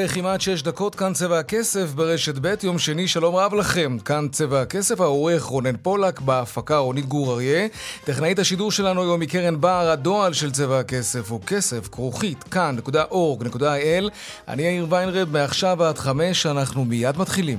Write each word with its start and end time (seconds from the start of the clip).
ארבע 0.00 0.12
וכמעט 0.12 0.40
שש 0.40 0.62
דקות, 0.62 0.94
כאן 0.94 1.12
צבע 1.12 1.38
הכסף 1.38 1.92
ברשת 1.94 2.34
ב', 2.40 2.54
יום 2.62 2.78
שני, 2.78 3.08
שלום 3.08 3.36
רב 3.36 3.54
לכם. 3.54 3.98
כאן 4.04 4.28
צבע 4.32 4.62
הכסף, 4.62 5.00
העורך 5.00 5.42
רונן 5.42 5.76
פולק, 5.82 6.20
בהפקה 6.20 6.78
רונית 6.78 7.06
גור 7.06 7.32
אריה. 7.32 7.68
טכנאית 8.04 8.38
השידור 8.38 8.72
שלנו 8.72 9.02
היום 9.02 9.20
מקרן 9.20 9.60
בר, 9.60 9.90
הדועל 9.90 10.32
של 10.32 10.50
צבע 10.50 10.78
הכסף 10.78 11.30
הוא 11.30 11.40
כסף, 11.46 11.88
כרוכית, 11.88 12.44
כאן.org.il. 12.44 14.10
אני 14.48 14.62
יאיר 14.62 14.86
ויינרב, 14.90 15.32
מעכשיו 15.32 15.84
עד 15.84 15.98
חמש, 15.98 16.46
אנחנו 16.46 16.84
מיד 16.84 17.18
מתחילים. 17.18 17.58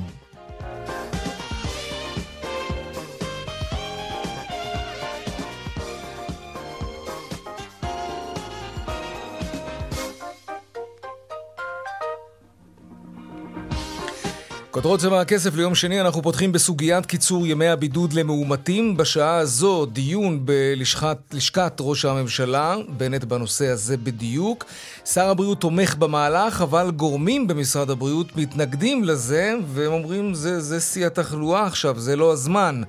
כותרות 14.72 15.00
צבע 15.00 15.22
הכסף 15.22 15.56
ליום 15.56 15.76
שני, 15.76 16.02
אנחנו 16.02 16.22
פותחים 16.22 16.52
בסוגיית 16.52 17.06
קיצור 17.06 17.48
ימי 17.48 17.68
הבידוד 17.68 18.14
למאומתים. 18.14 18.98
בשעה 18.98 19.38
הזו 19.38 19.86
דיון 19.86 20.46
בלשכת 20.46 21.72
ראש 21.80 22.06
הממשלה, 22.06 22.76
בנט 22.98 23.24
בנושא 23.24 23.68
הזה 23.68 23.98
בדיוק. 23.98 24.66
שר 25.06 25.30
הבריאות 25.30 25.62
תומך 25.62 25.96
במהלך, 25.96 26.62
אבל 26.62 26.92
גורמים 26.92 27.48
במשרד 27.48 27.90
הבריאות 27.90 28.36
מתנגדים 28.36 29.04
לזה, 29.04 29.54
והם 29.74 29.92
אומרים 29.92 30.34
זה 30.34 30.80
שיא 30.80 31.06
התחלואה 31.06 31.66
עכשיו, 31.66 32.00
זה 32.00 32.16
לא 32.16 32.32
הזמן. 32.32 32.82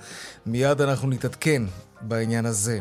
מיד 0.47 0.81
אנחנו 0.81 1.09
נתעדכן 1.09 1.63
בעניין 2.03 2.47
הזה. 2.47 2.81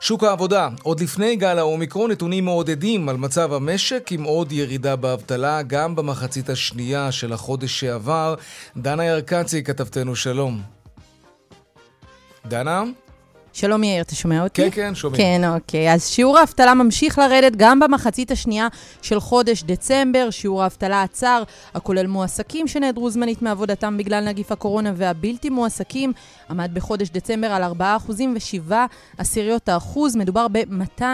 שוק 0.00 0.24
העבודה, 0.24 0.68
עוד 0.82 1.00
לפני 1.00 1.36
גל 1.36 1.58
האומיקרון, 1.58 2.10
נתונים 2.10 2.44
מעודדים 2.44 3.08
על 3.08 3.16
מצב 3.16 3.52
המשק 3.52 4.08
עם 4.10 4.24
עוד 4.24 4.52
ירידה 4.52 4.96
באבטלה, 4.96 5.62
גם 5.62 5.96
במחצית 5.96 6.48
השנייה 6.48 7.12
של 7.12 7.32
החודש 7.32 7.80
שעבר. 7.80 8.34
דנה 8.76 9.04
ירקצי, 9.04 9.62
כתבתנו, 9.64 10.16
שלום. 10.16 10.62
דנה? 12.46 12.82
שלום 13.56 13.84
יאיר, 13.84 14.02
אתה 14.02 14.14
שומע 14.14 14.42
אותי? 14.42 14.62
כן, 14.62 14.70
כן, 14.70 14.94
שומעים. 14.94 15.22
כן, 15.22 15.48
אוקיי. 15.54 15.92
אז 15.92 16.08
שיעור 16.08 16.38
האבטלה 16.38 16.74
ממשיך 16.74 17.18
לרדת 17.18 17.52
גם 17.56 17.80
במחצית 17.80 18.30
השנייה 18.30 18.68
של 19.02 19.20
חודש 19.20 19.62
דצמבר. 19.62 20.30
שיעור 20.30 20.62
האבטלה 20.62 21.02
עצר, 21.02 21.42
הכולל 21.74 22.06
מועסקים 22.06 22.68
שנעדרו 22.68 23.10
זמנית 23.10 23.42
מעבודתם 23.42 23.96
בגלל 23.96 24.24
נגיף 24.24 24.52
הקורונה 24.52 24.92
והבלתי 24.96 25.50
מועסקים, 25.50 26.12
עמד 26.50 26.70
בחודש 26.74 27.10
דצמבר 27.10 27.46
על 27.46 27.62
4.7 28.68 28.72
עשיריות 29.18 29.68
האחוז. 29.68 30.16
מדובר 30.16 30.46
ב-200... 30.48 31.04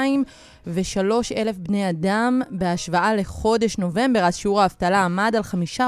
אלף 1.36 1.56
בני 1.58 1.90
אדם 1.90 2.42
בהשוואה 2.50 3.14
לחודש 3.14 3.78
נובמבר, 3.78 4.20
אז 4.20 4.36
שיעור 4.36 4.60
האבטלה 4.60 5.04
עמד 5.04 5.34
על 5.36 5.42
5% 5.78 5.82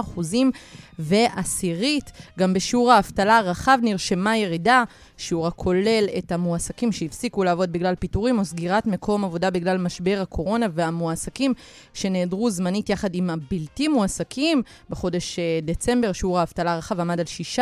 ועשירית. 0.98 2.12
גם 2.38 2.54
בשיעור 2.54 2.92
האבטלה 2.92 3.38
הרחב 3.38 3.78
נרשמה 3.82 4.36
ירידה, 4.36 4.84
שיעור 5.16 5.46
הכולל 5.46 6.06
את 6.18 6.32
המועסקים 6.32 6.92
שהפסיקו 6.92 7.44
לעבוד 7.44 7.72
בגלל 7.72 7.94
פיטורים 7.94 8.38
או 8.38 8.44
סגירת 8.44 8.86
מקום 8.86 9.24
עבודה 9.24 9.50
בגלל 9.50 9.78
משבר 9.78 10.18
הקורונה, 10.22 10.66
והמועסקים 10.74 11.54
שנעדרו 11.94 12.50
זמנית 12.50 12.90
יחד 12.90 13.14
עם 13.14 13.30
הבלתי 13.30 13.88
מועסקים. 13.88 14.62
בחודש 14.90 15.38
אה, 15.38 15.58
דצמבר 15.62 16.12
שיעור 16.12 16.38
האבטלה 16.40 16.72
הרחב 16.72 17.00
עמד 17.00 17.20
על 17.20 17.26
6%, 17.56 17.60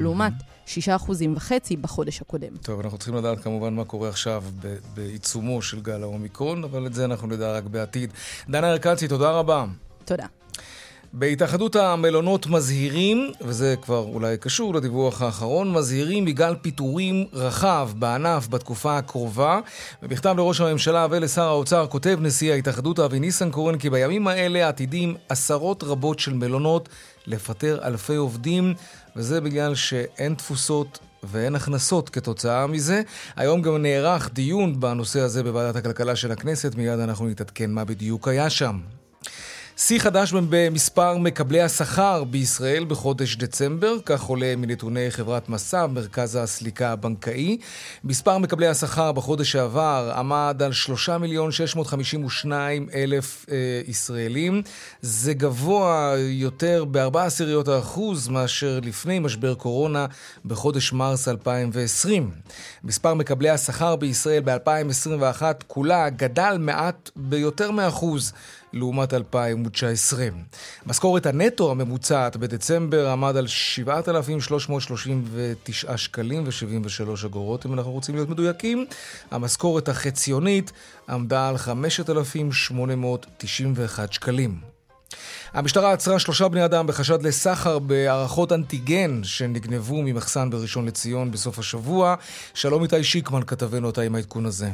לעומת... 0.00 0.32
6 0.68 0.88
אחוזים 0.88 1.36
וחצי 1.36 1.76
בחודש 1.76 2.20
הקודם. 2.20 2.56
טוב, 2.62 2.80
אנחנו 2.80 2.98
צריכים 2.98 3.14
לדעת 3.14 3.40
כמובן 3.40 3.74
מה 3.74 3.84
קורה 3.84 4.08
עכשיו 4.08 4.44
בעיצומו 4.94 5.62
של 5.62 5.80
גל 5.80 6.02
האומיקרון, 6.02 6.64
אבל 6.64 6.86
את 6.86 6.94
זה 6.94 7.04
אנחנו 7.04 7.28
נדע 7.28 7.52
רק 7.52 7.64
בעתיד. 7.64 8.12
דנה 8.48 8.72
ארקצי, 8.72 9.08
תודה 9.08 9.30
רבה. 9.30 9.66
תודה. 10.04 10.26
בהתאחדות 11.12 11.76
המלונות 11.76 12.46
מזהירים, 12.46 13.32
וזה 13.40 13.74
כבר 13.82 13.98
אולי 13.98 14.36
קשור 14.36 14.74
לדיווח 14.74 15.22
האחרון, 15.22 15.72
מזהירים 15.72 16.24
מגל 16.24 16.54
פיטורים 16.62 17.24
רחב 17.32 17.90
בענף 17.96 18.48
בתקופה 18.48 18.98
הקרובה. 18.98 19.60
במכתב 20.02 20.34
לראש 20.36 20.60
הממשלה 20.60 21.06
ולשר 21.10 21.42
האוצר 21.42 21.86
כותב 21.86 22.18
נשיא 22.20 22.52
ההתאחדות 22.52 22.98
אבי 22.98 23.20
ניסנקורן 23.20 23.78
כי 23.78 23.90
בימים 23.90 24.28
האלה 24.28 24.68
עתידים 24.68 25.14
עשרות 25.28 25.82
רבות 25.82 26.18
של 26.18 26.34
מלונות 26.34 26.88
לפטר 27.26 27.78
אלפי 27.84 28.16
עובדים, 28.16 28.74
וזה 29.16 29.40
בגלל 29.40 29.74
שאין 29.74 30.34
תפוסות 30.34 30.98
ואין 31.22 31.54
הכנסות 31.54 32.08
כתוצאה 32.08 32.66
מזה. 32.66 33.02
היום 33.36 33.62
גם 33.62 33.76
נערך 33.76 34.30
דיון 34.32 34.80
בנושא 34.80 35.20
הזה 35.20 35.42
בוועדת 35.42 35.76
הכלכלה 35.76 36.16
של 36.16 36.32
הכנסת, 36.32 36.74
מיד 36.74 36.98
אנחנו 36.98 37.26
נתעדכן 37.26 37.70
מה 37.70 37.84
בדיוק 37.84 38.28
היה 38.28 38.50
שם. 38.50 38.78
שיא 39.80 39.98
חדש 39.98 40.32
במספר 40.32 41.18
מקבלי 41.18 41.60
השכר 41.60 42.24
בישראל 42.24 42.84
בחודש 42.84 43.36
דצמבר, 43.36 43.96
כך 44.04 44.22
עולה 44.22 44.56
מנתוני 44.56 45.10
חברת 45.10 45.48
מסע, 45.48 45.86
מרכז 45.86 46.36
הסליקה 46.36 46.92
הבנקאי. 46.92 47.58
מספר 48.04 48.38
מקבלי 48.38 48.66
השכר 48.66 49.12
בחודש 49.12 49.52
שעבר 49.52 50.12
עמד 50.16 50.62
על 50.64 50.72
3 50.72 51.08
מיליון 51.08 51.52
652 51.52 52.88
אלף 52.94 53.46
אה, 53.50 53.56
ישראלים. 53.86 54.62
זה 55.02 55.34
גבוה 55.34 56.14
יותר 56.18 56.84
בארבע 56.84 57.24
עשיריות 57.24 57.68
האחוז 57.68 58.28
מאשר 58.28 58.80
לפני 58.82 59.18
משבר 59.18 59.54
קורונה 59.54 60.06
בחודש 60.44 60.92
מרס 60.92 61.28
2020. 61.28 62.30
מספר 62.84 63.14
מקבלי 63.14 63.50
השכר 63.50 63.96
בישראל 63.96 64.42
ב-2021 64.44 65.42
כולה 65.66 66.10
גדל 66.10 66.56
מעט 66.58 67.10
ביותר 67.16 67.70
מאחוז. 67.70 68.32
לעומת 68.72 69.14
2019. 69.14 70.28
משכורת 70.86 71.26
הנטו 71.26 71.70
הממוצעת 71.70 72.36
בדצמבר 72.36 73.08
עמד 73.08 73.36
על 73.36 73.46
7,339 73.46 75.96
שקלים 75.96 76.44
ו-73 76.44 77.26
אגורות, 77.26 77.66
אם 77.66 77.74
אנחנו 77.74 77.92
רוצים 77.92 78.14
להיות 78.14 78.28
מדויקים. 78.28 78.86
המשכורת 79.30 79.88
החציונית 79.88 80.72
עמדה 81.08 81.48
על 81.48 81.58
5,891 81.58 84.12
שקלים. 84.12 84.60
המשטרה 85.52 85.92
עצרה 85.92 86.18
שלושה 86.18 86.48
בני 86.48 86.64
אדם 86.64 86.86
בחשד 86.86 87.22
לסחר 87.22 87.78
בהערכות 87.78 88.52
אנטיגן 88.52 89.20
שנגנבו 89.24 90.02
ממחסן 90.02 90.50
בראשון 90.50 90.86
לציון 90.86 91.30
בסוף 91.30 91.58
השבוע. 91.58 92.14
שלום 92.54 92.82
איתי 92.82 93.04
שיקמן 93.04 93.42
כתבנו 93.46 93.86
אותה 93.86 94.02
עם 94.02 94.14
העדכון 94.14 94.46
הזה. 94.46 94.70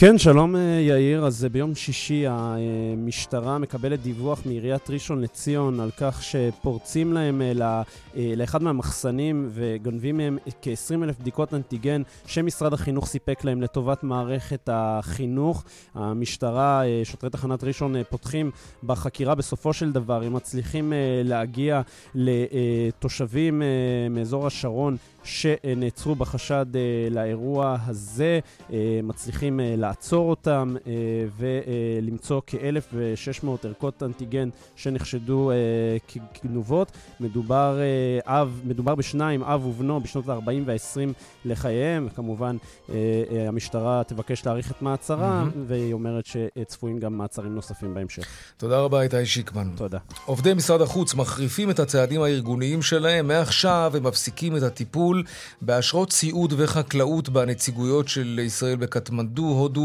כן, 0.00 0.18
שלום 0.18 0.56
אה, 0.56 0.60
יאיר. 0.60 1.26
אז 1.26 1.44
אה, 1.44 1.48
ביום 1.48 1.74
שישי 1.74 2.24
המשטרה 2.28 3.58
מקבלת 3.58 4.02
דיווח 4.02 4.46
מעיריית 4.46 4.90
ראשון 4.90 5.20
לציון 5.20 5.80
על 5.80 5.90
כך 5.96 6.22
שפורצים 6.22 7.12
להם 7.12 7.42
אה, 7.42 7.82
לאחד 8.36 8.62
מהמחסנים 8.62 9.48
וגונבים 9.50 10.16
מהם 10.16 10.38
כ-20 10.62 11.04
אלף 11.04 11.18
בדיקות 11.18 11.54
אנטיגן 11.54 12.02
שמשרד 12.26 12.72
החינוך 12.72 13.06
סיפק 13.06 13.44
להם 13.44 13.62
לטובת 13.62 14.02
מערכת 14.02 14.68
החינוך. 14.72 15.64
המשטרה, 15.94 16.82
שוטרי 17.04 17.30
תחנת 17.30 17.64
ראשון 17.64 17.94
פותחים 18.10 18.50
בחקירה 18.82 19.34
בסופו 19.34 19.72
של 19.72 19.92
דבר, 19.92 20.22
הם 20.22 20.32
מצליחים 20.32 20.92
להגיע 21.24 21.80
לתושבים 22.14 23.62
מאזור 24.10 24.46
השרון 24.46 24.96
שנעצרו 25.24 26.14
בחשד 26.14 26.66
לאירוע 27.10 27.76
הזה, 27.86 28.40
מצליחים 29.02 29.60
לה... 29.76 29.89
לעצור 29.90 30.30
אותם 30.30 30.74
ולמצוא 31.38 32.40
כ-1,600 32.46 33.48
ערכות 33.64 34.02
אנטיגן 34.02 34.48
שנחשדו 34.76 35.50
כגנובות. 36.34 36.92
מדובר, 37.20 37.78
אב, 38.24 38.60
מדובר 38.64 38.94
בשניים, 38.94 39.42
אב 39.42 39.66
ובנו, 39.66 40.00
בשנות 40.00 40.28
ה-40 40.28 40.50
וה-20 40.66 41.12
לחייהם. 41.44 42.08
כמובן, 42.08 42.56
המשטרה 43.48 44.02
תבקש 44.06 44.46
להאריך 44.46 44.70
את 44.70 44.82
מעצרם, 44.82 45.50
mm-hmm. 45.50 45.58
והיא 45.66 45.92
אומרת 45.92 46.24
שצפויים 46.26 46.98
גם 46.98 47.18
מעצרים 47.18 47.54
נוספים 47.54 47.94
בהמשך. 47.94 48.26
תודה 48.56 48.80
רבה, 48.80 49.02
איתי 49.02 49.26
שיקמן. 49.26 49.70
תודה. 49.76 49.98
עובדי 50.24 50.54
משרד 50.54 50.80
החוץ 50.80 51.14
מחריפים 51.14 51.70
את 51.70 51.78
הצעדים 51.78 52.22
הארגוניים 52.22 52.82
שלהם. 52.82 53.28
מעכשיו 53.28 53.92
הם 53.96 54.06
מפסיקים 54.06 54.56
את 54.56 54.62
הטיפול 54.62 55.22
באשרות 55.62 56.12
סיעוד 56.12 56.54
וחקלאות 56.56 57.28
בנציגויות 57.28 58.08
של 58.08 58.40
ישראל 58.42 58.76
בקטמנדו, 58.76 59.42
הודו 59.42 59.79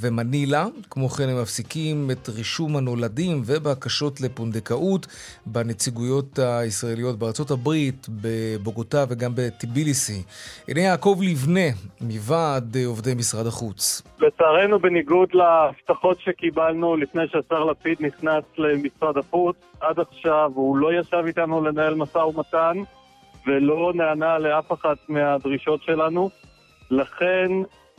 ומנילה. 0.00 0.66
כמו 0.90 1.08
כן 1.08 1.28
הם 1.28 1.42
מפסיקים 1.42 2.10
את 2.10 2.28
רישום 2.28 2.76
הנולדים 2.76 3.42
ובקשות 3.46 4.20
לפונדקאות 4.20 5.06
בנציגויות 5.46 6.38
הישראליות 6.38 7.18
בארצות 7.18 7.50
הברית, 7.50 8.06
בבוגוטה 8.08 9.04
וגם 9.08 9.32
בטיביליסי. 9.34 10.22
הנה 10.68 10.80
יעקב 10.80 11.18
לבנה, 11.22 11.68
מוועד 12.00 12.76
עובדי 12.86 13.14
משרד 13.14 13.46
החוץ. 13.46 14.02
לצערנו, 14.20 14.78
בניגוד 14.78 15.28
להבטחות 15.34 16.20
שקיבלנו 16.20 16.96
לפני 16.96 17.22
שהשר 17.32 17.64
לפיד 17.64 17.98
נכנס 18.00 18.44
למשרד 18.58 19.16
החוץ, 19.16 19.56
עד 19.80 20.00
עכשיו 20.00 20.50
הוא 20.54 20.76
לא 20.76 21.00
ישב 21.00 21.22
איתנו 21.26 21.64
לנהל 21.64 21.94
משא 21.94 22.18
ומתן 22.18 22.76
ולא 23.46 23.92
נענה 23.94 24.38
לאף 24.38 24.72
אחת 24.72 24.98
מהדרישות 25.08 25.82
שלנו. 25.82 26.30
לכן, 26.90 27.50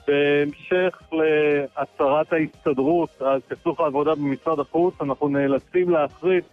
בהמשך 0.08 1.00
להצהרת 1.12 2.34
ההסתדרות 2.34 3.10
על 3.22 3.40
סכסוך 3.50 3.80
העבודה 3.80 4.16
במשרד 4.16 4.60
החוץ, 4.60 4.94
אנחנו 5.02 5.28
נאלצים 5.28 5.90
להכריז 5.90 6.44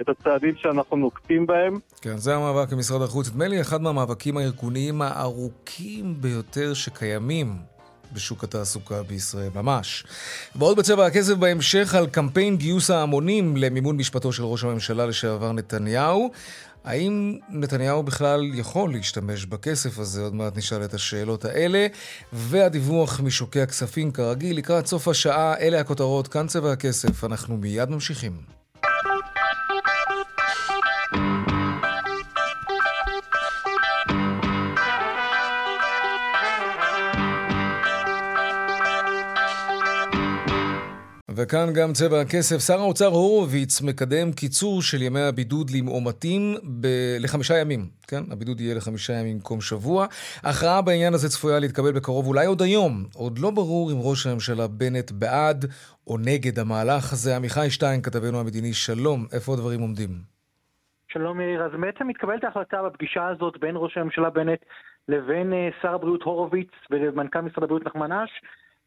את 0.00 0.08
הצעדים 0.08 0.54
שאנחנו 0.56 0.96
נוקטים 0.96 1.46
בהם. 1.46 1.78
כן, 2.00 2.16
זה 2.16 2.34
המאבק 2.36 2.72
במשרד 2.72 3.02
החוץ. 3.02 3.30
נדמה 3.30 3.48
לי 3.48 3.60
אחד 3.60 3.82
מהמאבקים 3.82 4.36
הארגוניים 4.36 5.02
הארוכים 5.02 6.14
ביותר 6.20 6.74
שקיימים 6.74 7.46
בשוק 8.12 8.44
התעסוקה 8.44 9.02
בישראל, 9.02 9.48
ממש. 9.54 10.04
ועוד 10.56 10.76
בצבע 10.76 11.06
הכסף 11.06 11.34
בהמשך 11.34 11.94
על 11.94 12.06
קמפיין 12.06 12.56
גיוס 12.56 12.90
ההמונים 12.90 13.56
למימון 13.56 13.96
משפטו 13.96 14.32
של 14.32 14.42
ראש 14.42 14.64
הממשלה 14.64 15.06
לשעבר 15.06 15.52
נתניהו. 15.52 16.30
האם 16.84 17.38
נתניהו 17.48 18.02
בכלל 18.02 18.50
יכול 18.54 18.92
להשתמש 18.92 19.44
בכסף 19.44 19.98
הזה? 19.98 20.22
עוד 20.22 20.34
מעט 20.34 20.56
נשאל 20.56 20.84
את 20.84 20.94
השאלות 20.94 21.44
האלה. 21.44 21.86
והדיווח 22.32 23.20
משוקי 23.20 23.60
הכספים 23.60 24.10
כרגיל, 24.10 24.56
לקראת 24.58 24.86
סוף 24.86 25.08
השעה, 25.08 25.58
אלה 25.58 25.80
הכותרות, 25.80 26.28
כאן 26.28 26.46
צבע 26.46 26.72
הכסף. 26.72 27.24
אנחנו 27.24 27.56
מיד 27.56 27.90
ממשיכים. 27.90 28.57
וכאן 41.38 41.66
גם 41.74 41.92
צבע 41.92 42.20
הכסף. 42.20 42.58
שר 42.66 42.80
האוצר 42.80 43.06
הורוביץ 43.06 43.82
מקדם 43.82 44.32
קיצור 44.32 44.82
של 44.82 45.02
ימי 45.02 45.20
הבידוד 45.20 45.70
למאומתים 45.70 46.54
ב- 46.80 47.16
לחמישה 47.20 47.58
ימים. 47.58 47.80
כן, 48.08 48.22
הבידוד 48.32 48.60
יהיה 48.60 48.74
לחמישה 48.74 49.12
ימים 49.12 49.36
במקום 49.36 49.60
שבוע. 49.60 50.06
הכרעה 50.44 50.82
בעניין 50.82 51.14
הזה 51.14 51.28
צפויה 51.28 51.58
להתקבל 51.58 51.92
בקרוב, 51.92 52.26
אולי 52.26 52.46
עוד 52.46 52.62
היום. 52.62 52.92
עוד 53.14 53.38
לא 53.38 53.50
ברור 53.50 53.92
אם 53.92 53.96
ראש 54.00 54.26
הממשלה 54.26 54.66
בנט 54.66 55.10
בעד 55.10 55.64
או 56.06 56.18
נגד 56.18 56.58
המהלך 56.58 57.12
הזה. 57.12 57.36
עמיחי 57.36 57.70
שטיין, 57.70 58.02
כתבנו 58.02 58.40
המדיני, 58.40 58.72
שלום, 58.72 59.26
איפה 59.32 59.52
הדברים 59.52 59.80
עומדים? 59.80 60.10
שלום 61.12 61.40
יאיר, 61.40 61.62
אז 61.64 61.70
בעצם 61.80 62.08
מתקבלת 62.08 62.44
ההחלטה 62.44 62.82
בפגישה 62.82 63.26
הזאת 63.28 63.54
בין 63.60 63.74
ראש 63.76 63.96
הממשלה 63.96 64.30
בנט 64.30 64.60
לבין 65.08 65.52
אה, 65.52 65.68
שר 65.82 65.94
הבריאות 65.94 66.22
הורוביץ 66.22 66.70
ומנכ"ל 66.90 67.40
משרד 67.40 67.64
הבריאות 67.64 67.86
נחמן 67.86 68.12
אש. 68.12 68.30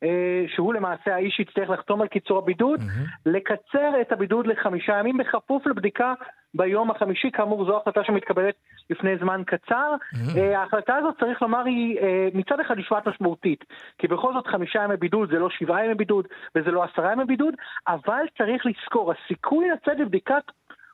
אה, 0.03 0.44
שהוא 0.48 0.74
למעשה 0.74 1.15
האיש 1.15 1.36
שיצטרך 1.36 1.69
לחתום 1.69 2.01
על 2.01 2.07
קיצור 2.07 2.38
הבידוד, 2.38 2.80
mm-hmm. 2.80 3.19
לקצר 3.25 4.01
את 4.01 4.12
הבידוד 4.12 4.48
לחמישה 4.48 5.00
ימים 5.00 5.18
בכפוף 5.18 5.68
לבדיקה 5.68 6.13
ביום 6.53 6.92
החמישי, 6.92 7.31
כאמור 7.31 7.65
זו 7.65 7.77
החלטה 7.77 8.03
שמתקבלת 8.03 8.56
לפני 8.89 9.18
זמן 9.18 9.42
קצר. 9.45 9.95
Mm-hmm. 9.95 10.39
ההחלטה 10.56 10.95
הזאת, 10.95 11.19
צריך 11.19 11.42
לומר, 11.42 11.65
היא 11.65 12.00
אה, 12.00 12.27
מצד 12.33 12.59
אחד 12.59 12.77
נשמעת 12.77 13.07
משמעותית, 13.07 13.63
כי 13.98 14.07
בכל 14.07 14.33
זאת 14.33 14.48
חמישה 14.48 14.83
ימי 14.83 14.98
בידוד 14.98 15.30
זה 15.31 15.39
לא 15.39 15.50
שבעה 15.50 15.86
ימי 15.86 15.95
בידוד 15.95 16.27
וזה 16.56 16.71
לא 16.71 16.83
עשרה 16.83 17.12
ימי 17.12 17.25
בידוד, 17.25 17.54
אבל 17.88 18.24
צריך 18.38 18.65
לזכור, 18.65 19.13
הסיכוי 19.13 19.69
לצאת 19.69 20.00
לבדיקת 20.00 20.44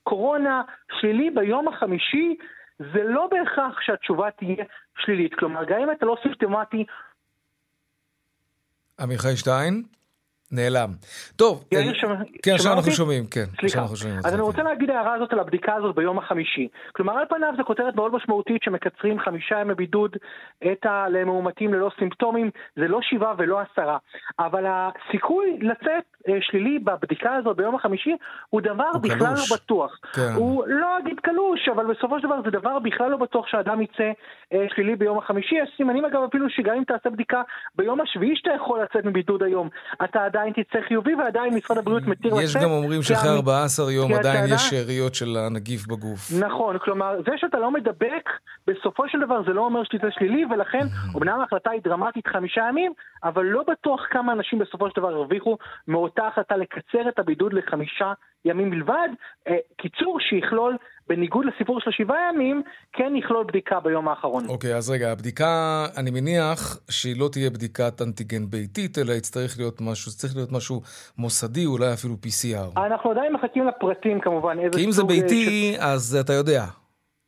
קורונה 0.03 0.61
שלילי 0.99 1.29
ביום 1.29 1.67
החמישי 1.67 2.35
זה 2.79 3.03
לא 3.03 3.27
בהכרח 3.31 3.81
שהתשובה 3.81 4.31
תהיה 4.31 4.65
שלילית. 4.97 5.35
כלומר, 5.35 5.63
גם 5.63 5.79
אם 5.79 5.91
אתה 5.91 6.05
לא 6.05 6.17
סימפטומטי 6.23 6.85
עמיחי 8.99 9.37
שטיין? 9.37 9.83
נעלם. 10.51 10.89
טוב, 11.35 11.63
כן, 11.71 11.77
כן 12.43 12.51
עכשיו 12.53 12.73
אנחנו 12.73 12.91
שומעים, 12.91 13.23
כן. 13.31 13.45
סליחה. 13.59 13.83
אז 14.25 14.33
אני 14.33 14.41
רוצה 14.41 14.63
להגיד 14.63 14.89
הערה 14.89 15.13
הזאת 15.13 15.33
על 15.33 15.39
הבדיקה 15.39 15.73
הזאת 15.75 15.95
ביום 15.95 16.17
החמישי. 16.17 16.67
כלומר, 16.95 17.13
על 17.13 17.25
פניו 17.29 17.53
זו 17.57 17.63
כותרת 17.63 17.95
מאוד 17.95 18.13
משמעותית 18.13 18.63
שמקצרים 18.63 19.19
חמישה 19.19 19.59
ימי 19.61 19.75
בידוד 19.75 20.17
את 20.71 20.85
למאומתים 21.09 21.73
ללא 21.73 21.91
סימפטומים, 21.99 22.51
זה 22.75 22.87
לא 22.87 22.99
שבעה 23.01 23.33
ולא 23.37 23.59
עשרה. 23.59 23.97
אבל 24.39 24.65
הסיכוי 24.67 25.59
לצאת 25.61 25.87
אה, 25.87 26.16
שלילי 26.41 26.79
בבדיקה 26.79 27.35
הזאת 27.35 27.57
ביום 27.57 27.75
החמישי 27.75 28.15
הוא 28.49 28.61
דבר 28.61 28.91
בכלל 29.01 29.33
לא 29.33 29.55
בטוח. 29.55 29.91
כן. 30.13 30.31
הוא 30.35 30.63
לא 30.67 30.97
אגיד 30.99 31.19
קלוש, 31.19 31.69
אבל 31.75 31.85
בסופו 31.85 32.19
של 32.19 32.27
דבר 32.27 32.41
זה 32.45 32.51
דבר 32.51 32.79
בכלל 32.79 33.09
לא 33.11 33.17
בטוח 33.17 33.47
שאדם 33.47 33.81
יצא 33.81 34.11
אה, 34.53 34.65
שלילי 34.75 34.95
ביום 34.95 35.17
החמישי. 35.17 35.55
יש 35.55 35.69
סימנים 35.77 36.05
אגב 36.05 36.19
אפילו 36.29 36.49
שגם 36.49 36.75
אם 36.75 36.83
תעשה 36.83 37.09
בדיקה 37.09 37.41
ביום 37.75 38.01
השביעי 38.01 38.35
שאתה 38.35 38.49
יכול 38.55 38.81
לצאת 38.83 39.05
מבידוד 39.05 39.43
היום, 39.43 39.69
אתה 40.03 40.25
עדיין 40.25 40.53
תצא 40.53 40.79
חיובי 40.87 41.15
ועדיין 41.15 41.53
משרד 41.53 41.77
הבריאות 41.77 42.03
מתיר 42.03 42.33
לצאת. 42.33 42.43
יש 42.43 42.57
גם 42.57 42.71
אומרים 42.71 43.01
שאחרי 43.03 43.29
14 43.35 43.91
יום 43.91 44.13
עדיין 44.13 44.45
יש 44.53 44.61
שאריות 44.61 45.15
של 45.15 45.37
הנגיף 45.37 45.87
בגוף. 45.87 46.31
נכון, 46.39 46.77
כלומר, 46.77 47.15
זה 47.25 47.31
שאתה 47.37 47.59
לא 47.59 47.71
מדבק, 47.71 48.29
בסופו 48.67 49.09
של 49.09 49.19
דבר 49.19 49.43
זה 49.47 49.53
לא 49.53 49.61
אומר 49.61 49.83
שתצא 49.83 50.07
שלילי, 50.09 50.45
ולכן, 50.45 50.85
אמנם 51.17 51.39
ההחלטה 51.39 51.71
היא 51.71 51.81
דרמטית 51.83 52.27
חמישה 52.27 52.61
ימים, 52.69 52.93
אבל 53.23 53.45
לא 53.45 53.63
בטוח 53.67 54.01
כמה 54.09 54.33
אנשים 54.33 54.59
בסופו 54.59 54.89
של 54.89 55.01
דבר 55.01 55.09
הרוויחו 55.09 55.57
מאותה 55.87 56.16
החלטה 56.27 56.57
לקצר 56.57 57.09
את 57.09 57.19
הבידוד 57.19 57.53
לחמישה 57.53 58.13
ימים 58.45 58.69
בלבד. 58.69 59.09
אה, 59.47 59.57
קיצור 59.77 60.19
שיכלול, 60.19 60.77
בניגוד 61.07 61.45
לסיפור 61.45 61.79
של 61.79 61.89
השבעה 61.89 62.17
ימים, 62.33 62.61
כן 62.93 63.13
יכלול 63.15 63.45
בדיקה 63.47 63.79
ביום 63.79 64.07
האחרון. 64.07 64.45
אוקיי, 64.49 64.73
okay, 64.73 64.77
אז 64.77 64.89
רגע, 64.89 65.11
הבדיקה, 65.11 65.85
אני 65.97 66.11
מניח 66.11 66.79
שהיא 66.89 67.19
לא 67.19 67.29
תהיה 67.31 67.49
בדיקת 67.49 68.01
אנטיגן 68.01 68.49
ביתית, 68.49 68.97
אלא 68.97 69.13
יצטרך 69.13 69.57
להיות 69.57 69.81
משהו, 69.81 70.11
צריך 70.11 70.35
להיות 70.35 70.51
משהו 70.51 70.81
מוסדי, 71.17 71.65
אולי 71.65 71.93
אפילו 71.93 72.13
PCR. 72.13 72.79
אנחנו 72.85 73.11
עדיין 73.11 73.33
מחכים 73.33 73.67
לפרטים 73.67 74.19
כמובן. 74.21 74.57
כי 74.71 74.85
אם 74.85 74.91
זה 74.91 75.01
אה, 75.01 75.07
ביתי, 75.07 75.73
ש... 75.75 75.79
אז 75.79 76.17
אתה 76.25 76.33
יודע, 76.33 76.63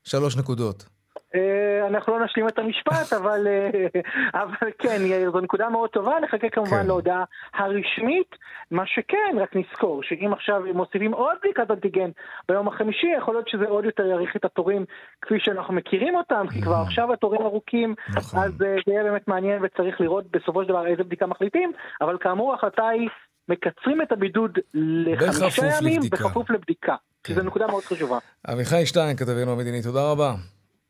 שלוש 0.03 0.37
נקודות. 0.37 0.98
אה, 1.35 1.87
אנחנו 1.87 2.17
לא 2.17 2.25
נשלים 2.25 2.47
את 2.47 2.59
המשפט, 2.59 3.13
אבל, 3.13 3.47
אה, 3.47 4.01
אבל 4.41 4.71
כן, 4.79 4.97
זו 5.31 5.39
נקודה 5.39 5.69
מאוד 5.69 5.89
טובה, 5.89 6.19
נחכה 6.23 6.49
כמובן 6.49 6.81
כן. 6.81 6.87
להודעה 6.87 7.23
הרשמית. 7.53 8.35
מה 8.71 8.83
שכן, 8.85 9.37
רק 9.41 9.55
נזכור, 9.55 10.03
שאם 10.03 10.33
עכשיו 10.33 10.61
מוסיפים 10.73 11.13
עוד 11.13 11.37
בדיקת 11.43 11.71
אנטיגן 11.71 12.09
ביום 12.49 12.67
החמישי, 12.67 13.07
יכול 13.17 13.33
להיות 13.33 13.47
שזה 13.47 13.65
עוד 13.65 13.85
יותר 13.85 14.05
יאריך 14.05 14.35
את 14.35 14.45
התורים 14.45 14.85
כפי 15.21 15.35
שאנחנו 15.39 15.73
מכירים 15.73 16.15
אותם, 16.15 16.45
כי 16.53 16.61
כבר 16.61 16.75
עכשיו 16.75 17.13
התורים 17.13 17.41
ארוכים, 17.41 17.95
נכון. 18.09 18.39
אז 18.39 18.51
אה, 18.61 18.75
זה 18.85 18.91
יהיה 18.91 19.03
באמת 19.03 19.27
מעניין 19.27 19.63
וצריך 19.63 20.01
לראות 20.01 20.25
בסופו 20.31 20.63
של 20.63 20.69
דבר 20.69 20.87
איזה 20.87 21.03
בדיקה 21.03 21.25
מחליטים, 21.25 21.71
אבל 22.01 22.17
כאמור 22.19 22.51
ההחלטה 22.51 22.87
היא 22.87 23.09
מקצרים 23.49 24.01
את 24.01 24.11
הבידוד 24.11 24.59
לחמישה 24.73 25.65
ימים 25.81 26.01
בכפוף 26.11 26.49
לבדיקה. 26.49 26.95
כן. 27.23 27.33
שזו 27.33 27.43
נקודה 27.43 27.67
מאוד 27.67 27.83
חשובה. 27.83 28.17
עמיחי 28.47 28.85
שטיין, 28.85 29.17
כתבנו 29.17 29.51
המדיני, 29.51 29.81
תודה 29.81 30.11
רבה. 30.11 30.33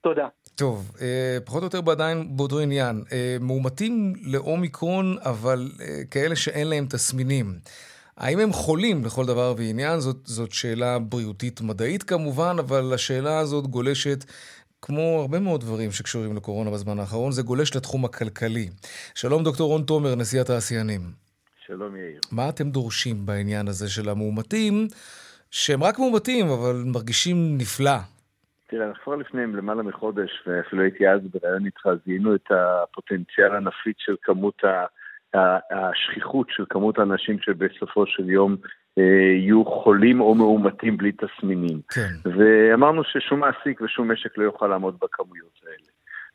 תודה. 0.02 0.28
טוב, 0.56 0.92
אה, 1.02 1.38
פחות 1.46 1.62
או 1.62 1.66
יותר 1.66 1.92
עדיין 1.92 2.38
באותו 2.38 2.60
עניין. 2.60 3.04
אה, 3.12 3.38
מאומתים 3.42 4.14
לאומיקרון, 4.22 5.18
אבל 5.22 5.72
אה, 5.82 6.02
כאלה 6.12 6.36
שאין 6.36 6.68
להם 6.68 6.86
תסמינים. 6.90 7.60
האם 8.18 8.40
הם 8.40 8.54
חולים 8.54 9.06
לכל 9.06 9.26
דבר 9.26 9.54
ועניין? 9.58 10.00
זאת, 10.00 10.18
זאת 10.26 10.52
שאלה 10.52 11.00
בריאותית 11.00 11.62
מדעית 11.62 12.04
כמובן, 12.04 12.56
אבל 12.60 12.94
השאלה 12.94 13.40
הזאת 13.40 13.68
גולשת, 13.68 14.26
כמו 14.82 15.18
הרבה 15.22 15.40
מאוד 15.40 15.62
דברים 15.62 15.92
שקשורים 15.92 16.36
לקורונה 16.36 16.72
בזמן 16.72 17.00
האחרון, 17.00 17.32
זה 17.32 17.42
גולש 17.42 17.76
לתחום 17.76 18.06
הכלכלי. 18.06 18.70
שלום 19.16 19.44
דוקטור 19.44 19.70
רון 19.70 19.84
תומר, 19.84 20.16
נשיא 20.16 20.42
התעשיינים. 20.42 21.02
שלום 21.68 21.96
יאיר. 21.96 22.20
מה 22.32 22.50
אתם 22.50 22.72
דורשים 22.72 23.26
בעניין 23.26 23.68
הזה 23.68 23.90
של 23.90 24.10
המאומתים, 24.10 24.88
שהם 25.52 25.84
רק 25.84 26.00
מאומתים, 26.00 26.50
אבל 26.50 26.84
מרגישים 26.86 27.58
נפלא 27.58 27.98
תראה, 28.70 28.88
אנחנו 28.88 29.04
כבר 29.04 29.16
לפני 29.16 29.42
למעלה 29.42 29.84
מחודש, 29.84 30.44
ואפילו 30.48 30.82
הייתי 30.82 31.10
אז 31.10 31.20
בראיון 31.34 31.66
איתך, 31.66 31.90
זיהינו 32.06 32.36
את 32.36 32.52
הפוטנציאל 32.52 33.56
הנפיץ 33.56 33.96
של 34.00 34.16
כמות 34.22 34.62
השכיחות 35.72 36.48
של 36.50 36.64
כמות 36.70 37.00
האנשים 37.00 37.40
שבסופו 37.40 38.06
של 38.06 38.30
יום 38.30 38.56
אה, 38.98 39.04
יהיו 39.38 39.66
חולים 39.66 40.22
או 40.22 40.36
מאומתים 40.36 40.98
בלי 40.98 41.12
תסמינים. 41.12 41.82
כן. 41.90 42.30
ואמרנו 42.38 43.04
ששום 43.04 43.40
מעסיק 43.40 43.82
ושום 43.82 44.12
משק 44.12 44.38
לא 44.38 44.44
יוכל 44.44 44.68
לעמוד 44.68 44.98
בכמויות 45.02 45.60
האלה. 45.64 45.90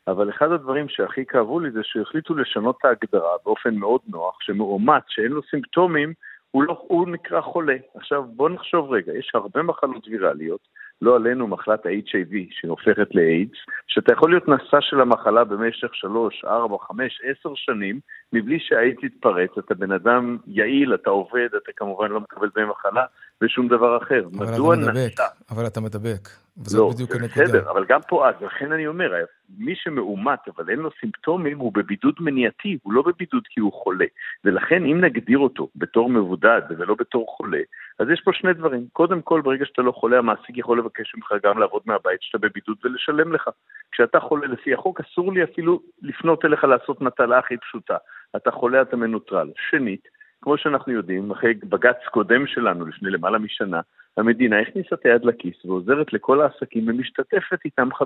אבל 0.07 0.29
אחד 0.29 0.51
הדברים 0.51 0.89
שהכי 0.89 1.25
כאבו 1.25 1.59
לי 1.59 1.71
זה 1.71 1.79
שהחליטו 1.83 2.35
לשנות 2.35 2.77
את 2.79 2.85
ההגדרה 2.85 3.31
באופן 3.45 3.75
מאוד 3.75 4.01
נוח, 4.07 4.37
שמאומת 4.41 5.03
שאין 5.07 5.31
לו 5.31 5.41
סימפטומים, 5.51 6.13
הוא, 6.51 6.63
לא, 6.63 6.85
הוא 6.87 7.07
נקרא 7.09 7.41
חולה. 7.41 7.75
עכשיו 7.95 8.23
בוא 8.23 8.49
נחשוב 8.49 8.91
רגע, 8.91 9.13
יש 9.13 9.31
הרבה 9.33 9.61
מחלות 9.63 10.07
ויראליות, 10.07 10.67
לא 11.01 11.15
עלינו 11.15 11.47
מחלת 11.47 11.85
ה-HIV 11.85 12.33
שהופכת 12.49 13.15
לאיידס, 13.15 13.57
שאתה 13.87 14.13
יכול 14.13 14.29
להיות 14.29 14.47
נשא 14.47 14.77
של 14.81 15.01
המחלה 15.01 15.43
במשך 15.43 15.95
3, 15.95 16.45
4, 16.45 16.77
5, 16.87 17.21
10 17.39 17.49
שנים, 17.55 17.99
מבלי 18.33 18.59
שהאיידס 18.59 19.03
יתפרץ, 19.03 19.51
אתה 19.57 19.75
בן 19.75 19.91
אדם 19.91 20.37
יעיל, 20.47 20.93
אתה 20.93 21.09
עובד, 21.09 21.47
אתה 21.63 21.71
כמובן 21.75 22.11
לא 22.11 22.19
מקבל 22.19 22.49
דמי 22.55 22.65
מחלה 22.65 23.05
ושום 23.43 23.67
דבר 23.67 23.97
אחר. 23.97 24.23
אבל 24.37 24.47
מדוע 24.53 24.75
אתה 24.75 24.81
מדבק, 24.81 25.11
נשא? 25.13 25.23
אבל 25.49 25.67
אתה 25.67 25.81
מדבק. 25.81 26.29
וזאת 26.57 26.79
לא, 26.79 26.89
בדיוק 26.93 27.11
הנקודה. 27.11 27.45
בסדר, 27.45 27.71
אבל 27.71 27.85
גם 27.89 27.99
פה, 28.07 28.29
אז 28.29 28.35
לכן 28.41 28.71
אני 28.71 28.87
אומר, 28.87 29.13
מי 29.57 29.75
שמאומת 29.75 30.39
אבל 30.55 30.69
אין 30.69 30.79
לו 30.79 30.89
סימפטומים 30.99 31.59
הוא 31.59 31.73
בבידוד 31.73 32.15
מניעתי, 32.19 32.77
הוא 32.83 32.93
לא 32.93 33.01
בבידוד 33.01 33.43
כי 33.49 33.59
הוא 33.59 33.73
חולה. 33.73 34.05
ולכן 34.45 34.85
אם 34.85 35.01
נגדיר 35.01 35.37
אותו 35.37 35.67
בתור 35.75 36.09
מבודד 36.09 36.61
ולא 36.77 36.95
בתור 36.99 37.25
חולה, 37.37 37.59
אז 37.99 38.07
יש 38.09 38.21
פה 38.25 38.31
שני 38.33 38.53
דברים. 38.53 38.87
קודם 38.93 39.21
כל, 39.21 39.41
ברגע 39.41 39.65
שאתה 39.65 39.81
לא 39.81 39.91
חולה, 39.91 40.17
המעסיק 40.17 40.57
יכול 40.57 40.79
לבקש 40.79 41.15
ממך 41.15 41.33
גם 41.43 41.59
לעבוד 41.59 41.81
מהבית 41.85 42.21
שאתה 42.21 42.37
בבידוד 42.37 42.77
ולשלם 42.83 43.33
לך. 43.33 43.49
כשאתה 43.91 44.19
חולה 44.19 44.47
לפי 44.47 44.73
החוק, 44.73 44.99
אסור 44.99 45.33
לי 45.33 45.43
אפילו 45.43 45.81
לפנות 46.01 46.45
אליך 46.45 46.63
לעשות 46.63 47.01
מטלה 47.01 47.39
הכי 47.39 47.57
פשוטה. 47.57 47.97
אתה 48.35 48.51
חולה, 48.51 48.81
אתה 48.81 48.95
מנוטרל. 48.95 49.51
שנית, 49.69 50.07
כמו 50.41 50.57
שאנחנו 50.57 50.93
יודעים, 50.93 51.31
אחרי 51.31 51.53
בג"ץ 51.53 51.97
קודם 52.11 52.47
שלנו, 52.47 52.85
לפני 52.85 53.09
למעלה 53.09 53.39
משנה, 53.39 53.81
המדינה 54.17 54.59
הכניסה 54.59 54.95
את 54.95 55.05
היד 55.05 55.25
לכיס 55.25 55.65
ועוזרת 55.65 56.13
לכל 56.13 56.41
העסקים 56.41 56.87
ומשתתפת 56.87 57.59
איתם 57.65 57.89
50-50 57.91 58.05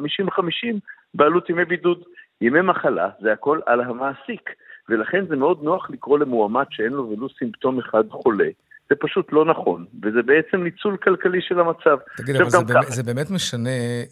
בעלות 1.13 1.49
ימי 1.49 1.65
בידוד. 1.65 2.03
ימי 2.41 2.61
מחלה 2.61 3.09
זה 3.21 3.33
הכל 3.33 3.59
על 3.65 3.81
המעסיק, 3.81 4.49
ולכן 4.89 5.25
זה 5.27 5.35
מאוד 5.35 5.63
נוח 5.63 5.89
לקרוא 5.89 6.19
למועמד 6.19 6.65
שאין 6.69 6.93
לו 6.93 7.09
ולו 7.09 7.27
סימפטום 7.29 7.79
אחד 7.79 8.03
חולה. 8.09 8.49
זה 8.89 8.95
פשוט 8.99 9.27
לא 9.31 9.45
נכון, 9.45 9.85
וזה 10.03 10.21
בעצם 10.21 10.63
ניצול 10.63 10.97
כלכלי 10.97 11.41
של 11.41 11.59
המצב. 11.59 11.97
תגיד, 12.17 12.35
אבל 12.35 12.49
זה 12.49 12.57
גם 12.57 12.65
באמת, 12.65 12.87
זה 12.87 13.03
באמת 13.03 13.31
משנה 13.31 13.69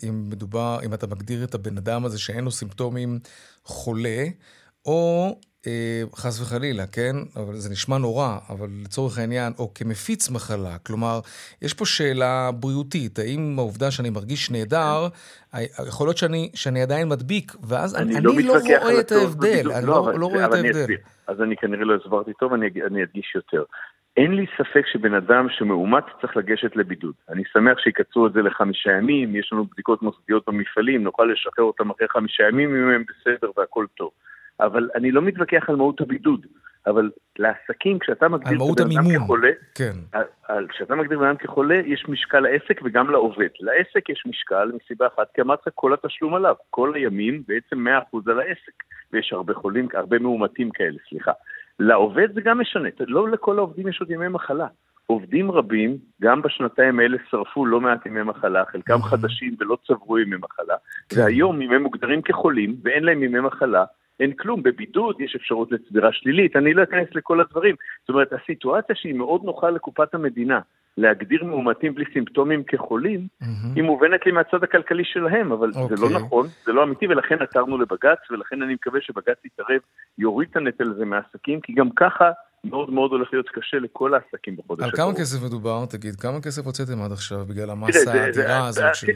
אם 0.09 0.29
מדובר, 0.29 0.77
אם 0.85 0.93
אתה 0.93 1.07
מגדיר 1.07 1.43
את 1.43 1.55
הבן 1.55 1.77
אדם 1.77 2.05
הזה 2.05 2.19
שאין 2.19 2.43
לו 2.43 2.51
סימפטומים 2.51 3.19
חולה, 3.63 4.23
או 4.85 5.39
חס 6.15 6.41
וחלילה, 6.41 6.83
כן? 6.87 7.15
אבל 7.35 7.53
זה 7.55 7.69
נשמע 7.71 7.97
נורא, 7.97 8.37
אבל 8.49 8.67
לצורך 8.85 9.17
העניין, 9.17 9.53
או 9.59 9.73
כמפיץ 9.73 10.29
מחלה. 10.29 10.77
כלומר, 10.87 11.19
יש 11.61 11.73
פה 11.73 11.85
שאלה 11.85 12.49
בריאותית, 12.59 13.19
האם 13.19 13.55
העובדה 13.57 13.91
שאני 13.91 14.09
מרגיש 14.09 14.51
נהדר, 14.51 15.07
ה- 15.53 15.61
יכול 15.87 16.07
להיות 16.07 16.17
שאני, 16.17 16.51
שאני 16.55 16.81
עדיין 16.81 17.09
מדביק, 17.09 17.51
ואז 17.69 17.95
אני, 17.95 18.15
אני 18.17 18.25
לא, 18.25 18.35
מתווכח 18.37 18.69
על 18.81 18.91
רואה 18.91 18.99
את 18.99 19.11
ההבדל. 19.11 19.71
אני 19.71 19.87
לא, 19.87 19.99
אבל- 19.99 20.15
לא 20.19 20.25
רואה 20.25 20.45
את 20.45 20.53
אני 20.53 20.67
ההבדל. 20.67 20.95
אז 21.27 21.41
אני 21.41 21.55
כנראה 21.57 21.85
לא 21.85 21.95
הסברתי 21.95 22.31
טוב, 22.39 22.53
אני, 22.53 22.67
אני 22.87 23.03
אדגיש 23.03 23.31
יותר. 23.35 23.63
אין 24.17 24.31
לי 24.35 24.45
ספק 24.57 24.81
שבן 24.93 25.13
אדם 25.13 25.47
שמאומת 25.49 26.03
צריך 26.21 26.37
לגשת 26.37 26.75
לבידוד. 26.75 27.13
אני 27.29 27.43
שמח 27.53 27.77
שיקצרו 27.83 28.27
את 28.27 28.33
זה 28.33 28.41
לחמישה 28.41 28.91
ימים, 28.91 29.35
יש 29.35 29.49
לנו 29.53 29.65
בדיקות 29.65 30.01
מוסדיות 30.01 30.43
במפעלים, 30.47 31.03
נוכל 31.03 31.23
לשחרר 31.33 31.65
אותם 31.65 31.89
אחרי 31.89 32.07
חמישה 32.09 32.43
ימים 32.51 32.69
אם 32.75 32.89
הם 32.95 33.03
בסדר 33.09 33.51
והכל 33.57 33.85
טוב. 33.97 34.09
אבל 34.59 34.89
אני 34.95 35.11
לא 35.11 35.21
מתווכח 35.21 35.69
על 35.69 35.75
מהות 35.75 36.01
הבידוד. 36.01 36.45
אבל 36.87 37.09
לעסקים, 37.39 37.99
כשאתה 37.99 38.27
מגדיר 38.27 38.57
את 38.73 38.79
הבן 38.79 38.97
אדם. 38.97 39.23
כחולה, 39.23 39.49
כן. 39.75 39.91
על- 40.11 40.23
על- 40.47 40.67
כשאתה 40.67 40.95
מגדיר 40.95 41.19
בן 41.19 41.25
אדם 41.25 41.37
כחולה, 41.37 41.75
יש 41.75 42.05
משקל 42.09 42.39
לעסק 42.39 42.81
וגם 42.83 43.09
לעובד. 43.11 43.47
לעסק 43.59 44.09
יש 44.09 44.23
משקל 44.27 44.71
מסיבה 44.83 45.07
אחת, 45.07 45.27
כי 45.33 45.41
אמרת 45.41 45.59
כל 45.75 45.93
התשלום 45.93 46.33
עליו. 46.33 46.55
כל 46.69 46.93
הימים 46.95 47.43
בעצם 47.47 47.77
100% 47.87 48.27
על 48.27 48.39
העסק. 48.39 48.83
ויש 49.13 49.33
הרבה 49.33 49.53
חולים, 49.53 49.87
הרבה 49.93 50.19
מאומתים 50.19 50.69
כאלה, 50.69 50.97
סליחה. 51.09 51.31
לעובד 51.79 52.33
זה 52.33 52.41
גם 52.41 52.59
משנה, 52.59 52.89
לא 53.07 53.29
לכל 53.29 53.57
העובדים 53.57 53.87
יש 53.87 53.99
עוד 54.01 54.11
ימי 54.11 54.27
מחלה. 54.27 54.67
עובדים 55.05 55.51
רבים, 55.51 55.97
גם 56.21 56.41
בשנתיים 56.41 56.99
האלה 56.99 57.17
שרפו 57.29 57.65
לא 57.65 57.81
מעט 57.81 58.05
ימי 58.05 58.23
מחלה, 58.23 58.63
חלקם 58.65 59.01
חדשים 59.01 59.55
ולא 59.59 59.77
צברו 59.87 60.19
ימי 60.19 60.35
מחלה, 60.37 60.75
כן. 61.09 61.21
והיום 61.21 61.61
אם 61.61 61.71
הם 61.73 61.83
מוגדרים 61.83 62.21
כחולים 62.21 62.75
ואין 62.83 63.03
להם 63.03 63.23
ימי 63.23 63.39
מחלה, 63.39 63.85
אין 64.19 64.33
כלום, 64.33 64.63
בבידוד 64.63 65.21
יש 65.21 65.35
אפשרות 65.35 65.71
לצבירה 65.71 66.13
שלילית, 66.13 66.55
אני 66.55 66.73
לא 66.73 66.83
אכנס 66.83 67.07
לכל 67.15 67.41
הדברים. 67.41 67.75
זאת 68.01 68.09
אומרת, 68.09 68.33
הסיטואציה 68.33 68.95
שהיא 68.95 69.13
מאוד 69.13 69.43
נוחה 69.43 69.69
לקופת 69.69 70.13
המדינה, 70.13 70.59
להגדיר 70.97 71.43
מאומתים 71.43 71.95
בלי 71.95 72.05
סימפטומים 72.13 72.63
כחולים, 72.63 73.27
מהמם. 73.41 73.75
היא 73.75 73.83
מובנת 73.83 74.25
לי 74.25 74.31
מהצד 74.31 74.63
הכלכלי 74.63 75.03
שלהם, 75.05 75.51
אבל 75.51 75.71
זה 75.71 75.79
לא 75.79 76.03
אוקיי. 76.03 76.17
נכון, 76.17 76.47
זה 76.65 76.73
לא 76.73 76.83
אמיתי, 76.83 77.07
ולכן 77.07 77.41
עתרנו 77.41 77.77
לבג"ץ, 77.77 78.31
ולכן 78.31 78.61
אני 78.61 78.73
מקווה 78.73 79.01
שבג"ץ 79.01 79.45
יתערב, 79.45 79.79
יוריד 80.17 80.49
את 80.51 80.57
הנטל 80.57 80.91
הזה 80.91 81.05
מהעסקים, 81.05 81.61
כי 81.61 81.73
גם 81.73 81.89
ככה 81.89 82.31
מאוד 82.63 82.89
מאוד 82.89 83.11
הולך 83.11 83.29
להיות 83.33 83.49
קשה 83.49 83.77
לכל 83.79 84.13
העסקים 84.13 84.55
בחודש 84.55 84.83
על 84.83 84.91
כמה 84.91 85.03
הקרוב. 85.03 85.19
כסף 85.19 85.43
מדובר? 85.45 85.85
תגיד, 85.85 86.15
כמה 86.15 86.41
כסף 86.41 86.65
הוצאתם 86.65 87.01
עד 87.01 87.11
עכשיו 87.11 87.45
בגלל 87.45 87.69
המסה 87.69 88.13
האדירה 88.13 88.67
הזאת? 88.67 88.95
של- 88.95 89.07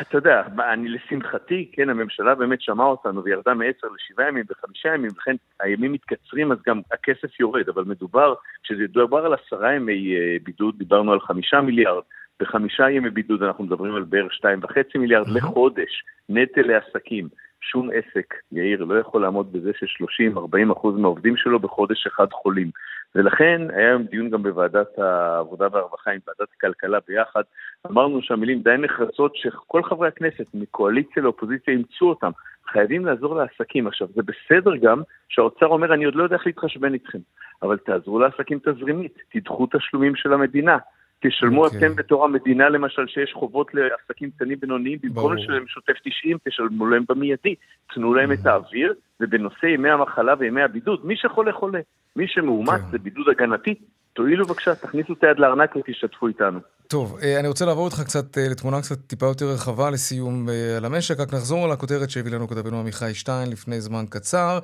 אתה 0.00 0.18
יודע, 0.18 0.42
אני 0.72 0.88
לשמחתי, 0.88 1.70
כן, 1.72 1.88
הממשלה 1.90 2.34
באמת 2.34 2.60
שמעה 2.62 2.86
אותנו 2.86 3.24
וירדה 3.24 3.54
מעשר 3.54 3.86
לשבעה 3.96 4.28
ימים 4.28 4.44
וחמישה 4.50 4.88
ימים, 4.94 5.10
לכן 5.18 5.36
הימים 5.60 5.92
מתקצרים 5.92 6.52
אז 6.52 6.58
גם 6.66 6.80
הכסף 6.92 7.40
יורד, 7.40 7.68
אבל 7.68 7.84
מדובר, 7.84 8.34
כשזה 8.62 8.86
דובר 8.88 9.18
על 9.26 9.34
עשרה 9.34 9.74
ימי 9.74 10.14
אה, 10.16 10.36
בידוד, 10.44 10.74
דיברנו 10.78 11.12
על 11.12 11.20
חמישה 11.20 11.60
מיליארד, 11.60 12.02
בחמישה 12.40 12.90
ימי 12.90 13.10
בידוד 13.10 13.42
אנחנו 13.42 13.64
מדברים 13.64 13.94
על 13.94 14.02
בערך 14.02 14.32
שתיים 14.32 14.60
וחצי 14.62 14.98
מיליארד 14.98 15.28
לחודש, 15.28 16.04
נטל 16.28 16.62
לעסקים. 16.62 17.28
שום 17.70 17.90
עסק, 17.94 18.34
יאיר, 18.52 18.84
לא 18.84 18.98
יכול 18.98 19.22
לעמוד 19.22 19.52
בזה 19.52 19.70
ש-30-40 19.74 20.72
אחוז 20.72 20.98
מהעובדים 20.98 21.36
שלו 21.36 21.58
בחודש 21.58 22.06
אחד 22.06 22.26
חולים. 22.32 22.70
ולכן 23.14 23.60
היה 23.70 23.88
היום 23.88 24.02
דיון 24.02 24.30
גם 24.30 24.42
בוועדת 24.42 24.98
העבודה 24.98 25.66
והרווחה 25.72 26.10
עם 26.10 26.18
ועדת 26.26 26.48
הכלכלה 26.56 26.98
ביחד. 27.08 27.42
אמרנו 27.86 28.22
שהמילים 28.22 28.62
די 28.62 28.74
נחרצות 28.78 29.36
שכל 29.36 29.82
חברי 29.82 30.08
הכנסת, 30.08 30.46
מקואליציה 30.54 31.22
לאופוזיציה, 31.22 31.74
אימצו 31.74 32.08
אותם. 32.08 32.30
חייבים 32.72 33.06
לעזור 33.06 33.36
לעסקים. 33.36 33.86
עכשיו, 33.86 34.08
זה 34.14 34.22
בסדר 34.22 34.76
גם 34.76 35.02
שהאוצר 35.28 35.66
אומר, 35.66 35.94
אני 35.94 36.04
עוד 36.04 36.14
לא 36.14 36.22
יודע 36.22 36.36
איך 36.36 36.46
להתחשבן 36.46 36.94
איתכם, 36.94 37.18
אבל 37.62 37.76
תעזרו 37.76 38.18
לעסקים 38.18 38.58
תזרימית, 38.58 39.18
תדחו 39.32 39.66
תשלומים 39.66 40.16
של 40.16 40.32
המדינה. 40.32 40.78
תשלמו 41.20 41.64
אוקיי. 41.64 41.78
אתם 41.78 41.96
בתור 41.96 42.24
המדינה, 42.24 42.68
למשל, 42.68 43.06
שיש 43.06 43.32
חובות 43.34 43.70
לעסקים 43.74 44.30
קטנים 44.30 44.60
בינוניים, 44.60 44.98
במקום. 45.02 45.32
לשלם 45.32 45.66
שוטף 45.66 45.92
90, 46.04 46.38
תשלמו 46.48 46.86
להם 46.86 47.04
במיידי. 47.08 47.54
תנו 47.94 48.14
להם 48.14 48.32
את 48.32 48.46
האוויר, 48.46 48.94
ובנושא 49.20 49.66
ימי 49.66 49.90
המחלה 49.90 50.34
וימי 50.38 50.62
הבידוד, 50.62 51.06
מי 51.06 51.16
שחולה 51.16 51.52
חולה. 51.52 51.80
מי 52.16 52.24
שמאומת 52.28 52.80
כן. 52.80 52.90
זה 52.90 52.98
בידוד 52.98 53.26
הגנתי, 53.28 53.74
תואילו 54.12 54.46
בבקשה, 54.46 54.74
תכניסו 54.74 55.12
את 55.12 55.24
היד 55.24 55.38
לארנק 55.38 55.76
ותשתתפו 55.76 56.28
איתנו. 56.28 56.60
טוב, 56.88 57.18
אה, 57.22 57.40
אני 57.40 57.48
רוצה 57.48 57.66
לעבור 57.66 57.86
איתך 57.86 58.00
קצת 58.02 58.38
אה, 58.38 58.48
לתמונה 58.50 58.80
קצת 58.80 58.98
טיפה 59.06 59.26
יותר 59.26 59.44
רחבה 59.44 59.90
לסיום 59.90 60.48
אה, 60.48 60.76
על 60.76 60.84
המשק, 60.84 61.20
רק 61.20 61.34
נחזור 61.34 61.64
על 61.64 61.72
הכותרת 61.72 62.10
שהביא 62.10 62.32
לנו 62.32 62.48
כתבנו 62.48 62.80
עמיחי 62.80 63.14
שטיין 63.14 63.50
לפני 63.50 63.80
זמן 63.80 64.04
קצר. 64.10 64.58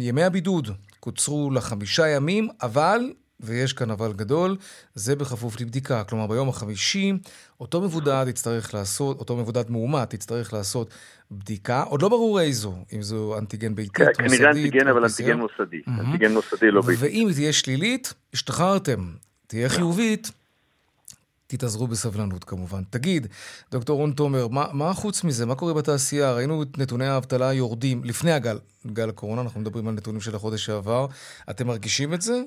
ימי 0.00 0.22
הבידוד 0.22 0.68
קוצרו 1.00 1.50
לחמישה 1.54 2.08
ימים, 2.08 2.48
אבל, 2.62 3.00
ויש 3.40 3.72
כאן 3.72 3.90
אבל 3.90 4.12
גדול, 4.12 4.56
זה 4.94 5.16
בכפוף 5.16 5.60
לבדיקה. 5.60 6.04
כלומר, 6.04 6.26
ביום 6.26 6.48
החמישי, 6.48 7.12
אותו 7.60 7.80
מבודד 7.80 8.26
יצטרך 8.28 8.74
לעשות, 8.74 9.18
אותו 9.18 9.36
מבודד 9.36 9.70
מאומת 9.70 10.14
יצטרך 10.14 10.52
לעשות 10.52 10.90
בדיקה, 11.30 11.82
עוד 11.82 12.02
לא 12.02 12.08
ברור 12.08 12.40
איזו, 12.40 12.74
אם 12.92 13.02
זו 13.02 13.38
אנטיגן 13.38 13.74
ביתית, 13.74 14.00
מוסדית, 14.00 14.16
כנראה 14.16 14.50
אנטיגן, 14.50 14.88
אבל. 14.88 15.04
אנטיגן 15.04 15.38
מוסדי. 15.38 15.80
אנטיגן 15.88 16.32
מוסדי 16.32 16.70
לא 16.70 16.82
ביתי. 16.82 17.04
ואם 17.04 17.26
היא 17.26 17.34
תהיה 17.34 17.52
שלילית, 17.52 18.14
השתחררתם. 18.34 19.10
תהיה 19.46 19.68
חיובית, 19.68 20.30
תתאזרו 21.46 21.86
בסבלנות 21.86 22.44
כמובן. 22.44 22.82
תגיד, 22.90 23.26
דוקטור 23.70 23.98
רון 23.98 24.12
תומר, 24.12 24.48
מה, 24.48 24.66
מה 24.72 24.94
חוץ 24.94 25.24
מזה? 25.24 25.46
מה 25.46 25.54
קורה 25.54 25.74
בתעשייה? 25.74 26.32
ראינו 26.32 26.62
את 26.62 26.78
נתוני 26.78 27.06
האבטלה 27.06 27.52
יורדים 27.52 28.04
לפני 28.04 28.32
הגל, 28.32 28.58
גל 28.86 29.08
הקורונה, 29.08 29.42
אנחנו 29.42 29.60
מדברים 29.60 29.88
על 29.88 29.94
נתונים 29.94 30.20
של 30.20 30.34
החודש 30.34 30.64
שעבר. 30.64 31.06
אתם 31.50 31.66
מרגישים 31.66 32.14
את 32.14 32.22
זה? 32.22 32.42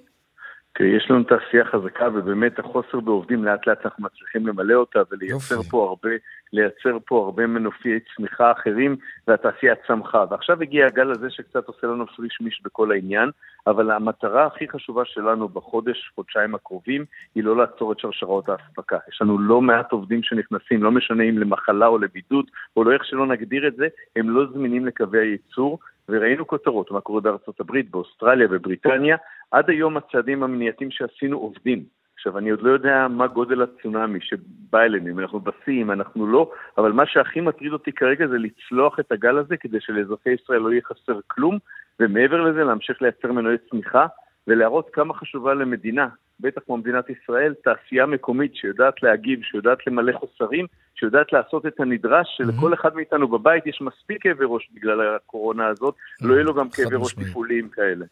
כי 0.75 0.83
יש 0.83 1.11
לנו 1.11 1.23
תעשייה 1.23 1.65
חזקה 1.65 2.07
ובאמת 2.13 2.59
החוסר 2.59 2.99
בעובדים 2.99 3.43
לאט 3.43 3.67
לאט 3.67 3.85
אנחנו 3.85 4.03
מצליחים 4.03 4.47
למלא 4.47 4.73
אותה 4.73 4.99
ולייצר 5.11 5.55
יופי. 5.55 5.69
פה 5.69 5.87
הרבה, 5.89 6.09
לייצר 6.53 6.97
פה 7.05 7.23
הרבה 7.25 7.47
מנופי 7.47 7.99
צמיחה 8.15 8.51
אחרים 8.51 8.95
והתעשייה 9.27 9.73
צמחה. 9.87 10.25
ועכשיו 10.29 10.61
הגיע 10.61 10.85
הגל 10.85 11.11
הזה 11.11 11.29
שקצת 11.29 11.67
עושה 11.67 11.87
לנו 11.87 12.07
פריש 12.07 12.37
מיש 12.41 12.61
בכל 12.65 12.91
העניין, 12.91 13.29
אבל 13.67 13.91
המטרה 13.91 14.45
הכי 14.45 14.69
חשובה 14.69 15.05
שלנו 15.05 15.49
בחודש, 15.49 16.11
חודשיים 16.15 16.55
הקרובים, 16.55 17.05
היא 17.35 17.43
לא 17.43 17.57
לעצור 17.57 17.91
את 17.91 17.99
שרשראות 17.99 18.49
האספקה. 18.49 18.97
יש 19.09 19.21
לנו 19.21 19.39
לא 19.39 19.61
מעט 19.61 19.91
עובדים 19.91 20.23
שנכנסים, 20.23 20.83
לא 20.83 20.91
משנה 20.91 21.23
אם 21.23 21.37
למחלה 21.37 21.87
או 21.87 21.97
לבידוד, 21.97 22.45
או 22.77 22.83
לא 22.83 22.91
איך 22.91 23.05
שלא 23.05 23.25
נגדיר 23.25 23.67
את 23.67 23.75
זה, 23.75 23.87
הם 24.15 24.29
לא 24.29 24.45
זמינים 24.53 24.85
לקווי 24.85 25.19
הייצור. 25.19 25.79
וראינו 26.09 26.47
כותרות, 26.47 26.91
מה 26.91 27.01
קורה 27.01 27.21
בארצות 27.21 27.59
הברית, 27.59 27.91
באוסטרליה, 27.91 28.47
בבריטניה. 28.47 29.17
עד 29.51 29.69
היום 29.69 29.97
הצעדים 29.97 30.43
המניעתיים 30.43 30.91
שעשינו 30.91 31.37
עובדים. 31.37 31.83
עכשיו, 32.15 32.37
אני 32.37 32.49
עוד 32.49 32.61
לא 32.61 32.71
יודע 32.71 33.07
מה 33.09 33.27
גודל 33.27 33.61
הצונאמי 33.61 34.19
שבא 34.21 34.79
אלינו, 34.79 35.07
אם 35.07 35.19
אנחנו 35.19 35.39
בשיא, 35.39 35.81
אם 35.81 35.91
אנחנו 35.91 36.27
לא, 36.27 36.51
אבל 36.77 36.91
מה 36.91 37.05
שהכי 37.05 37.41
מטריד 37.41 37.73
אותי 37.73 37.91
כרגע 37.91 38.27
זה 38.27 38.37
לצלוח 38.37 38.99
את 38.99 39.11
הגל 39.11 39.37
הזה 39.37 39.57
כדי 39.57 39.77
שלאזרחי 39.81 40.29
ישראל 40.29 40.59
לא 40.59 40.71
יהיה 40.71 40.81
חסר 40.81 41.19
כלום, 41.27 41.57
ומעבר 41.99 42.41
לזה 42.41 42.63
להמשיך 42.63 43.01
לייצר 43.01 43.31
מנועי 43.31 43.57
צמיחה 43.69 44.05
ולהראות 44.47 44.89
כמה 44.93 45.13
חשובה 45.13 45.53
למדינה, 45.53 46.07
בטח 46.39 46.61
כמו 46.65 46.77
מדינת 46.77 47.05
ישראל, 47.09 47.53
תעשייה 47.63 48.05
מקומית 48.05 48.55
שיודעת 48.55 49.03
להגיב, 49.03 49.39
שיודעת 49.43 49.87
למלא 49.87 50.11
חוסרים, 50.11 50.65
שיודעת 50.95 51.33
לעשות 51.33 51.65
את 51.65 51.79
הנדרש, 51.79 52.27
שלכל 52.37 52.73
אחד 52.73 52.95
מאיתנו 52.95 53.27
בבית 53.27 53.67
יש 53.67 53.81
מספיק 53.81 54.23
כאבי 54.23 54.45
ראש 54.47 54.69
בגלל 54.73 55.15
הקורונה 55.15 55.67
הזאת, 55.67 55.95
לא 56.21 56.33
יהיה 56.33 56.43
לו 56.43 56.53
גם 56.53 56.69
כאבי 56.69 56.95
ראש. 56.95 57.13
טיפוליים 57.13 57.69
כאלה. 57.69 58.05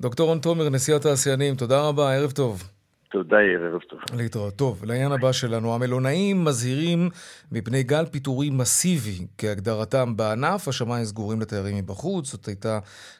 דוקטור 0.00 0.28
רון 0.28 0.38
תומר, 0.38 0.68
נשיא 0.68 0.96
התעשיינים, 0.96 1.54
תודה 1.54 1.88
רבה, 1.88 2.14
ערב 2.16 2.30
טוב. 2.30 2.62
תודה, 3.10 3.36
ערב 3.36 3.80
טוב. 3.80 4.00
להתראות. 4.16 4.54
טוב, 4.54 4.84
לעניין 4.84 5.12
הבא 5.12 5.32
שלנו, 5.32 5.74
המלונאים 5.74 6.44
מזהירים 6.44 7.08
מפני 7.52 7.82
גל 7.82 8.06
פיטורים 8.06 8.58
מסיבי 8.58 9.26
כהגדרתם 9.38 10.16
בענף, 10.16 10.68
השמיים 10.68 11.04
סגורים 11.04 11.40
לתיירים 11.40 11.76
מבחוץ, 11.76 12.32
זאת 12.32 12.46
הייתה 12.46 12.78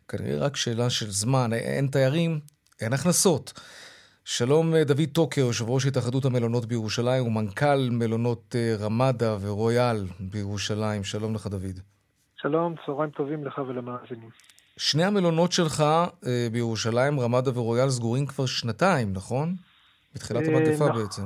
כנראה 0.09 0.39
רק 0.39 0.57
שאלה 0.57 0.91
של 0.91 1.07
זמן, 1.07 1.53
אין 1.53 1.87
תיירים, 1.87 2.41
אין 2.81 2.93
הכנסות. 2.93 3.53
שלום 4.25 4.75
אה, 4.75 4.85
דוד 4.85 5.09
טוקר, 5.13 5.41
יושב 5.41 5.71
ראש 5.71 5.87
התאחדות 5.87 6.25
המלונות 6.25 6.67
בירושלים 6.67 7.27
ומנכ"ל 7.27 7.89
מלונות 7.91 8.57
אה, 8.59 8.75
רמדה 8.81 9.37
ורויאל 9.41 10.05
בירושלים. 10.21 11.05
שלום 11.05 11.35
לך 11.35 11.47
דוד. 11.47 11.81
שלום, 12.37 12.75
צהריים 12.87 13.11
טובים 13.11 13.47
לך 13.47 13.59
ולמאזינים. 13.59 14.50
שני 14.81 15.05
המלונות 15.05 15.53
שלך 15.53 15.81
אה, 16.27 16.47
בירושלים, 16.53 17.21
רמדה 17.21 17.59
ורויאל, 17.59 17.89
סגורים 17.89 18.27
כבר 18.27 18.47
שנתיים, 18.47 19.13
נכון? 19.13 19.55
בתחילת 20.15 20.43
אה, 20.49 20.57
המגפה 20.57 20.89
נכ- 20.89 20.97
בעצם. 20.97 21.23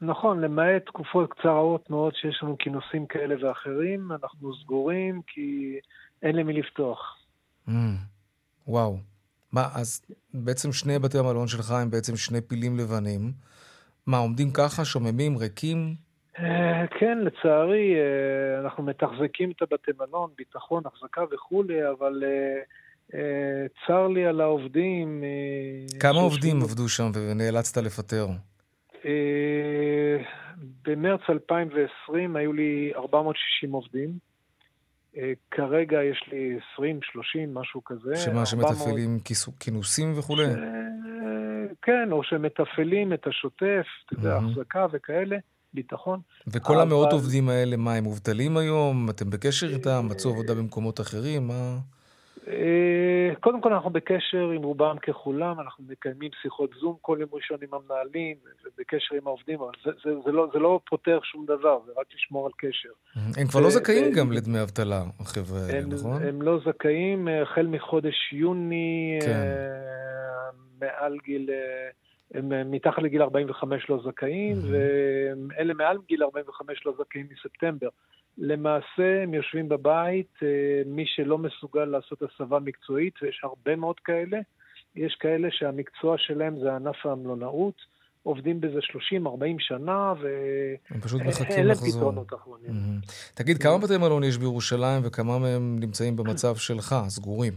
נכון, 0.00 0.40
למעט 0.40 0.86
תקופות 0.86 1.32
קצרות 1.32 1.90
מאוד 1.90 2.14
שיש 2.14 2.40
לנו 2.42 2.56
כינוסים 2.58 3.06
כאלה 3.06 3.34
ואחרים, 3.48 4.12
אנחנו 4.12 4.54
סגורים 4.62 5.20
כי 5.26 5.78
אין 6.22 6.36
למי 6.36 6.52
לפתוח. 6.52 7.16
Mm, 7.68 7.72
וואו. 8.66 8.96
מה, 9.52 9.68
אז 9.74 10.02
בעצם 10.34 10.72
שני 10.72 10.98
בתי 10.98 11.18
המלון 11.18 11.48
שלך 11.48 11.70
הם 11.70 11.90
בעצם 11.90 12.16
שני 12.16 12.40
פילים 12.40 12.78
לבנים. 12.78 13.32
מה, 14.06 14.18
עומדים 14.18 14.50
ככה, 14.50 14.84
שוממים, 14.84 15.36
ריקים? 15.36 15.94
אה, 16.38 16.86
כן, 17.00 17.18
לצערי, 17.18 17.94
אה, 17.94 18.60
אנחנו 18.60 18.82
מתחזקים 18.82 19.50
את 19.50 19.62
הבתי 19.62 19.90
מלון, 19.98 20.30
ביטחון, 20.38 20.82
החזקה 20.86 21.22
וכולי, 21.32 21.90
אבל 21.90 22.22
אה, 22.26 22.62
צר 23.86 24.08
לי 24.08 24.26
על 24.26 24.40
העובדים. 24.40 25.24
אה, 25.24 26.00
כמה 26.00 26.20
עובדים 26.20 26.62
עבדו 26.62 26.88
שם 26.88 27.10
ונאלצת 27.14 27.76
לפטר? 27.76 28.26
אה, 29.06 30.16
במרץ 30.86 31.20
2020 31.28 32.36
היו 32.36 32.52
לי 32.52 32.92
460 32.96 33.72
עובדים. 33.72 34.18
אה, 35.16 35.32
כרגע 35.50 36.02
יש 36.02 36.24
לי 36.32 36.58
20, 36.74 37.00
30, 37.02 37.54
משהו 37.54 37.84
כזה. 37.84 38.16
שמה, 38.16 38.32
400 38.32 38.46
שמתפעלים 38.46 39.18
כינוסים 39.60 40.18
וכולי? 40.18 40.44
אה, 40.44 40.50
כן, 41.82 42.08
או 42.12 42.24
שמתפעלים 42.24 43.12
את 43.12 43.26
השוטף, 43.26 43.86
אתה 44.06 44.14
יודע, 44.14 44.34
מהמם. 44.34 44.50
החזקה 44.50 44.86
וכאלה, 44.92 45.36
ביטחון. 45.74 46.20
וכל 46.46 46.80
המאות 46.80 47.12
עובדים 47.12 47.48
האלה, 47.48 47.76
מה, 47.76 47.94
הם 47.94 48.04
מובטלים 48.04 48.56
היום? 48.56 49.10
אתם 49.10 49.30
בקשר 49.30 49.66
איתם? 49.66 50.06
מצאו 50.10 50.30
עבודה 50.30 50.54
במקומות 50.54 51.00
אחרים? 51.00 51.48
מה... 51.48 51.78
אה, 52.48 53.34
קודם 53.40 53.60
כל 53.60 53.72
אנחנו 53.72 53.90
בקשר 53.90 54.50
עם 54.50 54.62
רובם 54.62 54.96
ככולם, 54.98 55.60
אנחנו 55.60 55.84
מקיימים 55.88 56.30
שיחות 56.42 56.70
זום 56.80 56.96
כל 57.00 57.18
יום 57.20 57.30
ראשון 57.32 57.58
עם 57.62 57.68
המנהלים, 57.74 58.36
ובקשר 58.64 59.14
עם 59.14 59.26
העובדים, 59.26 59.60
אבל 59.60 59.72
זה, 59.84 59.90
זה, 60.04 60.10
זה, 60.24 60.32
לא, 60.32 60.48
זה 60.52 60.58
לא 60.58 60.80
פותר 60.90 61.18
שום 61.22 61.46
דבר, 61.46 61.78
זה 61.86 61.92
רק 61.96 62.06
לשמור 62.14 62.46
על 62.46 62.52
קשר. 62.56 62.88
הם 63.36 63.46
כבר 63.46 63.60
לא 63.60 63.66
ו- 63.66 63.70
זכאים 63.70 64.12
ו- 64.12 64.16
גם 64.16 64.32
לדמי 64.32 64.62
אבטלה, 64.62 65.02
החבר'ה 65.20 65.60
האלה, 65.60 65.86
נכון? 65.86 66.22
הם 66.22 66.42
לא 66.42 66.58
זכאים 66.66 67.28
אה, 67.28 67.42
החל 67.42 67.66
מחודש 67.66 68.32
יוני, 68.32 69.18
כן. 69.22 69.30
אה, 69.30 70.50
מעל 70.80 71.18
גיל, 71.24 71.50
אה, 71.50 72.38
הם 72.38 72.52
אה, 72.52 72.64
מתחת 72.64 73.02
לגיל 73.02 73.22
45 73.22 73.90
לא 73.90 74.02
זכאים. 74.06 74.56
ואלה 74.70 75.74
מעל 75.74 75.98
גיל 76.08 76.22
45 76.22 76.86
לא 76.86 76.92
זכאים 76.98 77.26
מספטמבר. 77.32 77.88
למעשה 78.38 79.22
הם 79.22 79.34
יושבים 79.34 79.68
בבית, 79.68 80.32
אה, 80.42 80.82
מי 80.86 81.04
שלא 81.06 81.38
מסוגל 81.38 81.84
לעשות 81.84 82.22
הסבה 82.22 82.58
מקצועית, 82.58 83.14
ויש 83.22 83.40
הרבה 83.42 83.76
מאוד 83.76 84.00
כאלה, 84.00 84.38
יש 84.96 85.16
כאלה 85.20 85.48
שהמקצוע 85.50 86.14
שלהם 86.18 86.58
זה 86.62 86.74
ענף 86.74 87.06
המלונאות, 87.06 87.74
עובדים 88.22 88.60
בזה 88.60 88.78
30-40 88.82 89.58
שנה, 89.58 90.12
ואין 90.20 90.76
להם 91.58 91.66
לחזור. 91.66 92.00
פתרונות 92.00 92.34
אחרונים. 92.34 92.70
מהמם. 92.72 93.00
תגיד, 93.34 93.58
כמה 93.58 93.78
בתי 93.78 93.96
מלון 93.96 94.24
יש 94.24 94.38
בירושלים 94.38 95.02
וכמה 95.04 95.38
מהם 95.38 95.78
נמצאים 95.80 96.16
במצב 96.16 96.56
שלך, 96.56 96.94
סגורים? 97.08 97.52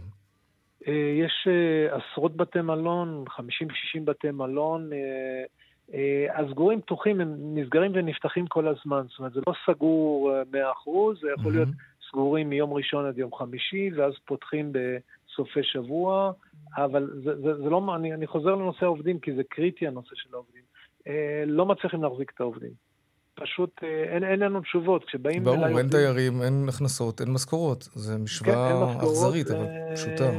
אה, 0.87 0.93
יש 1.25 1.47
אה, 1.47 1.97
עשרות 1.97 2.35
בתי 2.37 2.61
מלון, 2.61 3.25
50-60 3.29 3.39
בתי 4.05 4.31
מלון. 4.31 4.89
אה, 5.93 5.99
אה, 6.35 6.45
הסגורים 6.45 6.81
פתוחים, 6.81 7.21
הם 7.21 7.35
נסגרים 7.39 7.91
ונפתחים 7.95 8.47
כל 8.47 8.67
הזמן. 8.67 9.05
זאת 9.09 9.19
אומרת, 9.19 9.33
זה 9.33 9.41
לא 9.47 9.53
סגור 9.65 10.31
אה, 10.35 10.41
100%, 10.41 10.89
זה 11.21 11.27
יכול 11.39 11.51
להיות 11.53 11.69
סגורים 12.09 12.49
מיום 12.49 12.73
ראשון 12.73 13.05
עד 13.05 13.17
יום 13.17 13.35
חמישי, 13.35 13.89
ואז 13.97 14.13
פותחים 14.25 14.71
בסופי 14.73 15.59
שבוע. 15.63 16.31
אבל 16.77 17.09
זה, 17.23 17.35
זה, 17.35 17.55
זה 17.63 17.69
לא, 17.69 17.95
אני, 17.95 18.13
אני 18.13 18.27
חוזר 18.27 18.55
לנושא 18.55 18.85
העובדים, 18.85 19.19
כי 19.19 19.33
זה 19.35 19.41
קריטי 19.49 19.87
הנושא 19.87 20.11
של 20.15 20.29
העובדים. 20.33 20.61
אה, 21.07 21.43
לא 21.45 21.65
מצליחים 21.65 22.03
להחזיק 22.03 22.31
את 22.35 22.41
העובדים. 22.41 22.71
פשוט 23.35 23.69
אה, 23.83 24.03
אין, 24.15 24.23
אין 24.23 24.39
לנו 24.39 24.61
תשובות. 24.61 25.05
כשבאים 25.05 25.43
ברור, 25.43 25.55
אליי 25.57 25.67
אין 25.67 25.73
עובדים- 25.73 25.89
תיירים, 25.91 26.41
אין 26.41 26.65
הכנסות, 26.69 27.21
אין 27.21 27.29
משכורות. 27.33 27.83
זו 27.83 28.13
כן, 28.15 28.21
משוואה 28.23 28.85
משכורות, 28.85 28.97
אכזרית, 29.11 29.47
אבל 29.51 29.65
אה, 29.65 29.95
פשוטה. 29.95 30.29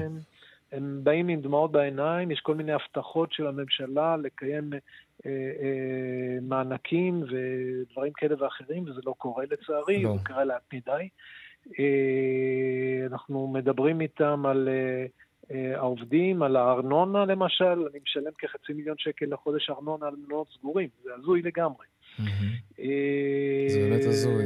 הם 0.72 1.00
באים 1.02 1.28
עם 1.28 1.40
דמעות 1.40 1.72
בעיניים, 1.72 2.31
יש 2.31 2.40
כל 2.40 2.54
מיני 2.54 2.72
הבטחות 2.72 3.33
של 3.33 3.46
הממשלה 3.46 4.16
לקיים 4.16 4.72
אה, 5.26 5.31
אה, 5.31 6.38
מענקים 6.42 7.22
ודברים 7.22 8.12
כאלה 8.16 8.42
ואחרים, 8.42 8.85
וזה 8.88 9.00
לא 9.07 9.14
קורה 9.18 9.44
לצערי, 9.50 10.02
לא. 10.02 10.16
זה 10.16 10.24
קרה 10.24 10.44
לאט 10.44 10.74
מדי. 10.74 11.09
אה, 11.78 13.07
אנחנו 13.07 13.48
מדברים 13.48 14.00
איתם 14.00 14.46
על 14.46 14.68
אה, 14.68 15.07
אה, 15.50 15.76
העובדים, 15.76 16.42
על 16.42 16.57
הארנונה 16.57 17.24
למשל, 17.24 17.64
אני 17.90 17.98
משלם 18.02 18.33
כחצי 18.38 18.72
מיליון 18.72 18.96
שקל 18.98 19.26
לחודש 19.28 19.70
ארנונה 19.70 20.07
על 20.07 20.14
מלונות 20.16 20.48
סגורים, 20.59 20.88
זה 21.02 21.11
הזוי 21.14 21.42
לגמרי. 21.42 21.87
אה, 22.81 22.85
זה 23.68 23.78
באמת 23.78 24.04
הזוי. 24.04 24.44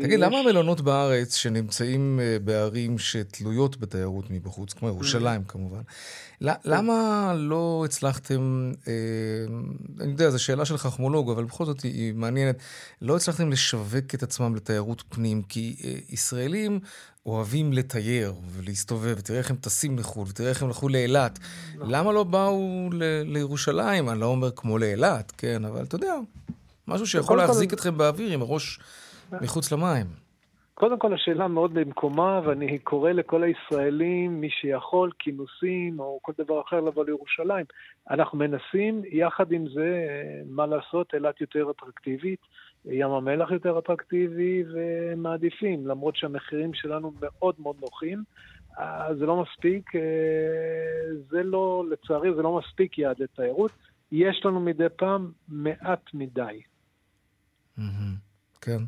תגיד, 0.00 0.20
למה 0.20 0.38
המלונות 0.38 0.80
בארץ 0.80 1.34
שנמצאים 1.34 2.20
אה, 2.22 2.36
בערים 2.44 2.98
שתלויות 2.98 3.80
בתיירות 3.80 4.24
מבחוץ, 4.30 4.72
כמו 4.72 4.88
ירושלים 4.88 5.44
כמובן, 5.44 5.80
ל- 6.40 6.50
למה 6.64 6.94
לא 7.36 7.82
הצלחתם, 7.84 8.72
אה, 8.88 8.92
אני 10.00 10.10
יודע, 10.12 10.30
זו 10.30 10.42
שאלה 10.44 10.64
של 10.64 10.76
חכמולוג, 10.76 11.30
אבל 11.30 11.44
בכל 11.44 11.64
זאת 11.64 11.80
היא- 11.82 12.12
מעניינת, 12.14 12.56
לא 13.02 13.16
הצלחתם 13.16 13.50
לשווק 13.50 14.14
את 14.14 14.22
עצמם 14.22 14.54
לתיירות 14.56 15.04
פנים, 15.08 15.42
כי 15.42 15.76
ישראלים 16.10 16.80
אוהבים 17.26 17.72
לתייר 17.72 18.34
ולהסתובב, 18.50 19.14
ותראה 19.18 19.38
איך 19.38 19.50
הם 19.50 19.56
טסים 19.56 19.98
לחו"ל, 19.98 20.26
ותראה 20.28 20.48
איך 20.50 20.62
הם 20.62 20.68
הלכו 20.68 20.88
לאילת. 20.88 21.38
למה 21.78 22.12
לא 22.12 22.24
באו 22.24 22.88
לירושלים? 23.24 24.08
אני 24.10 24.20
לא 24.20 24.26
אומר 24.26 24.50
כמו 24.56 24.78
לאילת, 24.78 25.32
כן, 25.38 25.64
אבל 25.64 25.82
אתה 25.84 25.94
יודע, 25.96 26.14
משהו 26.88 27.06
שיכול 27.06 27.26
קודם 27.26 27.40
כל- 27.40 27.46
להחזיק 27.46 27.72
אתכם 27.72 27.98
באוויר 27.98 28.32
עם 28.32 28.42
הראש 28.42 28.80
מחוץ 29.42 29.72
למים. 29.72 30.06
קודם 30.74 30.98
כל 30.98 31.14
השאלה 31.14 31.48
מאוד 31.48 31.74
במקומה, 31.74 32.40
ואני 32.44 32.78
קורא 32.78 33.12
לכל 33.12 33.42
הישראלים, 33.42 34.40
מי 34.40 34.50
שיכול, 34.50 35.10
כינוסים 35.18 36.00
או 36.00 36.18
כל 36.22 36.32
דבר 36.38 36.60
אחר, 36.60 36.80
לבוא 36.80 37.04
לירושלים. 37.04 37.66
אנחנו 38.10 38.38
מנסים, 38.38 39.02
יחד 39.12 39.52
עם 39.52 39.68
זה, 39.74 40.06
אה, 40.08 40.42
מה 40.46 40.66
לעשות, 40.66 41.14
אילת 41.14 41.40
יותר 41.40 41.70
אטרקטיבית, 41.70 42.40
ים 42.84 43.10
המלח 43.10 43.50
יותר 43.50 43.78
אטרקטיבי, 43.78 44.64
ומעדיפים, 44.74 45.86
למרות 45.86 46.16
שהמחירים 46.16 46.74
שלנו 46.74 47.12
מאוד 47.20 47.54
מאוד 47.58 47.76
נוחים. 47.80 48.22
אז 48.76 49.18
זה 49.18 49.26
לא 49.26 49.42
מספיק, 49.42 49.90
זה 51.30 51.42
לא, 51.42 51.84
לצערי, 51.90 52.34
זה 52.34 52.42
לא 52.42 52.58
מספיק 52.58 52.98
יעד 52.98 53.16
לתיירות. 53.18 53.70
יש 54.12 54.42
לנו 54.44 54.60
מדי 54.60 54.86
פעם 54.96 55.30
מעט 55.48 56.00
מדי. 56.14 56.60
כן. 58.60 58.82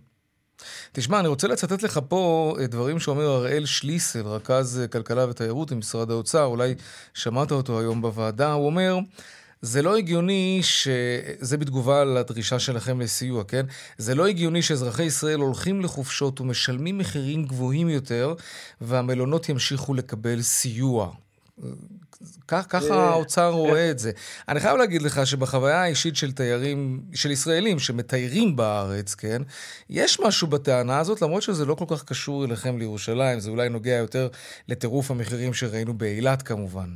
תשמע, 0.92 1.20
אני 1.20 1.28
רוצה 1.28 1.48
לצטט 1.48 1.82
לך 1.82 2.00
פה 2.08 2.56
דברים 2.68 2.98
שאומר 2.98 3.36
אראל 3.36 3.66
שליסל, 3.66 4.26
רכז 4.26 4.82
כלכלה 4.92 5.28
ותיירות 5.28 5.72
במשרד 5.72 6.10
האוצר, 6.10 6.44
אולי 6.44 6.74
שמעת 7.14 7.52
אותו 7.52 7.80
היום 7.80 8.02
בוועדה, 8.02 8.52
הוא 8.52 8.66
אומר, 8.66 8.98
זה 9.62 9.82
לא 9.82 9.96
הגיוני 9.96 10.60
ש... 10.62 10.88
זה 11.40 11.56
בתגובה 11.56 12.04
לדרישה 12.04 12.58
שלכם 12.58 13.00
לסיוע, 13.00 13.44
כן? 13.44 13.66
זה 13.98 14.14
לא 14.14 14.26
הגיוני 14.26 14.62
שאזרחי 14.62 15.02
ישראל 15.02 15.40
הולכים 15.40 15.80
לחופשות 15.80 16.40
ומשלמים 16.40 16.98
מחירים 16.98 17.44
גבוהים 17.44 17.88
יותר, 17.88 18.34
והמלונות 18.80 19.48
ימשיכו 19.48 19.94
לקבל 19.94 20.42
סיוע. 20.42 21.12
כך, 22.48 22.66
ככה 22.68 22.94
אה, 22.94 23.08
האוצר 23.08 23.42
אה. 23.42 23.48
רואה 23.48 23.90
את 23.90 23.98
זה. 23.98 24.10
אני 24.48 24.60
חייב 24.60 24.76
להגיד 24.76 25.02
לך 25.02 25.26
שבחוויה 25.26 25.82
האישית 25.82 26.16
של 26.16 26.32
תיירים, 26.32 27.02
של 27.14 27.30
ישראלים 27.30 27.78
שמתיירים 27.78 28.56
בארץ, 28.56 29.14
כן, 29.14 29.42
יש 29.90 30.20
משהו 30.20 30.46
בטענה 30.46 30.98
הזאת, 30.98 31.22
למרות 31.22 31.42
שזה 31.42 31.64
לא 31.64 31.74
כל 31.74 31.84
כך 31.88 32.04
קשור 32.04 32.44
אליכם 32.44 32.78
לירושלים, 32.78 33.40
זה 33.40 33.50
אולי 33.50 33.68
נוגע 33.68 33.94
יותר 33.94 34.28
לטירוף 34.68 35.10
המחירים 35.10 35.54
שראינו 35.54 35.94
באילת 35.94 36.42
כמובן. 36.42 36.88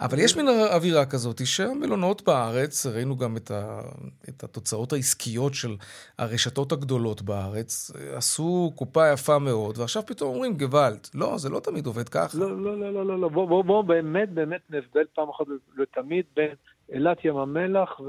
אבל 0.00 0.18
יש 0.18 0.36
מין 0.36 0.48
אווירה 0.48 1.06
כזאת 1.06 1.46
שהמלונות 1.46 2.22
בארץ, 2.22 2.86
ראינו 2.86 3.16
גם 3.16 3.36
את, 3.36 3.50
ה, 3.50 3.80
את 4.28 4.44
התוצאות 4.44 4.92
העסקיות 4.92 5.54
של 5.54 5.76
הרשתות 6.18 6.72
הגדולות 6.72 7.22
בארץ, 7.22 7.90
עשו 8.14 8.72
קופה 8.74 9.12
יפה 9.12 9.38
מאוד, 9.38 9.78
ועכשיו 9.78 10.02
פתאום 10.06 10.34
אומרים 10.34 10.56
גוואלד. 10.56 11.08
לא, 11.14 11.38
זה 11.38 11.48
לא 11.48 11.60
תמיד 11.60 11.86
עובד 11.86 12.08
ככה. 12.08 12.38
לא, 12.38 12.62
לא, 12.62 12.80
לא, 12.80 13.04
לא, 13.06 13.20
לא, 13.20 13.28
בוא, 13.28 13.48
בוא, 13.48 13.64
בוא 13.64 13.82
באמת, 13.82 14.30
באמת 14.32 14.55
נבדל 14.70 15.04
פעם 15.14 15.28
אחת 15.28 15.46
לתמיד 15.76 16.24
בין 16.36 16.50
אילת 16.92 17.24
ים 17.24 17.36
המלח 17.36 18.00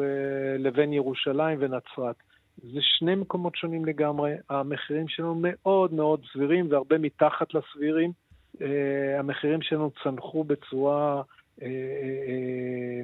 לבין 0.60 0.94
ירושלים 0.94 1.58
ונצרת. 1.62 2.16
זה 2.58 2.80
שני 2.82 3.16
מקומות 3.16 3.56
שונים 3.56 3.86
לגמרי, 3.86 4.34
המחירים 4.50 5.08
שלנו 5.08 5.36
מאוד 5.42 5.94
מאוד 5.94 6.22
סבירים 6.34 6.72
והרבה 6.72 6.98
מתחת 6.98 7.54
לסבירים. 7.54 8.12
Uh, 8.58 8.60
המחירים 9.20 9.62
שלנו 9.62 9.92
צנחו 10.04 10.44
בצורה 10.44 11.22
uh, 11.22 11.62
uh, 11.62 11.64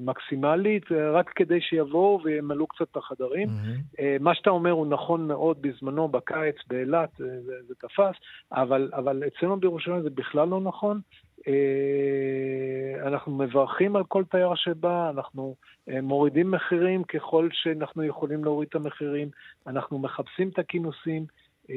מקסימלית, 0.01 0.91
רק 0.91 1.29
כדי 1.29 1.61
שיבואו 1.61 2.19
וימלאו 2.23 2.67
קצת 2.67 2.87
את 2.91 2.97
החדרים. 2.97 3.47
Mm-hmm. 3.47 4.01
מה 4.19 4.35
שאתה 4.35 4.49
אומר 4.49 4.71
הוא 4.71 4.87
נכון 4.87 5.27
מאוד 5.27 5.61
בזמנו, 5.61 6.07
בקיץ, 6.07 6.55
באילת, 6.67 7.09
זה, 7.17 7.61
זה 7.67 7.75
תפס, 7.75 8.15
אבל, 8.51 8.89
אבל 8.93 9.23
אצלנו 9.27 9.59
בירושלים 9.59 10.01
זה 10.01 10.09
בכלל 10.09 10.47
לא 10.47 10.61
נכון. 10.61 11.01
אה, 11.47 13.07
אנחנו 13.07 13.31
מברכים 13.31 13.95
על 13.95 14.03
כל 14.03 14.23
תייר 14.31 14.55
שבא, 14.55 15.09
אנחנו 15.09 15.55
אה, 15.89 16.01
מורידים 16.01 16.51
מחירים 16.51 17.03
ככל 17.03 17.49
שאנחנו 17.51 18.03
יכולים 18.03 18.43
להוריד 18.43 18.69
את 18.69 18.75
המחירים, 18.75 19.29
אנחנו 19.67 19.99
מחפשים 19.99 20.49
את 20.49 20.59
הכינוסים. 20.59 21.25
אה, 21.69 21.75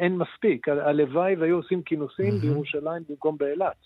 אין 0.00 0.16
מספיק, 0.16 0.68
הלוואי 0.68 1.36
והיו 1.36 1.56
עושים 1.56 1.82
כינוסים. 1.82 2.38
בירושלים 2.40 3.02
במקום 3.08 3.36
באילת. 3.38 3.76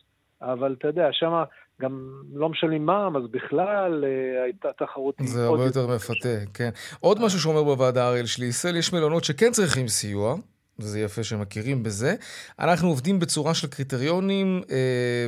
אבל 0.43 0.75
אתה 0.79 0.89
יודע, 0.89 1.09
שם 1.13 1.43
גם 1.81 2.23
לא 2.35 2.49
משלמים 2.49 2.87
מע"מ, 2.87 3.17
אז 3.17 3.23
בכלל 3.31 4.05
הייתה 4.45 4.69
תחרות. 4.79 5.15
זה 5.25 5.47
הרבה 5.47 5.65
יותר 5.65 5.87
מפתה, 5.87 6.51
כן. 6.55 6.71
עוד 7.01 7.21
משהו 7.23 7.41
שאומר 7.41 7.63
בוועדה 7.63 8.09
אריאל 8.09 8.27
שליסל, 8.27 8.77
יש 8.77 8.93
מלונות 8.93 9.25
שכן 9.25 9.51
צריכים 9.51 9.89
סיוע, 9.89 10.35
וזה 10.79 11.01
יפה 11.01 11.25
שמכירים 11.25 11.83
בזה. 11.83 12.15
אנחנו 12.59 12.89
עובדים 12.89 13.19
בצורה 13.19 13.55
של 13.55 13.67
קריטריונים 13.67 14.63
אה, 14.71 14.77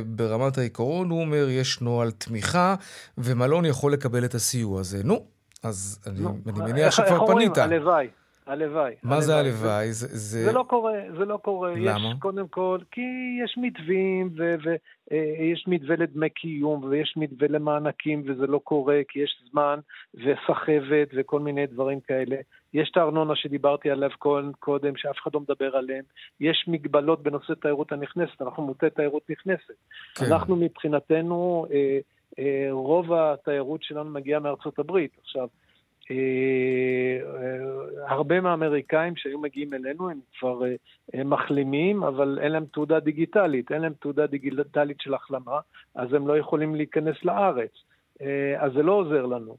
ברמת 0.05 0.57
העיקרון, 0.57 1.09
הוא 1.09 1.21
אומר, 1.21 1.49
יש 1.49 1.81
נוהל 1.81 2.11
תמיכה, 2.11 2.75
ומלון 3.17 3.65
יכול 3.65 3.93
לקבל 3.93 4.25
את 4.25 4.35
הסיוע 4.35 4.79
הזה. 4.79 5.03
נו, 5.03 5.25
אז 5.63 5.99
אני, 6.07 6.19
נו, 6.19 6.37
אני 6.47 6.71
מניח 6.71 6.91
שכבר 6.91 7.27
פנית. 7.27 7.57
הלוואי. 7.57 8.07
הלוואי. 8.47 8.93
מה 9.03 9.15
הלוואי. 9.15 9.21
זה 9.21 9.37
הלוואי? 9.37 9.91
זה, 9.91 10.07
זה... 10.07 10.45
זה 10.45 10.51
לא 10.51 10.65
קורה, 10.67 10.99
זה 11.17 11.25
לא 11.25 11.37
קורה. 11.37 11.73
למה? 11.75 12.09
יש 12.09 12.15
קודם 12.19 12.47
כל, 12.47 12.79
כי 12.91 13.01
יש 13.43 13.57
מתווים, 13.57 14.29
ויש 14.35 15.65
אה, 15.67 15.73
מתווה 15.73 15.95
לדמי 15.95 16.29
קיום, 16.29 16.83
ויש 16.83 17.13
מתווה 17.17 17.47
למענקים, 17.47 18.23
וזה 18.27 18.47
לא 18.47 18.59
קורה, 18.63 19.01
כי 19.07 19.19
יש 19.19 19.43
זמן, 19.51 19.79
וסחבת, 20.13 21.07
וכל 21.15 21.39
מיני 21.39 21.67
דברים 21.67 21.99
כאלה. 21.99 22.35
יש 22.73 22.89
את 22.91 22.97
הארנונה 22.97 23.35
שדיברתי 23.35 23.91
עליו 23.91 24.09
קודם, 24.59 24.97
שאף 24.97 25.15
אחד 25.23 25.31
לא 25.33 25.39
מדבר 25.39 25.77
עליהם. 25.77 26.03
יש 26.39 26.65
מגבלות 26.67 27.23
בנושא 27.23 27.53
תיירות 27.53 27.91
הנכנסת, 27.91 28.41
אנחנו 28.41 28.63
מוטי 28.63 28.89
תיירות 28.89 29.29
נכנסת. 29.29 29.73
כן. 30.15 30.25
אנחנו 30.25 30.55
מבחינתנו, 30.55 31.65
אה, 31.71 31.99
אה, 32.39 32.67
רוב 32.71 33.13
התיירות 33.13 33.83
שלנו 33.83 34.09
מגיעה 34.09 34.39
מארצות 34.39 34.79
הברית. 34.79 35.11
עכשיו, 35.21 35.47
הרבה 38.07 38.41
מהאמריקאים 38.41 39.15
שהיו 39.15 39.39
מגיעים 39.39 39.73
אלינו 39.73 40.09
הם 40.09 40.19
כבר 40.39 40.63
אה, 41.15 41.23
מחלימים, 41.23 42.03
אבל 42.03 42.39
אין 42.41 42.51
להם 42.51 42.65
תעודה 42.73 42.99
דיגיטלית, 42.99 43.71
אין 43.71 43.81
להם 43.81 43.93
תעודה 43.99 44.27
דיגיטלית 44.27 45.01
של 45.01 45.13
החלמה, 45.13 45.59
אז 45.95 46.13
הם 46.13 46.27
לא 46.27 46.37
יכולים 46.37 46.75
להיכנס 46.75 47.15
לארץ. 47.23 47.71
אז 48.57 48.71
זה 48.73 48.83
לא 48.83 48.91
עוזר 48.91 49.25
לנו. 49.25 49.57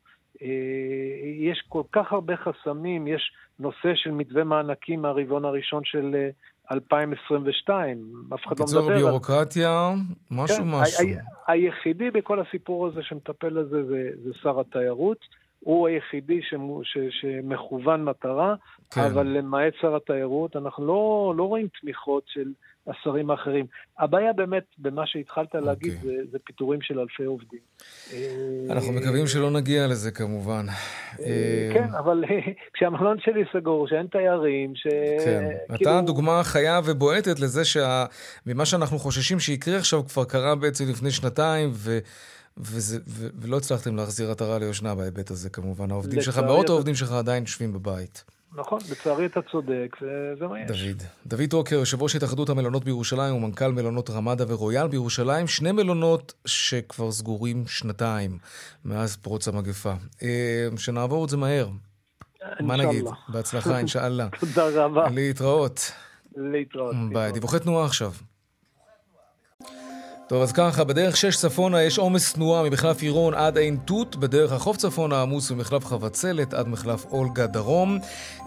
יש 1.39 1.63
כל 1.69 1.83
כך 1.93 2.13
הרבה 2.13 2.37
חסמים, 2.37 3.09
יש 3.09 3.33
נושא 3.59 3.95
של 3.95 4.11
מתווה 4.11 4.45
מענקים 4.45 5.03
מהרבעון 5.03 5.45
הראשון 5.45 5.85
של 5.85 6.29
2022, 6.73 8.13
אף 8.35 8.47
אחד 8.47 8.59
לא 8.59 8.65
מדבר 8.67 8.79
על... 8.79 8.85
בקיצור, 8.85 8.99
ביורוקרטיה, 8.99 9.91
משהו 10.31 10.57
כן, 10.57 10.63
משהו. 10.67 11.07
היחידי 11.47 12.11
בכל 12.11 12.41
הסיפור 12.41 12.87
הזה 12.87 13.03
שמטפל 13.03 13.51
בזה 13.51 13.85
זה, 13.85 14.11
זה 14.25 14.31
שר 14.43 14.61
התיירות. 14.61 15.19
הוא 15.61 15.89
היחידי 15.89 16.41
שמו, 16.43 16.81
ש, 16.85 16.99
שמכוון 17.11 18.05
מטרה, 18.05 18.55
כן. 18.91 19.01
אבל 19.01 19.27
למעט 19.27 19.73
שר 19.81 19.97
התיירות, 19.97 20.57
אנחנו 20.57 20.87
לא, 20.87 21.35
לא 21.37 21.45
רואים 21.45 21.69
תמיכות 21.81 22.23
של 22.27 22.53
השרים 22.87 23.31
האחרים. 23.31 23.67
הבעיה 23.99 24.33
באמת, 24.33 24.65
במה 24.79 25.07
שהתחלת 25.07 25.55
okay. 25.55 25.59
להגיד, 25.59 25.95
אוקיי. 25.95 26.17
זה, 26.17 26.31
זה 26.31 26.39
פיטורים 26.45 26.83
של 26.83 27.01
אלפי 27.01 27.25
עובדים. 27.25 27.61
אנחנו 28.71 28.93
מקווים 28.93 29.27
שלא 29.27 29.51
נגיע 29.51 29.87
לזה 29.87 30.11
כמובן. 30.11 30.67
אה, 31.21 31.71
כן, 31.75 31.95
אבל 31.99 32.25
כשהמלון 32.75 33.17
שלי 33.21 33.45
סגור, 33.53 33.89
שאין 33.89 34.07
תיירים, 34.07 34.75
ש... 34.75 34.87
כן, 35.25 35.49
כאילו... 35.77 35.91
אתה 35.91 36.07
דוגמה 36.07 36.41
חיה 36.45 36.81
ובועטת 36.85 37.41
לזה 37.41 37.63
שממה 37.65 38.67
שאנחנו 38.67 38.99
חוששים 38.99 39.41
שיקרה 39.41 39.77
עכשיו 39.77 40.05
כבר 40.05 40.25
קרה 40.25 40.55
בעצם 40.55 40.85
לפני 40.91 41.11
שנתיים, 41.11 41.71
ו... 41.73 41.99
וזה, 42.61 42.99
ו, 43.09 43.29
ולא 43.41 43.57
הצלחתם 43.57 43.97
להחזיר 43.97 44.31
עטרה 44.31 44.59
ליושנה 44.59 44.95
בהיבט 44.95 45.31
הזה, 45.31 45.51
כמובן. 45.51 45.91
העובדים 45.91 46.23
שלך, 46.23 46.39
מאות 46.39 46.69
העובדים 46.69 46.95
שלך 46.95 47.13
עדיין 47.13 47.43
יושבים 47.43 47.73
בבית. 47.73 48.25
נכון, 48.57 48.79
לצערי 48.91 49.27
אתה 49.27 49.41
צודק, 49.51 49.97
וזה 50.03 50.47
מה 50.47 50.61
יש. 50.61 50.71
דוד. 50.71 51.03
דוד 51.27 51.51
טרוקר, 51.51 51.75
יושב 51.77 52.03
ראש 52.03 52.17
התאחדות 52.17 52.49
המלונות 52.49 52.85
בירושלים 52.85 53.35
ומנכ"ל 53.35 53.73
מלונות 53.73 54.11
רמדה 54.11 54.45
ורויאל 54.49 54.89
בירושלים, 54.89 55.47
שני 55.47 55.73
מלונות 55.73 56.35
שכבר 56.47 57.13
סגורים 57.13 57.65
שנתיים 57.67 58.39
מאז 58.85 59.17
פרוץ 59.17 59.49
המגפה. 59.49 59.95
אה, 60.23 60.69
שנעבור 60.77 61.25
את 61.25 61.31
זה 61.31 61.37
מהר. 61.37 61.69
מה 62.61 62.77
נגיד? 62.77 63.05
בהצלחה, 63.29 63.79
אינשאללה. 63.79 64.29
תודה 64.41 64.85
רבה. 64.85 65.09
להתראות. 65.11 65.93
להתראות. 66.37 66.95
ביי. 67.13 67.33
דיווחי 67.33 67.59
תנועה 67.59 67.85
עכשיו. 67.85 68.13
טוב, 70.29 70.43
אז 70.43 70.53
ככה, 70.53 70.85
בדרך 70.85 71.17
6 71.17 71.37
צפונה 71.37 71.83
יש 71.83 71.99
עומס 71.99 72.33
תנועה 72.33 72.63
ממחלף 72.63 73.03
עירון 73.03 73.35
עד 73.35 73.59
עין 73.59 73.77
תות, 73.85 74.17
בדרך 74.17 74.53
החוף 74.53 74.77
צפונה 74.77 75.23
עמוס 75.23 75.51
ממחלף 75.51 75.87
חבצלת 75.87 76.55
עד 76.55 76.69
מחלף 76.69 77.05
אולגה 77.11 77.47
דרום. 77.47 77.99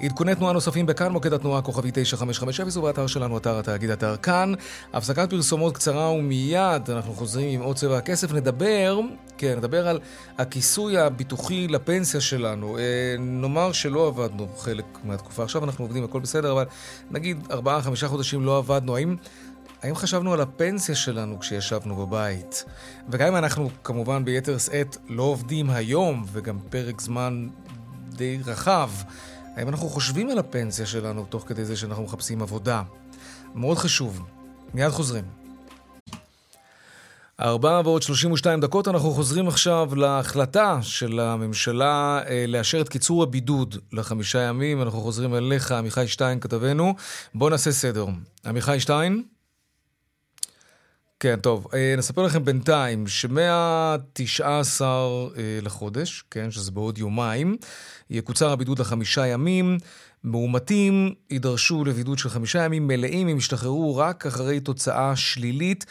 עדכוני 0.01 0.35
תנועה 0.35 0.53
נוספים 0.53 0.85
בכאן, 0.85 1.11
מוקד 1.11 1.33
התנועה 1.33 1.61
כוכבי 1.61 1.91
9550 1.93 2.81
ובאתר 2.83 3.07
שלנו, 3.07 3.37
אתר 3.37 3.59
התאגיד 3.59 3.89
אתר 3.89 4.15
כאן. 4.17 4.53
הפסקת 4.93 5.29
פרסומות 5.29 5.75
קצרה 5.75 6.11
ומיד 6.11 6.89
אנחנו 6.89 7.13
חוזרים 7.13 7.59
עם 7.59 7.61
עוד 7.61 7.75
צבע 7.75 7.97
הכסף. 7.97 8.33
נדבר, 8.33 8.99
כן, 9.37 9.57
נדבר 9.57 9.87
על 9.87 9.99
הכיסוי 10.37 10.97
הביטוחי 10.97 11.67
לפנסיה 11.67 12.21
שלנו. 12.21 12.77
אה, 12.77 12.83
נאמר 13.19 13.71
שלא 13.71 14.07
עבדנו 14.07 14.47
חלק 14.57 14.85
מהתקופה, 15.03 15.43
עכשיו 15.43 15.63
אנחנו 15.63 15.85
עובדים, 15.85 16.03
הכל 16.03 16.19
בסדר, 16.19 16.51
אבל 16.51 16.65
נגיד 17.11 17.37
4-5 17.51 18.07
חודשים 18.07 18.45
לא 18.45 18.57
עבדנו. 18.57 18.95
האם... 18.95 19.15
האם 19.81 19.95
חשבנו 19.95 20.33
על 20.33 20.41
הפנסיה 20.41 20.95
שלנו 20.95 21.39
כשישבנו 21.39 21.95
בבית? 21.95 22.65
וגם 23.09 23.27
אם 23.27 23.35
אנחנו 23.35 23.69
כמובן 23.83 24.25
ביתר 24.25 24.57
שאת 24.57 24.97
לא 25.09 25.23
עובדים 25.23 25.69
היום, 25.69 26.25
וגם 26.31 26.59
פרק 26.69 27.01
זמן 27.01 27.47
די 28.09 28.39
רחב, 28.45 28.89
האם 29.55 29.69
אנחנו 29.69 29.89
חושבים 29.89 30.29
על 30.29 30.39
הפנסיה 30.39 30.85
שלנו 30.85 31.25
תוך 31.25 31.43
כדי 31.47 31.65
זה 31.65 31.75
שאנחנו 31.75 32.03
מחפשים 32.03 32.41
עבודה? 32.41 32.83
מאוד 33.55 33.77
חשוב. 33.77 34.21
מיד 34.73 34.89
חוזרים. 34.89 35.23
ארבע 37.39 37.81
ועוד 37.83 38.01
32 38.01 38.59
דקות, 38.61 38.87
אנחנו 38.87 39.11
חוזרים 39.11 39.47
עכשיו 39.47 39.95
להחלטה 39.95 40.79
של 40.81 41.19
הממשלה 41.19 42.21
אה, 42.27 42.45
לאשר 42.47 42.81
את 42.81 42.89
קיצור 42.89 43.23
הבידוד 43.23 43.77
לחמישה 43.93 44.39
ימים. 44.39 44.81
אנחנו 44.81 45.01
חוזרים 45.01 45.35
אליך, 45.35 45.71
עמיחי 45.71 46.07
שטיין, 46.07 46.39
כתבנו. 46.39 46.93
בוא 47.35 47.49
נעשה 47.49 47.71
סדר. 47.71 48.05
עמיחי 48.45 48.79
שטיין? 48.79 49.23
כן, 51.21 51.39
טוב. 51.41 51.67
אה, 51.73 51.95
נספר 51.97 52.23
לכם 52.23 52.45
בינתיים 52.45 53.07
שמה-19 53.07 54.43
אה, 54.81 55.59
לחודש, 55.61 56.23
כן, 56.31 56.51
שזה 56.51 56.71
בעוד 56.71 56.97
יומיים, 56.97 57.57
יקוצר 58.09 58.51
הבידוד 58.51 58.79
לחמישה 58.79 59.27
ימים. 59.27 59.77
מאומתים 60.23 61.13
יידרשו 61.29 61.85
לבידוד 61.85 62.17
של 62.17 62.29
חמישה 62.29 62.63
ימים 62.63 62.87
מלאים 62.87 63.27
אם 63.27 63.37
ישתחררו 63.37 63.97
רק 63.97 64.25
אחרי 64.25 64.59
תוצאה 64.59 65.15
שלילית 65.15 65.85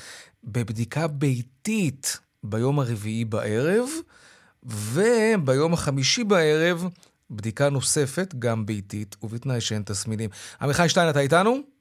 בבדיקה 0.45 1.07
ביתית 1.07 2.19
ביום 2.45 2.81
הרביעי 2.81 3.25
בערב, 3.25 3.89
וביום 4.63 5.73
החמישי 5.73 6.25
בערב 6.25 6.89
בדיקה 7.31 7.69
נוספת, 7.69 8.35
גם 8.39 8.67
ביתית, 8.67 9.17
ובתנאי 9.23 9.61
שאין 9.61 9.83
תסמינים. 9.83 10.31
עמיחי 10.63 10.89
שטיין, 10.89 11.11
אתה 11.11 11.21
איתנו? 11.21 11.80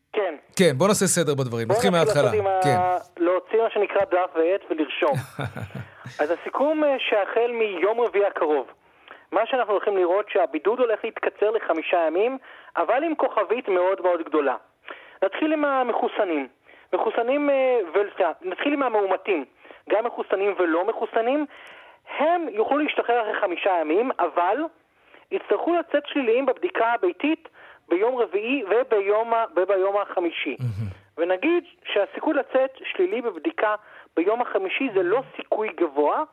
כן. 0.56 0.72
בוא 0.78 0.88
נעשה 0.88 1.06
סדר 1.06 1.36
בדברים. 1.36 1.68
נתחיל 1.72 1.90
מההתחלה. 1.90 2.32
כן. 2.64 2.78
להוציא 3.18 3.62
מה 3.64 3.70
שנקרא 3.70 4.02
דף 4.12 4.30
ועט 4.36 4.62
ולרשום. 4.70 5.14
אז 6.22 6.32
הסיכום 6.32 6.84
אה, 6.84 6.96
שהחל 7.00 7.52
מיום 7.52 8.02
רביעי 8.02 8.26
הקרוב, 8.26 8.68
מה 9.32 9.42
שאנחנו 9.46 9.74
הולכים 9.74 9.98
לראות 9.98 10.26
שהבידוד 10.30 10.80
הולך 10.80 11.00
להתקצר 11.04 11.52
לחמישה 11.52 11.98
ימים, 12.08 12.38
אבל 12.78 13.04
עם 13.04 13.16
כוכבית 13.16 13.68
מאוד 13.68 14.02
מאוד 14.02 14.22
גדולה. 14.26 14.56
נתחיל 15.24 15.54
עם 15.54 15.66
המחוסנים. 15.66 16.48
מחוסנים, 16.94 17.50
אה, 17.50 17.80
נתחיל 18.42 18.74
עם 18.74 18.84
המאומתים, 18.84 19.46
גם 19.90 20.06
מחוסנים 20.06 20.54
ולא 20.60 20.86
מחוסנים, 20.86 21.46
הם 22.18 22.50
יוכלו 22.50 22.78
להשתחרר 22.78 23.22
אחרי 23.22 23.42
חמישה 23.42 23.70
ימים, 23.82 24.12
אבל 24.20 24.58
יצטרכו 25.32 25.76
לצאת 25.76 26.04
שליליים 26.08 26.46
בבדיקה 26.46 26.94
הביתית 26.94 27.50
ביום 27.90 28.16
רביעי 28.16 28.64
וביום, 28.64 29.34
וביום 29.56 29.98
החמישי. 29.98 30.58
ונגיד 31.18 31.64
שהסיכוי 31.94 32.34
לצאת 32.34 32.72
שלילי 32.84 33.22
בבדיקה 33.22 33.76
ביום 34.16 34.42
החמישי 34.42 34.90
זה 34.94 35.04
לא 35.04 35.22
סיכוי 35.36 35.70
גבוה, 35.76 36.24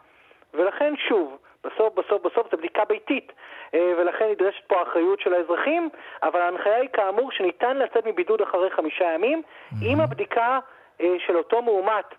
ולכן 0.54 0.94
שוב, 1.08 1.38
בסוף 1.64 1.94
בסוף 1.94 2.22
בסוף 2.22 2.50
זו 2.50 2.56
בדיקה 2.56 2.84
ביתית, 2.84 3.32
אה, 3.74 3.92
ולכן 3.98 4.30
נדרשת 4.30 4.64
פה 4.66 4.80
האחריות 4.80 5.20
של 5.20 5.34
האזרחים, 5.34 5.88
אבל 6.22 6.40
ההנחיה 6.40 6.76
היא 6.76 6.88
כאמור 6.92 7.32
שניתן 7.32 7.76
לצאת 7.76 8.06
מבידוד 8.06 8.42
אחרי 8.42 8.70
חמישה 8.70 9.04
ימים, 9.14 9.42
אם 9.82 10.00
הבדיקה 10.00 10.58
אה, 11.00 11.14
של 11.26 11.36
אותו 11.36 11.62
מאומת 11.62 12.14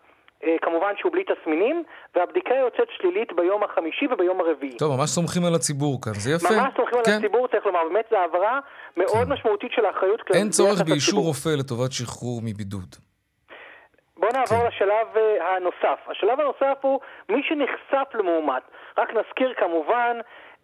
כמובן 0.61 0.93
שהוא 0.97 1.11
בלי 1.11 1.23
תסמינים, 1.23 1.83
והבדיקה 2.15 2.55
יוצאת 2.55 2.87
שלילית 2.97 3.33
ביום 3.33 3.63
החמישי 3.63 4.05
וביום 4.11 4.39
הרביעי. 4.41 4.77
טוב, 4.77 4.97
ממש 4.97 5.09
סומכים 5.09 5.45
על 5.45 5.55
הציבור 5.55 6.01
כאן, 6.01 6.13
זה 6.13 6.31
יפה. 6.31 6.55
ממש 6.55 6.73
סומכים 6.77 6.99
כן. 7.03 7.11
על 7.11 7.17
הציבור, 7.17 7.47
צריך 7.47 7.65
לומר, 7.65 7.79
באמת 7.89 8.05
זו 8.11 8.17
העברה 8.17 8.59
מאוד 8.97 9.25
כן. 9.27 9.33
משמעותית 9.33 9.71
של 9.75 9.85
האחריות 9.85 10.21
כללית. 10.21 10.41
אין 10.41 10.49
צורך 10.49 10.81
באישור 10.81 11.19
רופא 11.19 11.49
לטובת 11.49 11.91
שחרור 11.91 12.41
מבידוד. 12.43 12.95
בואו 14.17 14.31
נעבור 14.31 14.57
כן. 14.57 14.67
לשלב 14.67 15.07
אה, 15.17 15.55
הנוסף. 15.55 15.99
השלב 16.11 16.39
הנוסף 16.39 16.77
הוא 16.81 16.99
מי 17.29 17.41
שנחשף 17.47 18.07
למאומת. 18.13 18.63
רק 18.97 19.09
נזכיר 19.09 19.53
כמובן... 19.57 20.17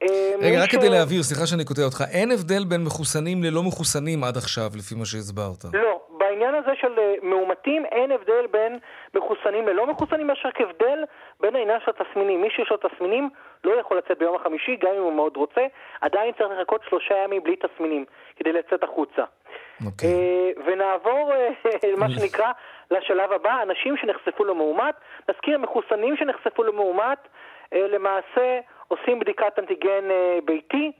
אה, 0.04 0.34
רגע, 0.42 0.64
רק 0.64 0.70
ש... 0.70 0.76
כדי 0.76 0.90
להבהיר, 0.90 1.24
סליחה 1.24 1.46
שאני 1.48 1.66
קוטע 1.66 1.82
אותך, 1.82 2.04
אין 2.12 2.32
הבדל 2.32 2.64
בין 2.64 2.84
מחוסנים 2.84 3.44
ללא 3.44 3.64
מחוסנים 3.64 4.24
עד 4.24 4.38
עכשיו, 4.38 4.70
לפי 4.78 4.96
מה 4.96 5.06
שהסברת. 5.06 5.64
לא, 5.74 6.02
בעניין 6.34 6.56
הזה 6.56 6.72
של 6.76 7.00
אה, 7.00 7.14
מאומתים 7.24 7.86
אין 7.86 8.12
הבדל 8.12 8.48
בין 8.52 8.80
מחוסנים 9.14 9.68
ללא 9.68 9.88
מחוסנים, 9.88 10.30
יש 10.30 10.46
רק 10.46 10.62
הבדל 10.62 11.04
בין 11.40 11.56
העניין 11.56 11.80
של 11.86 11.92
התסמינים. 11.92 12.42
מי 12.42 12.50
שיש 12.50 12.72
לו 12.72 12.78
תסמינים 12.78 13.30
לא 13.64 13.72
יכול 13.80 13.98
לצאת 13.98 14.18
ביום 14.18 14.36
החמישי, 14.36 14.76
גם 14.76 14.92
אם 14.98 15.02
הוא 15.02 15.14
מאוד 15.14 15.38
רוצה, 15.38 15.62
עדיין 16.02 16.34
צריך 16.38 16.50
לחכות 16.52 16.82
שלושה 16.90 17.16
ימים 17.16 17.44
בלי 17.44 17.56
תסמינים 17.56 18.06
כדי 18.36 18.54
לצאת 18.54 18.84
החוצה. 18.84 19.24
Okay. 19.24 19.86
אוקיי. 19.86 20.10
אה, 20.10 20.52
ונעבור, 20.66 21.32
מה 22.02 22.10
שנקרא, 22.10 22.52
לשלב 22.92 23.32
הבא, 23.32 23.62
אנשים 23.62 23.98
שנחשפו 23.98 24.44
למאומת. 24.46 24.96
נזכיר, 25.30 25.58
מחוסנים 25.58 26.18
שנחשפו 26.18 26.64
למאומת, 26.64 27.28
אה, 27.74 27.88
למעשה 27.88 28.60
עושים 28.88 29.20
בדיקת 29.20 29.60
אנטיגן 29.60 30.04
ביתי, 30.46 30.92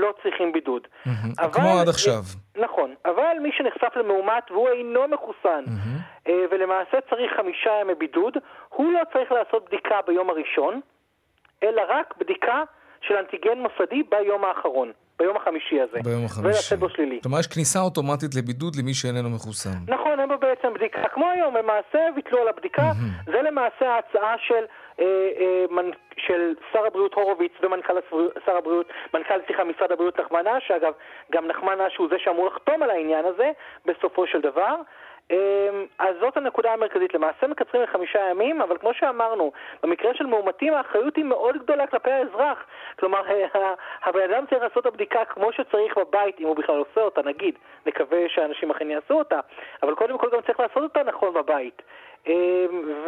ולא 0.00 0.14
צריכים 0.22 0.52
בידוד. 0.52 0.86
Mm-hmm. 0.86 1.10
אבל, 1.38 1.52
כמו 1.52 1.80
עד 1.80 1.88
עכשיו. 1.88 2.22
נכון, 2.56 2.94
אבל 3.04 3.36
מי 3.42 3.50
שנחשף 3.52 3.96
למאומת 3.96 4.50
והוא 4.50 4.68
אינו 4.68 5.08
מחוסן, 5.08 5.64
mm-hmm. 5.66 6.30
ולמעשה 6.50 6.98
צריך 7.10 7.32
חמישה 7.36 7.70
ימי 7.80 7.94
בידוד, 7.94 8.36
הוא 8.68 8.92
לא 8.92 9.00
צריך 9.12 9.32
לעשות 9.32 9.64
בדיקה 9.68 9.96
ביום 10.06 10.30
הראשון, 10.30 10.80
אלא 11.62 11.82
רק 11.88 12.14
בדיקה 12.18 12.62
של 13.00 13.16
אנטיגן 13.16 13.58
מוסדי 13.58 14.02
ביום 14.02 14.44
האחרון. 14.44 14.92
ביום 15.20 15.36
החמישי 15.36 15.80
הזה. 15.80 15.98
ביום 16.04 16.24
החמישי. 16.24 16.48
ולצאת 16.48 16.78
בו 16.78 16.88
שלילי. 16.88 17.18
כלומר, 17.22 17.38
יש 17.40 17.46
כניסה 17.46 17.80
אוטומטית 17.80 18.34
לבידוד 18.38 18.76
למי 18.76 18.94
שאיננו 18.94 19.30
מחוסן. 19.30 19.78
נכון, 19.88 20.20
אין 20.20 20.28
בו 20.28 20.38
בעצם 20.38 20.74
בדיקה. 20.74 21.02
כמו 21.14 21.26
היום, 21.30 21.56
למעשה 21.56 21.98
ויתלו 22.16 22.38
על 22.38 22.48
הבדיקה. 22.48 22.82
Mm-hmm. 22.82 23.30
זה 23.32 23.42
למעשה 23.42 23.86
ההצעה 23.94 24.34
של, 24.46 24.64
אה, 25.00 25.04
אה. 25.40 25.82
של 26.16 26.54
שר 26.72 26.86
הבריאות 26.86 27.14
הורוביץ 27.14 27.52
ומנכ"ל 27.62 27.94
שר 28.46 28.56
הבריאות, 28.56 28.86
מנכ"ל, 29.14 29.40
סליחה, 29.46 29.64
משרד 29.64 29.92
הבריאות 29.92 30.20
נחמן 30.20 30.46
אש, 30.46 30.70
אגב, 30.70 30.92
גם 31.32 31.46
נחמן 31.46 31.80
אש 31.80 31.96
הוא 31.96 32.08
זה 32.10 32.16
שאמור 32.18 32.46
לחתום 32.46 32.82
על 32.82 32.90
העניין 32.90 33.24
הזה, 33.24 33.50
בסופו 33.86 34.26
של 34.26 34.40
דבר. 34.40 34.74
אמ, 35.30 35.86
אז 35.98 36.16
זאת 36.20 36.36
הנקודה 36.36 36.72
המרכזית. 36.72 37.14
למעשה 37.14 37.46
מקצרים 37.46 37.82
לחמישה 37.82 38.18
ימים, 38.30 38.62
אבל 38.62 38.78
כמו 38.78 38.94
שאמרנו, 38.94 39.52
במקרה 39.82 40.14
של 40.14 40.26
מאומתים 40.26 40.74
האחריות 40.74 41.16
היא 41.16 41.24
מאוד 41.24 41.56
גדולה 41.56 41.86
כלפי 41.86 42.10
האזרח. 42.10 42.64
כלומר, 42.98 43.22
הבן 44.04 44.20
אדם 44.20 44.44
צריך 44.46 44.62
לעשות 44.62 44.78
את 44.78 44.86
הבדיקה 44.86 45.24
כמו 45.24 45.52
שצריך 45.52 45.98
בבית, 45.98 46.40
אם 46.40 46.46
הוא 46.46 46.56
בכלל 46.56 46.76
עושה 46.76 47.00
אותה, 47.00 47.22
נגיד. 47.22 47.54
נקווה 47.86 48.18
שאנשים 48.28 48.70
אכן 48.70 48.90
יעשו 48.90 49.14
אותה, 49.14 49.40
אבל 49.82 49.94
קודם 49.94 50.18
כל 50.18 50.28
גם 50.32 50.40
צריך 50.40 50.60
לעשות 50.60 50.82
אותה 50.82 51.02
נכון 51.02 51.34
בבית. 51.34 51.82
אמ, 52.26 53.04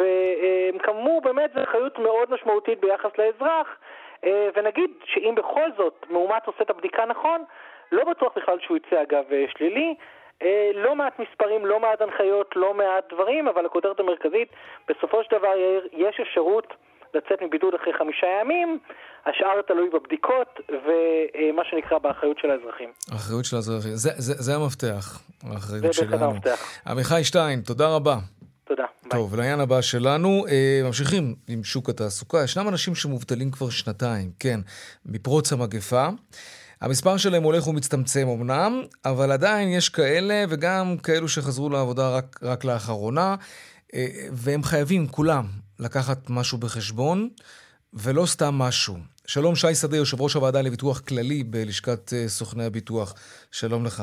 וכאמור, 0.76 1.20
באמת 1.20 1.50
זו 1.54 1.62
אחריות 1.62 1.98
מאוד 1.98 2.30
משמעותית 2.30 2.80
ביחס 2.80 3.11
לאזרח, 3.18 3.76
אה, 4.24 4.48
ונגיד 4.54 4.90
שאם 5.04 5.35
בכל 5.35 5.70
זאת 5.76 6.06
מאומת 6.11 6.46
עושה 6.46 6.62
את 6.64 6.70
הבדיקה 6.70 7.04
נכון, 7.04 7.44
לא 7.92 8.04
בטוח 8.04 8.32
בכלל 8.37 8.58
שהוא 8.61 8.76
יצא 8.76 9.02
אגב 9.02 9.24
שלילי. 9.48 9.94
אה, 10.42 10.70
לא 10.74 10.96
מעט 10.96 11.18
מספרים, 11.18 11.66
לא 11.66 11.81
מעט 11.81 12.00
הנחיות, 12.00 12.50
לא 12.57 12.74
מעט 12.74 13.12
דברים, 13.12 13.48
אבל 13.48 13.66
הכותרת 13.66 14.00
המרכזית, 14.00 14.48
בסופו 14.88 15.24
של 15.24 15.37
דבר 15.38 15.52
יש 15.92 16.20
אפשרות 16.20 16.66
לצאת 17.14 17.42
מבידוד 17.42 17.74
אחרי 17.74 17.92
חמישה 17.98 18.26
ימים, 18.40 18.78
השאר 19.26 19.62
תלוי 19.62 19.90
בבדיקות 19.90 20.61
ומה 20.68 21.62
שנקרא 21.70 21.98
באחריות 21.98 22.38
של 22.38 22.50
האזרחים. 22.50 22.90
האחריות 23.12 23.44
של 23.44 23.57
האזרחים, 23.57 23.90
זה, 23.94 24.11
זה, 24.16 24.35
זה 24.42 24.55
המפתח, 24.55 25.20
האחריות 25.42 25.94
שלנו. 25.94 26.18
זה 26.18 26.24
המפתח. 26.24 26.81
עמיחי 26.87 27.24
שטיין, 27.24 27.61
תודה 27.61 27.96
רבה. 27.96 28.16
תודה. 28.64 28.85
טוב, 29.11 29.37
לעניין 29.37 29.61
הבא 29.61 29.81
שלנו, 29.81 30.46
אה, 30.48 30.81
ממשיכים 30.85 31.35
עם 31.48 31.64
שוק 31.64 31.88
התעסוקה. 31.88 32.44
ישנם 32.44 32.68
אנשים 32.68 32.94
שמובטלים 32.94 33.50
כבר 33.50 33.70
שנתיים, 33.70 34.31
כן, 34.38 34.61
מפרוץ 35.07 35.52
המגפה. 35.52 36.09
המספר 36.82 37.16
שלהם 37.16 37.42
הולך 37.42 37.66
ומצטמצם 37.66 38.28
אמנם, 38.28 38.82
אבל 39.04 39.32
עדיין 39.32 39.68
יש 39.68 39.88
כאלה 39.88 40.44
וגם 40.48 40.96
כאלו 41.02 41.28
שחזרו 41.28 41.70
לעבודה 41.70 42.16
רק, 42.16 42.40
רק 42.42 42.64
לאחרונה, 42.64 43.36
אה, 43.94 44.06
והם 44.32 44.62
חייבים, 44.62 45.08
כולם, 45.08 45.46
לקחת 45.78 46.30
משהו 46.30 46.58
בחשבון, 46.58 47.28
ולא 47.94 48.26
סתם 48.26 48.54
משהו. 48.54 48.96
שלום, 49.26 49.56
שי 49.56 49.74
שדה, 49.74 49.96
יושב 49.96 50.20
ראש 50.20 50.34
הוועדה 50.34 50.62
לביטוח 50.62 51.00
כללי 51.00 51.44
בלשכת 51.44 52.12
אה, 52.12 52.28
סוכני 52.28 52.64
הביטוח. 52.64 53.14
שלום 53.50 53.84
לך. 53.84 54.02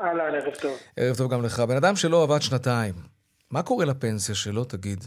אהלן, 0.00 0.34
ערב 0.34 0.54
טוב. 0.60 0.78
ערב 0.96 1.16
טוב 1.16 1.32
גם 1.32 1.42
לך. 1.42 1.60
בן 1.60 1.76
אדם 1.76 1.96
שלא 1.96 2.22
עבד 2.22 2.42
שנתיים, 2.42 2.94
מה 3.50 3.62
קורה 3.62 3.84
לפנסיה 3.84 4.34
שלו, 4.34 4.64
תגיד? 4.64 5.04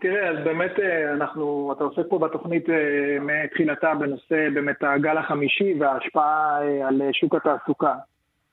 תראה, 0.00 0.28
אז 0.30 0.44
באמת 0.44 0.80
אה, 0.80 1.12
אנחנו, 1.12 1.72
אתה 1.76 1.84
עוסק 1.84 2.02
פה 2.08 2.18
בתוכנית 2.18 2.70
אה, 2.70 3.18
מתחילתה 3.20 3.94
בנושא 3.94 4.48
באמת 4.54 4.76
הגל 4.82 5.18
החמישי 5.18 5.74
וההשפעה 5.80 6.58
אה, 6.62 6.88
על 6.88 7.02
שוק 7.12 7.34
התעסוקה. 7.34 7.94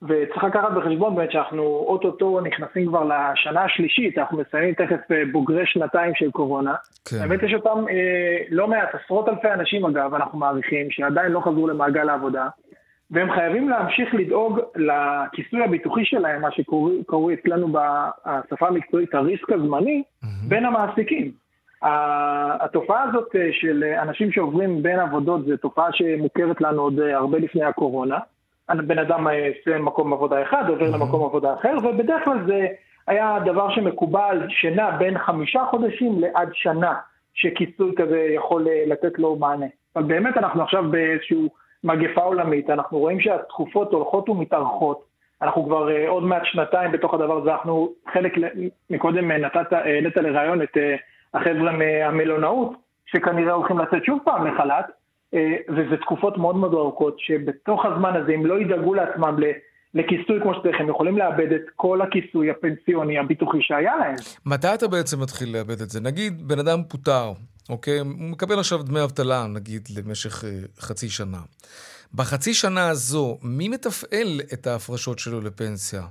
וצריך 0.08 0.44
לקחת 0.44 0.72
בחשבון 0.72 1.16
באמת 1.16 1.32
שאנחנו 1.32 1.64
אוטוטו 1.64 2.40
נכנסים 2.42 2.88
כבר 2.88 3.04
לשנה 3.04 3.64
השלישית, 3.64 4.18
אנחנו 4.18 4.38
מסיימים 4.38 4.74
תכף 4.74 5.00
בוגרי 5.32 5.66
שנתיים 5.66 6.16
של 6.16 6.32
קורונה. 6.32 6.76
כן. 7.06 7.20
באמת 7.20 7.44
יש 7.44 7.54
אותם 7.54 7.86
אה, 7.90 8.38
לא 8.50 8.68
מעט, 8.68 8.90
עשרות 8.96 9.30
אלפי 9.30 9.52
אנשים 9.52 9.86
אגב, 9.86 10.14
אנחנו 10.14 10.40
מעריכים, 10.40 10.92
שעדיין 10.92 11.32
לא 11.32 11.40
חזרו 11.40 11.68
למעגל 11.68 12.10
העבודה, 12.10 12.48
והם 13.12 13.32
חייבים 13.32 13.70
להמשיך 13.70 14.16
לדאוג 14.16 14.60
לכיסוי 14.76 15.64
הביטוחי 15.64 16.06
שלהם, 16.06 16.42
מה 16.42 16.52
שקראו 16.52 17.34
אצלנו 17.34 17.68
בשפה 17.68 18.68
המקצועית 18.68 19.16
הריסק 19.16 19.52
הזמני, 19.52 20.04
mm-hmm. 20.04 20.28
בין 20.48 20.66
המעסיקים. 20.66 21.32
התופעה 22.62 23.04
הזאת 23.04 23.36
אה, 23.36 23.50
של 23.52 23.84
אנשים 24.02 24.32
שעוברים 24.32 24.84
בין 24.84 25.00
עבודות 25.00 25.46
זו 25.46 25.58
תופעה 25.58 25.88
שמוכרת 25.92 26.62
לנו 26.62 26.82
עוד 26.82 27.00
אה, 27.00 27.18
הרבה 27.18 27.38
לפני 27.38 27.64
הקורונה. 27.64 28.20
בן 28.70 29.00
אדם 29.00 29.28
עושה 29.28 29.80
מקום 29.80 30.14
עבודה 30.14 30.44
אחד, 30.44 30.64
עובר 30.70 30.86
mm-hmm. 30.86 30.98
למקום 30.98 31.24
עבודה 31.24 31.54
אחר, 31.54 31.76
ובדרך 31.84 32.24
כלל 32.26 32.38
זה 32.48 32.68
היה 33.08 33.38
דבר 33.46 33.70
שמקובל, 33.70 34.46
שנע 34.50 34.98
בין 34.98 35.18
חמישה 35.18 35.66
חודשים 35.70 36.20
לעד 36.20 36.50
שנה, 36.54 36.94
שכיסוי 37.34 37.96
כזה 37.98 38.20
יכול 38.20 38.68
אה, 38.68 38.84
לתת 38.88 39.20
לו 39.20 39.36
מענה. 39.36 39.66
אבל 39.96 40.04
באמת 40.04 40.38
אנחנו 40.38 40.64
עכשיו 40.64 40.92
באיזושהי 40.92 41.48
מגפה 41.84 42.22
עולמית, 42.22 42.70
אנחנו 42.70 43.00
רואים 43.00 43.20
שהתכופות 43.20 43.92
הולכות 43.92 44.30
ומתארכות, 44.30 45.06
אנחנו 45.42 45.66
כבר 45.66 45.88
uh, 45.88 46.10
עוד 46.10 46.24
מעט 46.24 46.42
שנתיים 46.46 46.92
בתוך 46.92 47.14
הדבר 47.14 47.42
הזה, 47.42 47.52
אנחנו 47.52 47.94
חלק, 48.14 48.34
מקודם 48.90 49.32
נתת, 49.32 49.74
העלית 49.74 50.18
לראיון 50.18 50.62
את 50.62 50.78
uh, 50.78 50.80
החבר'ה 51.34 51.72
מהמלונאות, 51.72 52.72
שכנראה 53.06 53.54
הולכים 53.54 53.80
לצאת 53.80 54.06
שוב 54.06 54.20
פעם 54.26 54.48
לחל"ת, 54.48 54.86
uh, 54.86 55.38
וזה 55.70 55.98
תקופות 55.98 56.38
מאוד 56.38 56.56
מאוד 56.56 56.74
ארוכות, 56.74 57.16
שבתוך 57.20 57.86
הזמן 57.86 58.16
הזה, 58.16 58.32
אם 58.32 58.46
לא 58.46 58.62
ידאגו 58.62 58.94
לעצמם 58.94 59.36
ל... 59.40 59.44
לכיסוי 59.96 60.42
כמו 60.42 60.54
שצריך, 60.54 60.76
הם 60.80 60.90
יכולים 60.90 61.18
לאבד 61.18 61.52
את 61.52 61.62
כל 61.76 62.02
הכיסוי 62.02 62.50
הפנסיוני, 62.52 63.20
הביטוחי 63.20 63.58
שהיה 63.62 63.96
להם. 63.96 64.16
מתי 64.46 64.68
אתה 64.74 64.88
בעצם 64.88 65.22
מתחיל 65.22 65.58
לאבד 65.58 65.82
את 65.82 65.90
זה? 65.90 66.02
נגיד 66.02 66.48
בן 66.48 66.60
אדם 66.60 66.84
פוטר, 66.90 67.32
אוקיי? 67.70 68.00
הוא 68.00 68.08
מקבל 68.08 68.60
עכשיו 68.60 68.84
דמי 68.84 69.04
אבטלה, 69.04 69.48
נגיד, 69.48 69.88
למשך 69.96 70.44
חצי 70.80 71.10
שנה. 71.10 71.42
בחצי 72.14 72.54
שנה 72.54 72.90
הזו, 72.90 73.38
מי 73.42 73.70
מתפעל 73.70 74.42
את 74.54 74.68
ההפרשות 74.68 75.20
שלו 75.20 75.42
לפנסיה? 75.42 76.08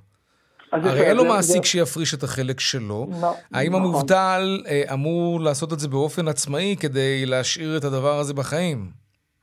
הרי 0.73 1.01
אין 1.01 1.17
לו 1.17 1.25
מעסיק 1.25 1.65
שיפריש 1.65 2.15
את 2.15 2.23
החלק 2.23 2.61
שלו. 2.61 3.11
לא, 3.21 3.35
האם 3.53 3.73
נכון. 3.73 3.85
המובטל 3.85 4.63
אה, 4.67 4.83
אמור 4.93 5.41
לעשות 5.41 5.73
את 5.73 5.81
זה 5.81 5.89
באופן 5.89 6.29
עצמאי 6.29 6.77
כדי 6.81 7.27
להשאיר 7.27 7.77
את 7.77 7.85
הדבר 7.85 8.19
הזה 8.19 8.35
בחיים? 8.35 9.02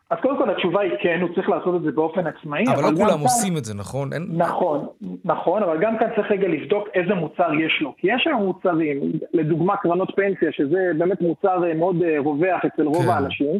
אז 0.10 0.18
קודם 0.22 0.38
כל 0.38 0.50
התשובה 0.50 0.82
היא 0.82 0.92
כן, 1.02 1.20
הוא 1.22 1.30
צריך 1.36 1.50
לעשות 1.50 1.76
את 1.76 1.82
זה 1.82 1.92
באופן 1.92 2.28
עצמאי. 2.28 2.64
אבל, 2.68 2.74
אבל 2.74 2.92
לא 2.92 2.98
כולם 2.98 3.10
כאן... 3.10 3.22
עושים 3.22 3.58
את 3.58 3.66
זה, 3.66 3.74
נכון? 3.78 4.14
אין... 4.14 4.28
נכון, 4.30 4.88
נכון, 5.26 5.64
אבל 5.64 5.78
גם 5.82 5.98
כאן 5.98 6.08
צריך 6.16 6.32
רגע 6.32 6.48
לבדוק 6.48 6.88
איזה 6.94 7.14
מוצר 7.14 7.54
יש 7.54 7.82
לו. 7.82 7.94
כי 7.98 8.08
יש 8.14 8.28
היום 8.28 8.44
מוצרים, 8.44 9.00
לדוגמה 9.34 9.78
קרנות 9.78 10.12
פנסיה, 10.16 10.52
שזה 10.52 10.92
באמת 10.98 11.22
מוצר 11.22 11.68
אה, 11.68 11.74
מאוד 11.74 12.04
אה, 12.04 12.16
רווח 12.20 12.66
אצל 12.66 12.84
רוב 12.84 13.04
כן. 13.04 13.10
האנשים. 13.10 13.60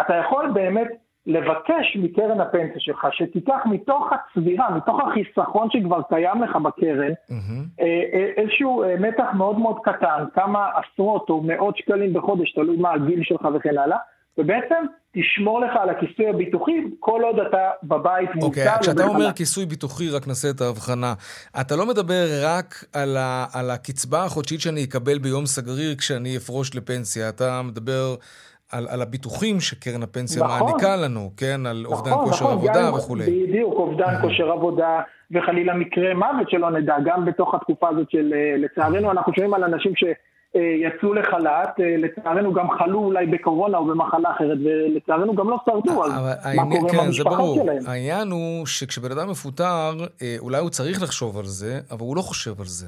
אתה 0.00 0.14
יכול 0.14 0.50
באמת 0.54 0.88
לבקש 1.26 1.96
מקרן 1.96 2.40
הפנסיה 2.40 2.80
שלך 2.80 3.06
שתיקח 3.12 3.58
מתוך 3.64 4.12
הצבירה, 4.12 4.76
מתוך 4.76 5.00
החיסכון 5.00 5.68
שכבר 5.70 6.00
קיים 6.08 6.42
לך 6.42 6.56
בקרן, 6.56 7.12
mm-hmm. 7.12 7.82
איזשהו 8.36 8.84
מתח 9.00 9.26
מאוד 9.34 9.58
מאוד 9.58 9.78
קטן, 9.82 10.24
כמה 10.34 10.68
עשרות 10.74 11.30
או 11.30 11.42
מאות 11.42 11.76
שקלים 11.76 12.12
בחודש, 12.12 12.52
תלוי 12.52 12.76
מה 12.76 12.92
הגיל 12.92 13.22
שלך 13.22 13.48
וכן 13.54 13.78
הלאה, 13.78 13.98
ובעצם 14.38 14.84
תשמור 15.12 15.60
לך 15.60 15.70
על 15.82 15.90
הכיסוי 15.90 16.28
הביטוחי 16.28 16.72
כל 17.00 17.20
עוד 17.24 17.38
אתה 17.38 17.70
בבית 17.82 18.34
מוצר. 18.34 18.46
אוקיי, 18.46 18.68
okay, 18.68 18.80
כשאתה 18.80 19.04
אומר 19.04 19.32
כיסוי 19.32 19.66
ביטוחי, 19.66 20.10
רק 20.10 20.28
נעשה 20.28 20.50
את 20.50 20.60
ההבחנה. 20.60 21.14
אתה 21.60 21.76
לא 21.76 21.86
מדבר 21.86 22.26
רק 22.44 22.84
על, 22.92 23.16
ה, 23.16 23.46
על 23.54 23.70
הקצבה 23.70 24.24
החודשית 24.24 24.60
שאני 24.60 24.84
אקבל 24.84 25.18
ביום 25.18 25.46
סגריר 25.46 25.94
כשאני 25.94 26.36
אפרוש 26.36 26.76
לפנסיה, 26.76 27.28
אתה 27.28 27.62
מדבר 27.64 28.14
על, 28.72 28.86
על 28.90 29.02
הביטוחים 29.02 29.60
שקרן 29.60 30.02
הפנסיה 30.02 30.44
נכון, 30.44 30.66
מעניקה 30.66 30.96
לנו, 30.96 31.30
כן? 31.36 31.66
על 31.66 31.82
נכון, 31.84 31.96
אובדן 31.96 32.10
נכון, 32.10 32.24
כושר 32.24 32.44
נכון, 32.44 32.56
עבודה 32.56 32.94
וכולי. 32.94 33.46
בדיוק, 33.46 33.74
אובדן 33.74 34.20
כושר 34.20 34.50
עבודה, 34.50 35.00
וחלילה 35.30 35.74
מקרה 35.74 36.14
מוות 36.14 36.50
שלא 36.50 36.70
נדע, 36.70 36.96
גם 37.04 37.24
בתוך 37.24 37.54
התקופה 37.54 37.88
הזאת 37.88 38.10
של, 38.10 38.34
אה, 38.34 38.56
לצערנו, 38.58 39.10
אנחנו 39.10 39.32
שומעים 39.34 39.54
על 39.54 39.64
אנשים 39.64 39.92
ש... 39.96 40.04
אה, 40.56 40.60
יצאו 40.60 41.14
לחל"ת, 41.14 41.80
אה, 41.80 41.96
לצערנו 41.98 42.52
גם 42.52 42.66
חלו 42.78 42.98
אולי 42.98 43.26
בקורונה 43.26 43.78
או 43.78 43.84
במחלה 43.84 44.30
אחרת, 44.30 44.58
ולצערנו 44.64 45.34
גם 45.34 45.50
לא 45.50 45.56
שרדו, 45.64 46.04
אז 46.04 46.12
מה 46.56 46.62
קורה 46.80 46.92
עם 46.92 47.00
המשפחה 47.00 47.42
שלהם? 47.54 47.82
העניין 47.86 48.30
הוא 48.30 48.66
שכשבן 48.66 49.12
אדם 49.12 49.30
מפוטר, 49.30 49.92
אולי 50.38 50.58
הוא 50.58 50.70
צריך 50.70 51.02
לחשוב 51.02 51.38
על 51.38 51.44
זה, 51.44 51.80
אבל 51.90 52.00
הוא 52.00 52.16
לא 52.16 52.22
חושב 52.22 52.60
על 52.60 52.66
זה. 52.66 52.86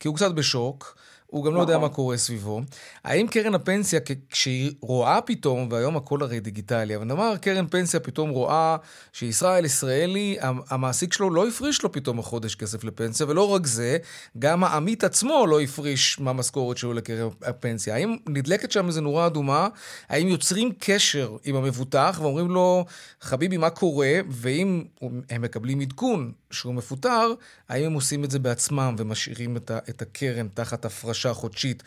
כי 0.00 0.08
הוא 0.08 0.16
קצת 0.16 0.34
בשוק. 0.34 0.94
הוא 1.30 1.44
גם 1.44 1.54
לא 1.54 1.60
יודע 1.60 1.74
נכון. 1.74 1.88
מה 1.88 1.94
קורה 1.94 2.16
סביבו. 2.16 2.60
האם 3.04 3.26
קרן 3.26 3.54
הפנסיה, 3.54 4.00
כשהיא 4.30 4.72
רואה 4.80 5.20
פתאום, 5.20 5.68
והיום 5.70 5.96
הכל 5.96 6.22
הרי 6.22 6.40
דיגיטלי, 6.40 6.96
אבל 6.96 7.04
נאמר 7.04 7.36
קרן 7.36 7.66
פנסיה 7.66 8.00
פתאום 8.00 8.30
רואה 8.30 8.76
שישראל 9.12 9.64
ישראלי, 9.64 10.36
המעסיק 10.40 11.12
שלו 11.12 11.30
לא 11.30 11.48
הפריש 11.48 11.82
לו 11.82 11.92
פתאום 11.92 12.18
החודש 12.18 12.54
כסף 12.54 12.84
לפנסיה, 12.84 13.26
ולא 13.28 13.48
רק 13.48 13.66
זה, 13.66 13.98
גם 14.38 14.64
העמית 14.64 15.04
עצמו 15.04 15.46
לא 15.46 15.60
הפריש 15.60 16.20
מהמשכורת 16.20 16.76
שלו 16.76 16.92
לקרן 16.92 17.28
הפנסיה. 17.42 17.94
האם 17.94 18.16
נדלקת 18.28 18.72
שם 18.72 18.86
איזו 18.86 19.00
נורה 19.00 19.26
אדומה? 19.26 19.68
האם 20.08 20.28
יוצרים 20.28 20.72
קשר 20.78 21.36
עם 21.44 21.56
המבוטח 21.56 22.18
ואומרים 22.22 22.50
לו, 22.50 22.84
חביבי, 23.20 23.56
מה 23.56 23.70
קורה? 23.70 24.12
ואם 24.28 24.84
הם 25.30 25.42
מקבלים 25.42 25.80
עדכון 25.80 26.32
שהוא 26.50 26.74
מפוטר, 26.74 27.32
האם 27.68 27.86
הם 27.86 27.92
עושים 27.92 28.24
את 28.24 28.30
זה 28.30 28.38
בעצמם 28.38 28.94
ומשאירים 28.98 29.56
את 29.90 30.02
הקרן 30.02 30.48
תחת 30.48 30.84
הפרשה? 30.84 31.32
חודשית, 31.32 31.82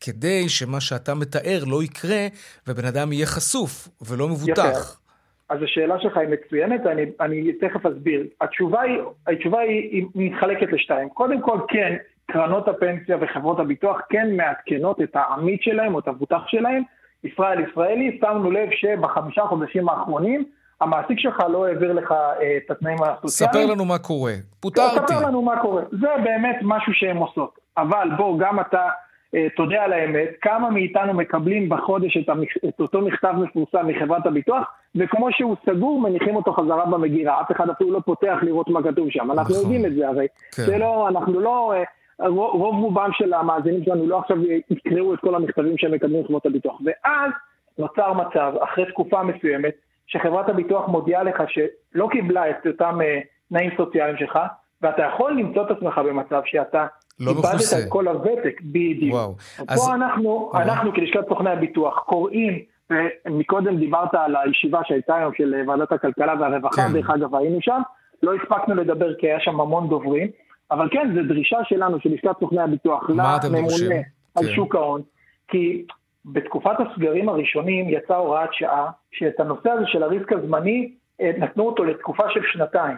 כדי 0.00 0.48
שמה 0.48 0.80
שאתה 0.80 1.14
מתאר 1.14 1.64
לא 1.66 1.82
יקרה, 1.82 2.26
ובן 2.66 2.84
אדם 2.84 3.12
יהיה 3.12 3.26
חשוף 3.26 3.88
ולא 4.08 4.28
מבוטח. 4.28 4.62
יפה. 4.62 5.06
אז 5.48 5.62
השאלה 5.62 6.00
שלך 6.00 6.16
היא 6.16 6.28
מצוינת, 6.28 6.86
אני, 6.86 7.02
אני 7.20 7.52
תכף 7.52 7.86
אסביר. 7.86 8.26
התשובה 8.40 8.82
היא, 8.82 8.98
התשובה 9.26 9.60
היא, 9.60 9.90
היא 9.92 10.06
מתחלקת 10.14 10.72
לשתיים. 10.72 11.08
קודם 11.08 11.42
כל, 11.42 11.58
כן, 11.68 11.96
קרנות 12.26 12.68
הפנסיה 12.68 13.16
וחברות 13.20 13.58
הביטוח 13.60 14.00
כן 14.10 14.36
מעדכנות 14.36 15.02
את 15.02 15.10
העמית 15.14 15.62
שלהם 15.62 15.94
או 15.94 15.98
את 15.98 16.08
המבוטח 16.08 16.42
שלהם. 16.46 16.82
ישראל 17.24 17.60
ישראלי, 17.60 18.18
שמנו 18.20 18.50
לב 18.50 18.68
שבחמישה 18.72 19.42
חודשים 19.42 19.88
האחרונים 19.88 20.44
המעסיק 20.80 21.18
שלך 21.18 21.40
לא 21.48 21.66
העביר 21.66 21.92
לך 21.92 22.12
אה, 22.12 22.56
את 22.56 22.70
התנאים 22.70 22.98
הסוציאליים. 23.02 23.66
ספר 23.66 23.72
לנו 23.72 23.84
מה 23.84 23.98
קורה. 23.98 24.32
פוטרתי. 24.60 24.94
ספר 24.94 25.26
לנו 25.26 25.42
מה 25.42 25.60
קורה. 25.60 25.82
זה 25.90 26.08
באמת 26.24 26.56
משהו 26.62 26.92
שהן 26.92 27.16
עושות. 27.16 27.58
אבל 27.76 28.08
בוא, 28.16 28.38
גם 28.38 28.60
אתה 28.60 28.88
אה, 29.34 29.46
תודה 29.56 29.82
על 29.82 29.92
האמת, 29.92 30.28
כמה 30.40 30.70
מאיתנו 30.70 31.14
מקבלים 31.14 31.68
בחודש 31.68 32.16
את, 32.16 32.28
המכ... 32.28 32.56
את 32.68 32.80
אותו 32.80 33.00
מכתב 33.00 33.34
מפורסם 33.36 33.86
מחברת 33.86 34.26
הביטוח, 34.26 34.64
וכמו 34.96 35.28
שהוא 35.30 35.56
סגור, 35.66 36.00
מניחים 36.00 36.36
אותו 36.36 36.52
חזרה 36.52 36.86
במגירה. 36.86 37.40
אף 37.40 37.52
אחד 37.52 37.70
אפילו 37.70 37.92
לא 37.92 38.00
פותח 38.00 38.36
לראות 38.42 38.68
מה 38.68 38.82
כתוב 38.82 39.10
שם. 39.10 39.30
אנחנו 39.30 39.54
נכון. 39.54 39.56
יודעים 39.56 39.86
את 39.86 39.94
זה 39.94 40.08
הרי. 40.08 40.26
כן. 40.56 40.62
זה 40.62 40.78
לא, 40.78 41.08
אנחנו 41.08 41.40
לא... 41.40 41.72
אה, 41.74 41.82
רוב 42.28 42.82
רובם 42.82 43.10
של 43.12 43.34
המאזינים 43.34 43.84
שלנו 43.84 44.06
לא 44.06 44.18
עכשיו 44.18 44.36
יקראו 44.70 45.14
את 45.14 45.20
כל 45.20 45.34
המכתבים 45.34 45.78
שהם 45.78 45.92
מקבלים 45.92 46.20
מחברות 46.20 46.46
הביטוח. 46.46 46.80
ואז 46.84 47.30
נוצר 47.78 48.12
מצב, 48.12 48.52
אחרי 48.64 48.84
תקופה 48.86 49.22
מסוימת, 49.22 49.74
שחברת 50.06 50.48
הביטוח 50.48 50.88
מודיעה 50.88 51.22
לך 51.22 51.42
שלא 51.48 52.08
קיבלה 52.12 52.50
את 52.50 52.66
אותם 52.66 52.98
uh, 53.00 53.26
תנאים 53.48 53.70
סוציאליים 53.76 54.16
שלך, 54.16 54.38
ואתה 54.82 55.02
יכול 55.02 55.32
למצוא 55.32 55.62
את 55.62 55.70
עצמך 55.70 55.98
במצב 55.98 56.40
שאתה 56.44 56.86
לא 57.20 57.30
איבדת 57.30 57.84
את 57.84 57.88
כל 57.88 58.08
הוותק, 58.08 58.60
בדיוק. 58.62 59.14
וואו. 59.14 59.34
אז... 59.68 59.86
פה 59.86 59.94
אנחנו, 59.94 60.50
אנחנו 60.54 60.92
כלשכת 60.92 61.28
סוכני 61.28 61.50
הביטוח 61.50 61.98
קוראים, 61.98 62.58
ומקודם 62.90 63.76
דיברת 63.76 64.14
על 64.14 64.36
הישיבה 64.36 64.80
שהייתה 64.84 65.16
היום 65.16 65.32
של 65.36 65.54
ועדת 65.68 65.92
הכלכלה 65.92 66.34
והרווחה, 66.40 66.82
כן. 66.82 66.92
דרך 66.92 67.10
אגב 67.10 67.34
היינו 67.34 67.58
שם, 67.60 67.80
לא 68.22 68.32
הספקנו 68.34 68.74
לדבר 68.74 69.14
כי 69.14 69.26
היה 69.26 69.40
שם 69.40 69.60
המון 69.60 69.88
דוברים, 69.88 70.28
אבל 70.70 70.88
כן, 70.90 71.12
זו 71.14 71.28
דרישה 71.28 71.58
שלנו, 71.64 72.00
של 72.00 72.12
לשכת 72.12 72.40
סוכני 72.40 72.60
הביטוח, 72.60 73.10
לממונה 73.10 73.96
על 74.34 74.46
כן. 74.46 74.54
שוק 74.54 74.74
ההון, 74.74 75.02
כי 75.48 75.84
בתקופת 76.26 76.76
הסגרים 76.78 77.28
הראשונים 77.28 77.88
יצאה 77.88 78.16
הוראת 78.16 78.48
שעה, 78.52 78.90
שאת 79.12 79.40
הנושא 79.40 79.70
הזה 79.70 79.84
של 79.86 80.02
הריסק 80.02 80.32
הזמני, 80.32 80.92
אה, 81.20 81.30
נתנו 81.38 81.66
אותו 81.66 81.84
לתקופה 81.84 82.22
של 82.34 82.40
שנתיים. 82.52 82.96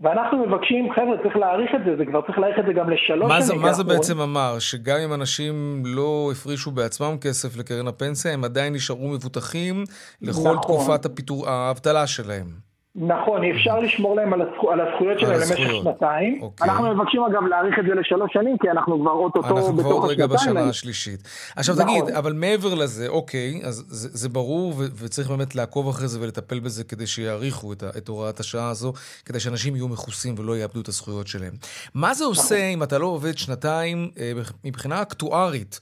ואנחנו 0.00 0.46
מבקשים, 0.46 0.92
חבר'ה, 0.92 1.16
צריך 1.22 1.36
להאריך 1.36 1.70
את 1.74 1.80
זה, 1.84 1.96
זה 1.96 2.06
כבר 2.06 2.20
צריך 2.26 2.38
להאריך 2.38 2.58
את 2.58 2.64
זה 2.66 2.72
גם 2.72 2.90
לשלוש 2.90 3.28
מה 3.28 3.42
שנים. 3.42 3.60
מה 3.62 3.72
זה 3.72 3.84
בעצם 3.84 4.20
אמר? 4.20 4.58
שגם 4.58 4.96
אם 5.04 5.14
אנשים 5.14 5.82
לא 5.84 6.28
הפרישו 6.32 6.70
בעצמם 6.70 7.16
כסף 7.20 7.58
לקרן 7.58 7.88
הפנסיה, 7.88 8.32
הם 8.32 8.44
עדיין 8.44 8.72
נשארו 8.72 9.08
מבוטחים 9.08 9.84
לכל 10.22 10.40
נכון. 10.40 10.56
תקופת 10.56 11.04
הפיתור, 11.04 11.48
האבטלה 11.48 12.06
שלהם. 12.06 12.71
נכון, 12.96 13.44
אפשר 13.44 13.78
לשמור 13.78 14.16
להם 14.16 14.32
על, 14.32 14.42
הזכו, 14.42 14.70
על 14.70 14.80
הזכויות 14.80 15.20
שלהם 15.20 15.40
למשך 15.40 15.82
שנתיים. 15.82 16.42
אוקיי. 16.42 16.68
אנחנו 16.68 16.94
מבקשים 16.94 17.22
אגב 17.22 17.42
להאריך 17.42 17.78
את 17.78 17.84
זה 17.88 17.94
לשלוש 17.94 18.32
שנים, 18.32 18.58
כי 18.58 18.70
אנחנו 18.70 19.00
כבר 19.00 19.10
אוטוטו 19.10 19.46
בתוך 19.46 19.58
השנתיים. 19.58 19.78
אנחנו 19.78 19.90
כבר 19.90 19.98
עוד 19.98 20.10
רגע 20.10 20.26
בשנה 20.26 20.60
השלישית. 20.60 21.20
עכשיו 21.56 21.74
נכון. 21.74 21.86
תגיד, 21.86 22.14
אבל 22.14 22.32
מעבר 22.32 22.74
לזה, 22.74 23.08
אוקיי, 23.08 23.60
אז 23.64 23.84
זה, 23.88 24.08
זה 24.12 24.28
ברור, 24.28 24.68
ו- 24.70 24.86
וצריך 24.96 25.30
באמת 25.30 25.54
לעקוב 25.54 25.88
אחרי 25.88 26.08
זה 26.08 26.20
ולטפל 26.20 26.60
בזה 26.60 26.84
כדי 26.84 27.06
שיאריכו 27.06 27.72
את, 27.72 27.84
את 27.96 28.08
הוראת 28.08 28.40
השעה 28.40 28.68
הזו, 28.68 28.92
כדי 29.24 29.40
שאנשים 29.40 29.76
יהיו 29.76 29.88
מכוסים 29.88 30.34
ולא 30.38 30.56
יאבדו 30.56 30.80
את 30.80 30.88
הזכויות 30.88 31.26
שלהם. 31.26 31.52
מה 31.94 32.14
זה 32.14 32.24
עושה 32.24 32.54
נכון. 32.54 32.66
אם 32.66 32.82
אתה 32.82 32.98
לא 32.98 33.06
עובד 33.06 33.38
שנתיים 33.38 34.10
אה, 34.18 34.32
מבחינה 34.64 35.02
אקטוארית? 35.02 35.80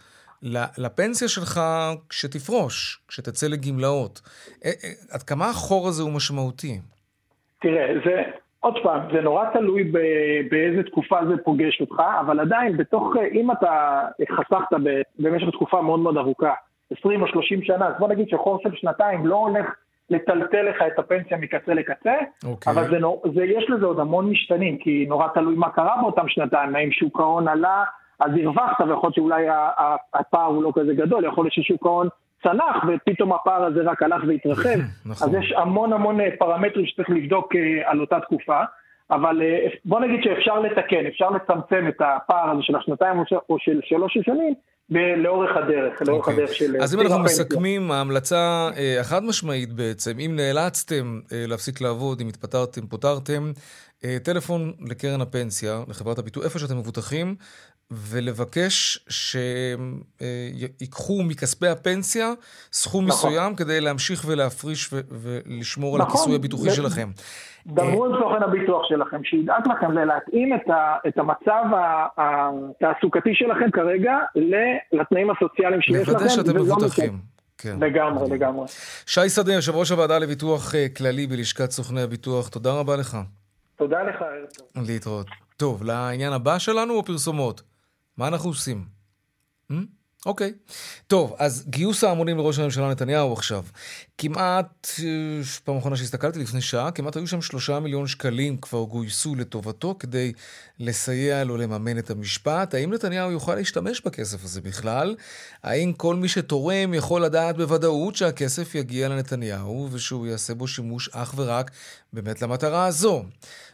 לפנסיה 0.79 1.29
שלך 1.29 1.61
כשתפרוש, 2.09 3.01
כשתצא 3.09 3.47
לגמלאות. 3.47 4.21
אה, 4.65 4.71
אה, 4.85 4.91
עד 5.11 5.23
כמה 5.23 5.49
החור 5.49 5.89
הזה 5.89 6.03
הוא 6.03 6.13
משמעותי? 6.13 6.81
תראה, 7.61 7.95
זה, 8.05 8.23
עוד 8.61 8.75
פעם, 8.83 9.01
זה 9.13 9.21
נורא 9.21 9.45
תלוי 9.53 9.85
ב, 9.85 9.99
באיזה 10.51 10.83
תקופה 10.83 11.17
זה 11.29 11.35
פוגש 11.45 11.81
אותך, 11.81 12.03
אבל 12.21 12.41
עדיין 12.41 12.77
בתוך, 12.77 13.15
אם 13.33 13.51
אתה 13.51 14.03
חסכת 14.31 14.73
ב, 14.85 15.01
במשך 15.19 15.51
תקופה 15.51 15.83
מאוד 15.83 16.01
מאוד 16.01 16.17
ארוכה, 16.17 16.53
20 16.99 17.23
או 17.23 17.27
30 17.27 17.63
שנה, 17.63 17.87
אז 17.87 17.95
בוא 17.99 18.09
נגיד 18.09 18.29
שחור 18.29 18.61
של 18.63 18.77
שנתיים 18.77 19.27
לא 19.27 19.37
הולך 19.37 19.67
לטלטל 20.11 20.63
לך 20.63 20.83
את 20.87 20.99
הפנסיה 20.99 21.37
מקצה 21.37 21.75
לקצה, 21.75 22.15
okay. 22.15 22.47
אוקיי. 22.47 22.73
אבל 22.73 22.91
זה, 22.91 22.99
זה, 23.35 23.45
יש 23.45 23.71
לזה 23.71 23.87
עוד 23.87 24.01
המון 24.01 24.31
משתנים, 24.31 24.79
כי 24.79 25.07
נורא 25.09 25.29
תלוי 25.35 25.55
מה 25.55 25.71
קרה 25.71 25.97
באותם 26.01 26.29
שנתיים, 26.29 26.77
האם 26.77 26.93
שוק 26.93 27.21
ההון 27.21 27.49
עלה, 27.49 27.85
אז 28.21 28.31
הרווחת, 28.43 28.81
ויכול 28.81 29.01
להיות 29.03 29.15
שאולי 29.15 29.47
הפער 30.15 30.47
הוא 30.47 30.63
לא 30.63 30.73
כזה 30.75 30.95
גדול, 30.95 31.25
יכול 31.25 31.45
להיות 31.45 31.53
ששוק 31.53 31.87
ההון 31.87 32.09
צנח 32.43 32.85
ופתאום 32.89 33.33
הפער 33.33 33.65
הזה 33.65 33.81
רק 33.85 34.03
הלך 34.03 34.23
והתרחב. 34.29 34.69
נכון. 35.07 35.29
אז 35.29 35.35
יש 35.35 35.53
המון 35.57 35.93
המון 35.93 36.21
אה, 36.21 36.29
פרמטרים 36.39 36.87
שצריך 36.87 37.11
לבדוק 37.11 37.57
אה, 37.57 37.91
על 37.91 38.01
אותה 38.01 38.21
תקופה. 38.21 38.61
אבל 39.11 39.43
אה, 39.43 39.67
בוא 39.85 40.01
נגיד 40.01 40.21
שאפשר 40.25 40.61
לתקן, 40.61 41.07
אפשר 41.09 41.31
לצמצם 41.31 41.89
את 41.89 42.01
הפער 42.01 42.51
הזה 42.51 42.63
של 42.63 42.77
השנתיים 42.77 43.19
או 43.49 43.57
של- 43.59 43.81
שלוש 43.85 44.17
השנים 44.17 44.55
ב- 44.91 44.97
לאורך 45.17 45.57
הדרך, 45.57 46.03
לאורך 46.09 46.29
אוקיי. 46.29 46.35
הדרך 46.35 46.55
של... 46.55 46.77
אז 46.83 46.95
אם 46.95 47.01
אנחנו. 47.01 47.19
מסכמים, 47.25 47.91
ההמלצה 47.91 48.69
החד 49.01 49.25
משמעית 49.25 49.73
בעצם, 49.73 50.19
אם 50.19 50.37
נאלצתם 50.37 51.21
להפסיק 51.33 51.81
לעבוד, 51.81 52.21
אם 52.21 52.29
התפטרתם, 52.29 52.87
פוטרתם, 52.87 53.53
טלפון 54.23 54.73
לקרן 54.91 55.21
הפנסיה, 55.21 55.81
לחברת 55.89 56.19
הביטוח, 56.19 56.45
איפה 56.45 56.59
שאתם 56.59 56.79
מבוטחים, 56.79 57.35
ולבקש 57.91 58.99
שיקחו 60.79 61.23
מכספי 61.23 61.69
הפנסיה 61.69 62.33
סכום 62.73 63.07
נכון. 63.07 63.31
מסוים 63.31 63.55
כדי 63.55 63.81
להמשיך 63.81 64.25
ולהפריש 64.27 64.93
ו- 64.93 65.01
ולשמור 65.11 65.97
על 65.97 66.03
נכון. 66.03 66.13
הכיסוי 66.13 66.35
הביטוחי 66.35 66.69
ו- 66.69 66.73
שלכם. 66.73 67.11
דברו 67.67 68.07
עם 68.07 68.13
סוכן 68.21 68.43
הביטוח 68.43 68.83
שלכם, 68.89 69.25
שידאג 69.25 69.63
לכם 69.69 69.93
להתאים 69.93 70.55
את, 70.55 70.71
ה, 70.71 70.97
את 71.09 71.19
המצב 71.19 71.65
התעסוקתי 72.17 73.31
שלכם 73.35 73.71
כרגע 73.71 74.13
לתנאים 74.93 75.31
הסוציאליים 75.31 75.83
שיש 75.83 75.97
לכם. 75.97 76.13
לוודא 76.13 76.29
שאתם 76.29 76.57
מבוטחים. 76.57 77.19
כן. 77.59 77.77
לגמרי, 77.81 78.31
לגמרי. 78.31 78.67
שי 79.07 79.29
שדה, 79.29 79.53
יושב 79.53 79.75
ראש 79.75 79.91
הוועדה 79.91 80.19
לביטוח 80.19 80.75
אה, 80.75 80.87
כללי 80.97 81.27
בלשכת 81.27 81.71
סוכני 81.71 82.03
הביטוח, 82.03 82.49
תודה 82.49 82.73
רבה 82.73 82.97
לך. 82.97 83.17
תודה 83.77 84.03
לך, 84.03 84.25
טוב. 84.75 84.85
להתראות. 84.87 85.27
טוב, 85.57 85.85
לעניין 85.85 86.33
הבא 86.33 86.59
שלנו 86.59 86.95
או 86.95 87.05
פרסומות? 87.05 87.63
מה 88.17 88.29
אנחנו 88.29 88.51
עושים? 88.51 88.85
Hmm? 89.73 89.75
אוקיי. 90.27 90.53
טוב, 91.07 91.35
אז 91.39 91.65
גיוס 91.69 92.05
ההמונים 92.05 92.39
לראש 92.39 92.59
הממשלה 92.59 92.91
נתניהו 92.91 93.33
עכשיו. 93.33 93.65
כמעט, 94.19 94.91
אה, 94.99 95.41
פעם 95.65 95.77
אחרונה 95.77 95.97
שהסתכלתי 95.97 96.39
לפני 96.39 96.61
שעה, 96.61 96.91
כמעט 96.91 97.17
היו 97.17 97.27
שם 97.27 97.43
שלושה 97.43 97.81
מיליון 97.81 98.07
שקלים 98.07 98.57
כבר 98.57 98.83
גויסו 98.85 99.35
לטובתו 99.35 99.97
כדי 99.99 100.33
לסייע 100.79 101.45
לו 101.45 101.57
לממן 101.57 101.99
את 101.99 102.11
המשפט. 102.11 102.75
האם 102.75 102.93
נתניהו 102.93 103.31
יוכל 103.31 103.55
להשתמש 103.55 104.01
בכסף 104.01 104.45
הזה 104.45 104.61
בכלל? 104.61 105.17
האם 105.63 105.93
כל 105.93 106.17
מי 106.17 106.29
שתורם 106.29 106.95
יכול 106.95 107.25
לדעת 107.25 107.57
בוודאות 107.57 108.17
שהכסף 108.17 108.75
יגיע 108.75 109.09
לנתניהו 109.09 109.89
ושהוא 109.93 110.27
יעשה 110.27 110.55
בו 110.55 110.69
שימוש 110.69 111.09
אך 111.09 111.35
ורק 111.37 111.71
באמת 112.13 112.43
למטרה 112.43 112.87
הזו? 112.87 113.25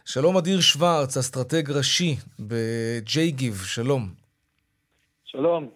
שלום 0.05 0.37
אדיר 0.37 0.61
שוורץ, 0.61 1.17
אסטרטג 1.17 1.71
ראשי 1.71 2.17
ב-J-Give, 2.39 3.65
שלום. 3.65 4.26
שלום. 5.37 5.69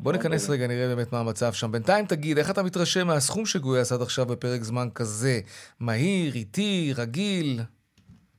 בוא 0.00 0.12
ניכנס 0.12 0.50
רגע, 0.50 0.66
נראה 0.66 0.94
באמת 0.94 1.12
מה 1.12 1.20
המצב 1.20 1.52
שם. 1.52 1.72
בינתיים 1.72 2.06
תגיד, 2.06 2.38
איך 2.38 2.50
אתה 2.50 2.62
מתרשם 2.62 3.06
מהסכום 3.06 3.46
שגויס 3.46 3.92
עד 3.92 4.02
עכשיו 4.02 4.26
בפרק 4.26 4.62
זמן 4.62 4.88
כזה? 4.94 5.40
מהיר, 5.80 6.34
איטי, 6.34 6.92
רגיל? 6.96 7.60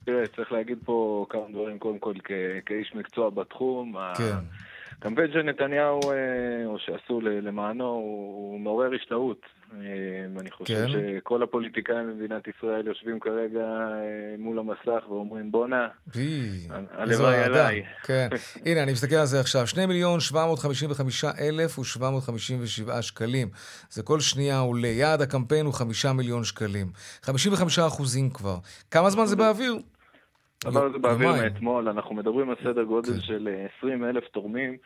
תראה, 0.06 0.28
צריך 0.36 0.52
להגיד 0.52 0.78
פה 0.86 1.26
כמה 1.30 1.42
דברים, 1.54 1.80
קודם 1.80 2.00
כל 2.00 2.14
כ- 2.24 2.32
כאיש 2.66 2.92
מקצוע 2.96 3.30
בתחום. 3.30 3.96
כן. 4.18 4.36
הקמפיין 5.06 5.32
של 5.34 5.42
נתניהו, 5.42 6.00
אה, 6.12 6.66
או 6.66 6.80
שעשו 6.80 7.22
למענו, 7.22 7.86
הוא 7.86 8.60
מעורר 8.60 8.90
השתאות. 8.96 9.42
אה, 9.74 9.80
אני 10.40 10.52
חושב 10.52 10.74
כן. 10.74 10.88
שכל 11.18 11.44
הפוליטיקאים 11.44 12.08
במדינת 12.08 12.48
ישראל 12.48 12.88
יושבים 12.88 13.20
כרגע 13.20 13.64
אה, 13.64 14.36
מול 14.38 14.60
המסך 14.60 15.10
ואומרים 15.10 15.52
בואנה, 15.52 15.88
הלוואי. 16.92 17.44
עליי. 17.44 17.84
כן. 18.04 18.28
הנה, 18.66 18.84
אני 18.84 18.92
מסתכל 18.92 19.16
על 19.16 19.26
זה 19.26 19.40
עכשיו. 19.40 19.68
2 19.68 19.90
מיליון 19.90 20.20
755 20.20 21.26
אלף 21.26 21.80
ו-757 21.80 23.02
שקלים. 23.02 23.48
זה 23.90 24.04
כל 24.04 24.20
שנייה 24.20 24.60
עולה. 24.60 24.88
יעד 24.88 25.22
הקמפיין 25.22 25.66
הוא 25.66 25.74
5 25.74 26.06
מיליון 26.06 26.44
שקלים. 26.44 26.88
55 27.22 27.80
אחוזים 27.80 28.30
כבר. 28.30 28.58
כמה 28.92 29.10
זמן 29.10 29.26
זה 29.26 29.36
באוויר? 29.36 29.76
הדבר 30.66 30.86
הזה 30.86 30.98
באוויר. 30.98 31.32
מאתמול, 31.32 31.90
אנחנו 31.90 32.16
מדברים 32.16 32.50
על 32.50 32.56
סדר 32.64 32.84
גודל 32.84 33.20
של 33.20 33.50
אה, 33.52 33.66
20 33.78 34.04
אלף 34.04 34.24
תורמים 34.28 34.78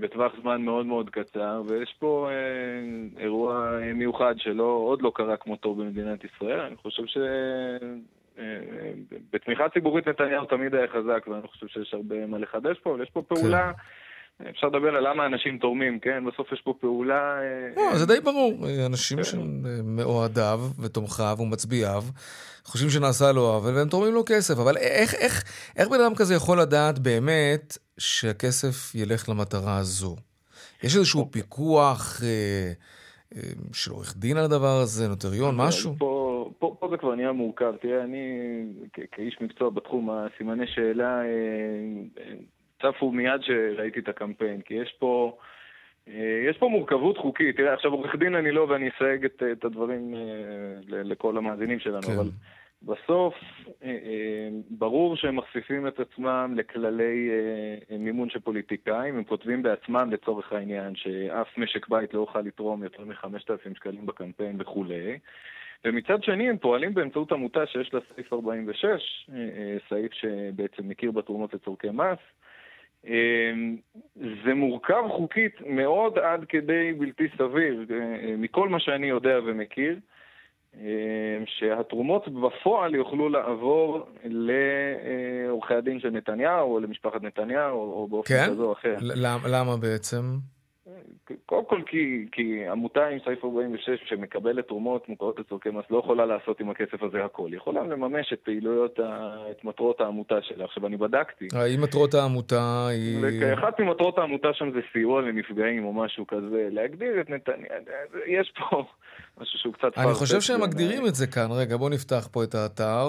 בטווח 0.00 0.32
זמן 0.42 0.62
מאוד 0.62 0.86
מאוד 0.86 1.10
קצר, 1.10 1.62
ויש 1.66 1.94
פה 1.98 2.28
אה, 2.30 3.22
אירוע 3.22 3.78
אה, 3.82 3.92
מיוחד 3.92 4.34
שלא, 4.38 4.64
עוד 4.64 5.02
לא 5.02 5.12
קרה 5.14 5.36
כמותו 5.36 5.74
במדינת 5.74 6.24
ישראל. 6.24 6.60
אני 6.60 6.76
חושב 6.76 7.06
ש... 7.06 7.16
אה, 7.16 7.88
אה, 8.38 8.92
בתמיכה 9.32 9.68
ציבורית 9.74 10.08
נתניהו 10.08 10.46
תמיד 10.46 10.74
היה 10.74 10.86
חזק, 10.88 11.28
ואני 11.28 11.48
חושב 11.48 11.66
שיש 11.66 11.94
הרבה 11.94 12.26
מה 12.26 12.38
לחדש 12.38 12.78
פה, 12.82 12.94
אבל 12.94 13.02
יש 13.02 13.10
פה 13.10 13.22
פעולה, 13.22 13.72
אפשר 14.50 14.66
לדבר 14.66 14.88
על 14.96 15.08
למה 15.10 15.26
אנשים 15.26 15.58
תורמים, 15.58 16.00
כן? 16.00 16.24
בסוף 16.24 16.52
יש 16.52 16.60
פה 16.64 16.74
פעולה... 16.80 17.38
אה, 17.40 17.70
לא, 17.76 17.98
זה 17.98 18.06
די 18.06 18.20
ברור. 18.20 18.66
אנשים 18.86 19.24
שהם 19.24 19.62
אה, 19.66 19.70
מאוהדיו 19.84 20.60
ותומכיו 20.82 21.36
ומצביעיו, 21.40 22.02
חושבים 22.64 22.90
שנעשה 22.90 23.32
לו 23.32 23.40
עוול 23.40 23.74
והם 23.74 23.88
תורמים 23.88 24.14
לו 24.14 24.22
כסף. 24.26 24.58
אבל 24.58 24.76
איך, 24.76 25.14
איך, 25.14 25.44
איך 25.76 25.88
בן 25.88 26.00
אדם 26.00 26.14
כזה 26.14 26.34
יכול 26.34 26.60
לדעת 26.60 26.98
באמת 26.98 27.78
שהכסף 27.98 28.94
ילך 28.94 29.28
למטרה 29.28 29.78
הזו? 29.78 30.16
יש 30.82 30.96
איזשהו 30.96 31.30
פיקוח 31.30 32.20
אה, 32.22 32.72
אה, 33.36 33.42
של 33.72 33.90
עורך 33.90 34.16
דין 34.16 34.36
על 34.36 34.44
הדבר 34.44 34.80
הזה, 34.82 35.08
נוטריון, 35.08 35.54
משהו? 35.56 35.94
פה, 35.98 36.50
פה, 36.58 36.76
פה 36.80 36.88
זה 36.90 36.96
כבר 36.96 37.14
נהיה 37.14 37.32
מורכב. 37.32 37.74
תראה, 37.80 38.04
אני 38.04 38.26
כאיש 39.12 39.38
מקצוע 39.40 39.70
בתחום, 39.70 40.10
הסימני 40.10 40.66
שאלה 40.66 41.20
אה, 41.20 41.24
אה, 42.18 42.34
צפו 42.82 43.12
מיד 43.12 43.40
שראיתי 43.42 44.00
את 44.00 44.08
הקמפיין, 44.08 44.60
כי 44.60 44.74
יש 44.74 44.96
פה... 44.98 45.38
אה, 46.08 46.44
יש 46.50 46.58
פה 46.58 46.68
מורכבות 46.68 47.18
חוקית. 47.18 47.56
תראה, 47.56 47.74
עכשיו 47.74 47.92
עורך 47.92 48.14
דין 48.16 48.34
אני 48.34 48.50
לא, 48.50 48.60
ואני 48.60 48.88
אסייג 48.96 49.24
את, 49.24 49.42
את 49.52 49.64
הדברים 49.64 50.14
אה, 50.14 50.20
לכל 51.04 51.36
המאזינים 51.36 51.78
שלנו, 51.78 52.02
כן. 52.02 52.12
אבל 52.12 52.28
בסוף 52.82 53.34
אה, 53.82 53.88
אה, 53.88 54.48
ברור 54.70 55.16
שהם 55.16 55.36
מחשיפים 55.36 55.86
את 55.86 56.00
עצמם 56.00 56.52
לכללי 56.56 57.30
אה, 57.30 57.98
מימון 57.98 58.30
של 58.30 58.40
פוליטיקאים, 58.40 59.16
הם 59.16 59.24
כותבים 59.24 59.62
בעצמם 59.62 60.10
לצורך 60.12 60.52
העניין 60.52 60.96
שאף 60.96 61.58
משק 61.58 61.88
בית 61.88 62.14
לא 62.14 62.20
יוכל 62.20 62.40
לתרום 62.40 62.82
יותר 62.84 63.04
מ-5,000 63.04 63.76
שקלים 63.76 64.06
בקמפיין 64.06 64.56
וכולי. 64.58 65.18
ומצד 65.84 66.22
שני 66.22 66.48
הם 66.48 66.58
פועלים 66.58 66.94
באמצעות 66.94 67.32
עמותה 67.32 67.66
שיש 67.66 67.94
לה 67.94 68.00
סעיף 68.14 68.32
46, 68.32 68.84
אה, 68.84 69.36
אה, 69.36 69.76
סעיף 69.88 70.12
שבעצם 70.12 70.88
מכיר 70.88 71.10
בתרומות 71.10 71.54
לצורכי 71.54 71.90
מס. 71.90 72.18
זה 74.44 74.54
מורכב 74.54 75.02
חוקית 75.10 75.60
מאוד 75.66 76.18
עד 76.18 76.44
כדי 76.44 76.92
בלתי 76.98 77.28
סביר, 77.38 77.86
מכל 78.38 78.68
מה 78.68 78.80
שאני 78.80 79.06
יודע 79.06 79.38
ומכיר. 79.46 79.98
אה, 80.80 81.44
שהתרומות 81.46 82.28
בפועל 82.28 82.94
יוכלו 82.94 83.28
לעבור 83.28 84.06
לעורכי 84.24 85.74
הדין 85.74 86.00
של 86.00 86.10
נתניהו 86.10 86.74
או 86.74 86.80
למשפחת 86.80 87.22
נתניהו 87.22 87.92
או 87.92 88.08
באופן 88.10 88.34
כן? 88.34 88.46
כזה 88.50 88.62
או 88.62 88.72
אחר. 88.72 88.96
למה 89.46 89.76
בעצם? 89.76 90.22
קודם 91.46 91.64
כל 91.64 91.82
כי, 91.86 92.26
כי 92.32 92.68
עמותה 92.68 93.06
עם 93.06 93.18
סעיף 93.24 93.44
46 93.44 93.90
שמקבלת 94.08 94.68
תרומות 94.68 95.08
מוכרות 95.08 95.38
לצורכי 95.38 95.70
מס 95.70 95.84
לא 95.90 95.98
יכולה 95.98 96.26
לעשות 96.26 96.60
עם 96.60 96.70
הכסף 96.70 97.02
הזה 97.02 97.24
הכל. 97.24 97.48
יכולה 97.52 97.82
לממש 97.82 98.32
את 98.32 98.40
פעילויות, 98.40 98.98
ה, 98.98 99.36
את 99.50 99.64
מטרות 99.64 100.00
העמותה 100.00 100.34
שלה. 100.42 100.64
עכשיו 100.64 100.86
אני 100.86 100.96
בדקתי. 100.96 101.48
האם 101.52 101.82
מטרות 101.82 102.14
העמותה 102.14 102.88
היא... 102.90 103.18
ואחת 103.40 103.80
ממטרות 103.80 104.18
העמותה 104.18 104.48
שם 104.52 104.70
זה 104.70 104.80
סיוע 104.92 105.22
לנפגעים 105.22 105.84
או 105.84 105.92
משהו 105.92 106.26
כזה, 106.26 106.68
להגדיר 106.70 107.20
את 107.20 107.30
נתניהו, 107.30 107.74
יש 108.26 108.52
פה 108.58 108.84
משהו 109.40 109.58
שהוא 109.58 109.74
קצת 109.74 109.98
אני 109.98 110.14
חושב 110.14 110.40
שהם. 110.40 110.60
מגדירים 110.60 111.06
את 111.06 111.14
זה 111.14 111.26
כאן. 111.26 111.48
רגע, 111.50 111.76
בואו 111.76 111.88
נפתח 111.88 112.28
פה 112.32 112.44
את 112.44 112.54
האתר. 112.54 113.08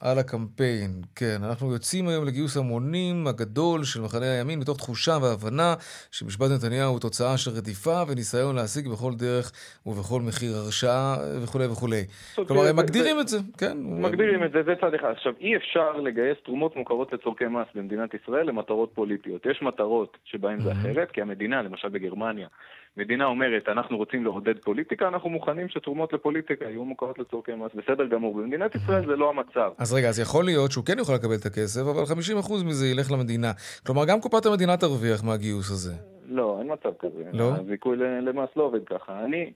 על 0.00 0.18
הקמפיין, 0.18 0.90
כן. 1.16 1.36
אנחנו 1.44 1.72
יוצאים 1.72 2.08
היום 2.08 2.24
לגיוס 2.26 2.56
המונים 2.56 3.26
הגדול 3.26 3.84
של 3.84 4.00
מחנה 4.00 4.32
הימין 4.32 4.58
מתוך 4.58 4.76
תחושה 4.76 5.18
והבנה 5.22 5.74
שמשפט 6.10 6.46
נתניהו 6.56 6.90
הוא 6.92 7.00
תוצאה 7.00 7.38
של 7.38 7.50
רדיפה 7.50 8.02
וניסיון 8.08 8.56
להשיג 8.56 8.88
בכל 8.88 9.12
דרך 9.14 9.52
ובכל 9.86 10.20
מחיר 10.20 10.56
הרשעה 10.56 11.16
וכולי 11.42 11.66
וכולי. 11.66 12.04
כלומר, 12.48 12.66
הם 12.68 12.76
מגדירים 12.76 13.20
את 13.20 13.28
זה, 13.28 13.38
כן. 13.58 13.76
מגדירים 13.82 14.44
את 14.44 14.52
זה, 14.52 14.62
זה 14.62 14.74
צד 14.80 14.94
אחד. 14.94 15.10
עכשיו, 15.16 15.32
אי 15.40 15.56
אפשר 15.56 15.92
לגייס 15.96 16.38
תרומות 16.44 16.76
מוכרות 16.76 17.12
לצורכי 17.12 17.44
מס 17.44 17.66
במדינת 17.74 18.10
ישראל 18.14 18.46
למטרות 18.46 18.90
פוליטיות. 18.94 19.46
יש 19.46 19.62
מטרות 19.62 20.16
שבהן 20.24 20.60
זה 20.60 20.72
אחרת, 20.72 21.10
כי 21.10 21.22
המדינה, 21.22 21.62
למשל 21.62 21.88
בגרמניה, 21.88 22.48
מדינה 22.96 23.24
אומרת, 23.24 23.68
אנחנו 23.68 23.96
רוצים 23.96 24.24
לעודד 24.24 24.58
פוליטיקה, 24.58 25.08
אנחנו 25.08 25.30
מוכנים 25.30 25.68
שתרומות 25.68 26.12
לפוליטיקה 26.12 26.64
יהיו 26.64 26.84
מוכרות 26.84 27.18
לצורכי 27.18 27.52
מס. 27.54 27.70
בסדר 27.74 28.06
גמור. 28.06 28.34
במדינת 28.34 28.74
ישראל 28.74 29.06
זה 29.06 29.16
לא 29.16 29.30
המצב. 29.30 29.70
אז 29.78 29.92
רגע, 29.94 30.08
אז 30.08 30.20
יכול 30.20 30.44
להיות 30.44 30.70
שהוא 30.70 30.84
כן 30.84 30.98
יוכל 30.98 31.12
לקבל 31.14 31.34
את 31.40 31.46
הכסף, 31.46 31.80
אבל 31.80 32.02
50% 32.42 32.64
מזה 32.64 32.86
ילך 32.86 33.12
למדינה. 33.12 33.52
כלומר, 33.86 34.04
גם 34.04 34.20
קופת 34.20 34.46
המדינה 34.46 34.76
תרוויח 34.76 35.24
מהגיוס 35.24 35.70
הזה. 35.70 35.92
לא, 36.28 36.56
אין 36.58 36.72
מצב 36.72 36.90
כזה. 36.98 37.24
לא? 37.32 37.52
הזיכוי 37.60 37.96
למס 37.96 38.48
לא 38.56 38.62
עובד 38.62 38.84
ככה. 38.84 39.24
אני, 39.24 39.52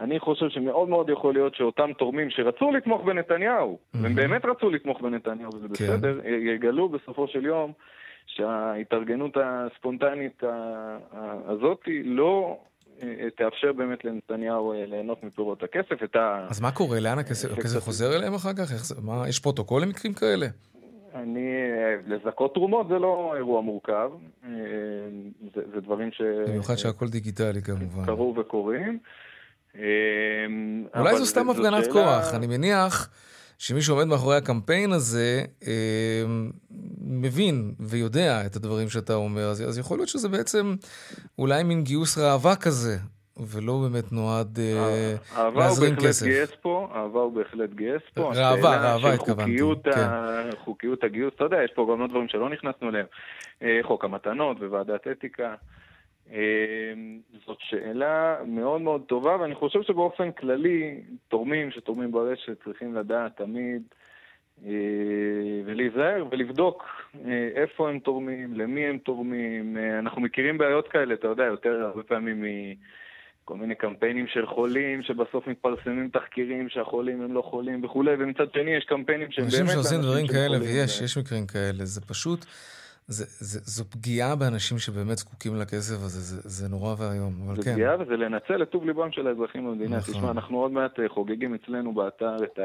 אני 0.00 0.20
חושב 0.20 0.48
שמאוד 0.48 0.88
מאוד 0.88 1.08
יכול 1.08 1.34
להיות 1.34 1.54
שאותם 1.54 1.90
תורמים 1.98 2.30
שרצו 2.30 2.72
לתמוך 2.72 3.04
בנתניהו, 3.04 3.78
והם 3.94 4.14
באמת 4.14 4.44
רצו 4.44 4.70
לתמוך 4.70 5.00
בנתניהו, 5.00 5.50
וזה 5.54 5.68
כן. 5.68 5.74
בסדר, 5.74 6.20
יגלו 6.26 6.88
בסופו 6.88 7.28
של 7.28 7.44
יום 7.44 7.72
שההתארגנות 8.26 9.36
הספונטנית 9.36 10.42
הזאת 11.46 11.80
לא 12.04 12.58
אה, 13.02 13.30
תאפשר 13.36 13.72
באמת 13.72 14.04
לנתניהו 14.04 14.72
אה, 14.72 14.86
ליהנות 14.86 15.24
מפירות 15.24 15.62
הכסף. 15.62 16.16
ה... 16.16 16.46
אז 16.50 16.60
מה 16.60 16.72
קורה? 16.72 17.00
לאן 17.00 17.18
הכסף, 17.18 17.52
הכסף 17.52 17.80
חוזר 17.80 18.16
אליהם 18.16 18.34
אחר 18.34 18.52
כך? 18.52 18.72
איך 18.72 18.84
זה, 18.84 18.94
מה, 19.02 19.28
יש 19.28 19.38
פרוטוקול 19.38 19.82
למקרים 19.82 20.14
כאלה? 20.14 20.46
אני, 21.14 21.50
לזכות 22.06 22.54
תרומות 22.54 22.88
זה 22.88 22.98
לא 22.98 23.32
אירוע 23.36 23.60
מורכב, 23.60 24.10
זה, 25.54 25.60
זה 25.74 25.80
דברים 25.80 26.12
ש... 26.12 26.22
במיוחד 26.48 26.74
שהכל 26.74 27.08
דיגיטלי 27.08 27.62
כמובן. 27.62 28.06
קרו 28.06 28.34
וקורים. 28.36 28.98
אולי 30.96 31.16
זו 31.16 31.26
סתם 31.26 31.50
הפגנת 31.50 31.84
שאלה... 31.84 31.92
כוח, 31.92 32.34
אני 32.34 32.46
מניח 32.46 33.10
שמי 33.58 33.82
שעומד 33.82 34.04
מאחורי 34.04 34.36
הקמפיין 34.36 34.92
הזה 34.92 35.44
אה, 35.66 36.22
מבין 37.12 37.74
ויודע 37.80 38.46
את 38.46 38.56
הדברים 38.56 38.88
שאתה 38.88 39.14
אומר, 39.14 39.42
אז, 39.42 39.68
אז 39.68 39.78
יכול 39.78 39.98
להיות 39.98 40.08
שזה 40.08 40.28
בעצם 40.28 40.74
אולי 41.38 41.62
מין 41.62 41.84
גיוס 41.84 42.18
ראווה 42.18 42.56
כזה, 42.56 42.96
ולא 43.36 43.78
באמת 43.82 44.12
נועד 44.12 44.58
אה, 44.58 45.50
להזרים 45.56 45.96
כסף. 45.96 46.26
גייס 46.26 46.50
פה, 46.62 46.88
אהבה 46.94 47.20
הוא 47.20 47.32
בהחלט 47.32 47.70
גייס 47.74 48.02
פה. 48.14 48.32
ראווה, 48.34 48.92
ראווה 48.92 49.12
התכוונתי. 49.12 49.58
כן. 49.84 50.08
חוקיות 50.64 51.04
הגיוס, 51.04 51.34
אתה 51.36 51.44
יודע, 51.44 51.56
יש 51.64 51.70
פה 51.74 51.88
גם 51.92 52.00
עוד 52.00 52.10
דברים 52.10 52.28
שלא 52.28 52.50
נכנסנו 52.50 52.88
אליהם. 52.88 53.06
אה, 53.62 53.78
חוק 53.82 54.04
המתנות 54.04 54.56
וועדת 54.60 55.08
אתיקה. 55.08 55.54
אמ, 56.30 56.36
זאת 57.46 57.58
שאלה 57.60 58.36
מאוד 58.46 58.80
מאוד 58.80 59.02
טובה, 59.06 59.36
ואני 59.40 59.54
חושב 59.54 59.82
שבאופן 59.82 60.32
כללי, 60.32 61.00
תורמים 61.28 61.70
שתורמים 61.70 62.12
ברשת 62.12 62.64
צריכים 62.64 62.94
לדעת 62.94 63.36
תמיד 63.36 63.82
אה, 63.92 64.01
ולהיזהר 65.66 66.24
ולבדוק 66.30 66.84
אה, 67.24 67.48
איפה 67.54 67.88
הם 67.88 67.98
תורמים, 67.98 68.54
למי 68.54 68.86
הם 68.86 68.98
תורמים. 68.98 69.76
אה, 69.76 69.98
אנחנו 69.98 70.20
מכירים 70.20 70.58
בעיות 70.58 70.88
כאלה, 70.88 71.14
אתה 71.14 71.28
יודע, 71.28 71.44
יותר 71.44 71.70
הרבה 71.70 72.02
פעמים 72.02 72.44
מכל 72.44 73.54
מיני 73.56 73.74
קמפיינים 73.74 74.26
של 74.26 74.46
חולים, 74.46 75.02
שבסוף 75.02 75.46
מתפרסמים 75.46 76.08
תחקירים 76.12 76.68
שהחולים 76.68 77.22
הם 77.22 77.34
לא 77.34 77.42
חולים 77.42 77.84
וכולי, 77.84 78.10
ומצד 78.18 78.52
שני 78.52 78.70
יש 78.70 78.84
קמפיינים 78.84 79.30
שהם 79.30 79.44
באמת... 79.44 79.60
אנשים 79.60 79.74
שעושים 79.74 80.00
דברים 80.00 80.26
כאלה, 80.26 80.58
ויש, 80.60 81.00
יש 81.00 81.18
מקרים 81.18 81.46
כאלה, 81.46 81.84
זה 81.84 82.00
פשוט... 82.00 82.46
זה, 83.06 83.24
זה, 83.28 83.60
זו 83.64 83.90
פגיעה 83.90 84.36
באנשים 84.36 84.78
שבאמת 84.78 85.18
זקוקים 85.18 85.56
לכסף 85.56 85.94
הזה, 85.94 86.20
זה, 86.20 86.48
זה 86.48 86.68
נורא 86.68 86.94
ואיום, 86.98 87.32
אבל 87.46 87.56
זה 87.56 87.62
כן. 87.62 87.70
זה 87.70 87.74
פגיעה 87.74 88.00
וזה 88.00 88.16
לנצל 88.16 88.62
את 88.62 88.70
טוב 88.70 88.84
ליבם 88.84 89.12
של 89.12 89.26
האזרחים 89.26 89.66
במדינה. 89.66 89.96
נכון. 89.96 90.14
תשמע, 90.14 90.30
אנחנו 90.30 90.58
עוד 90.58 90.72
מעט 90.72 91.00
אה, 91.00 91.08
חוגגים 91.08 91.54
אצלנו 91.54 91.94
באתר 91.94 92.36
את 92.44 92.58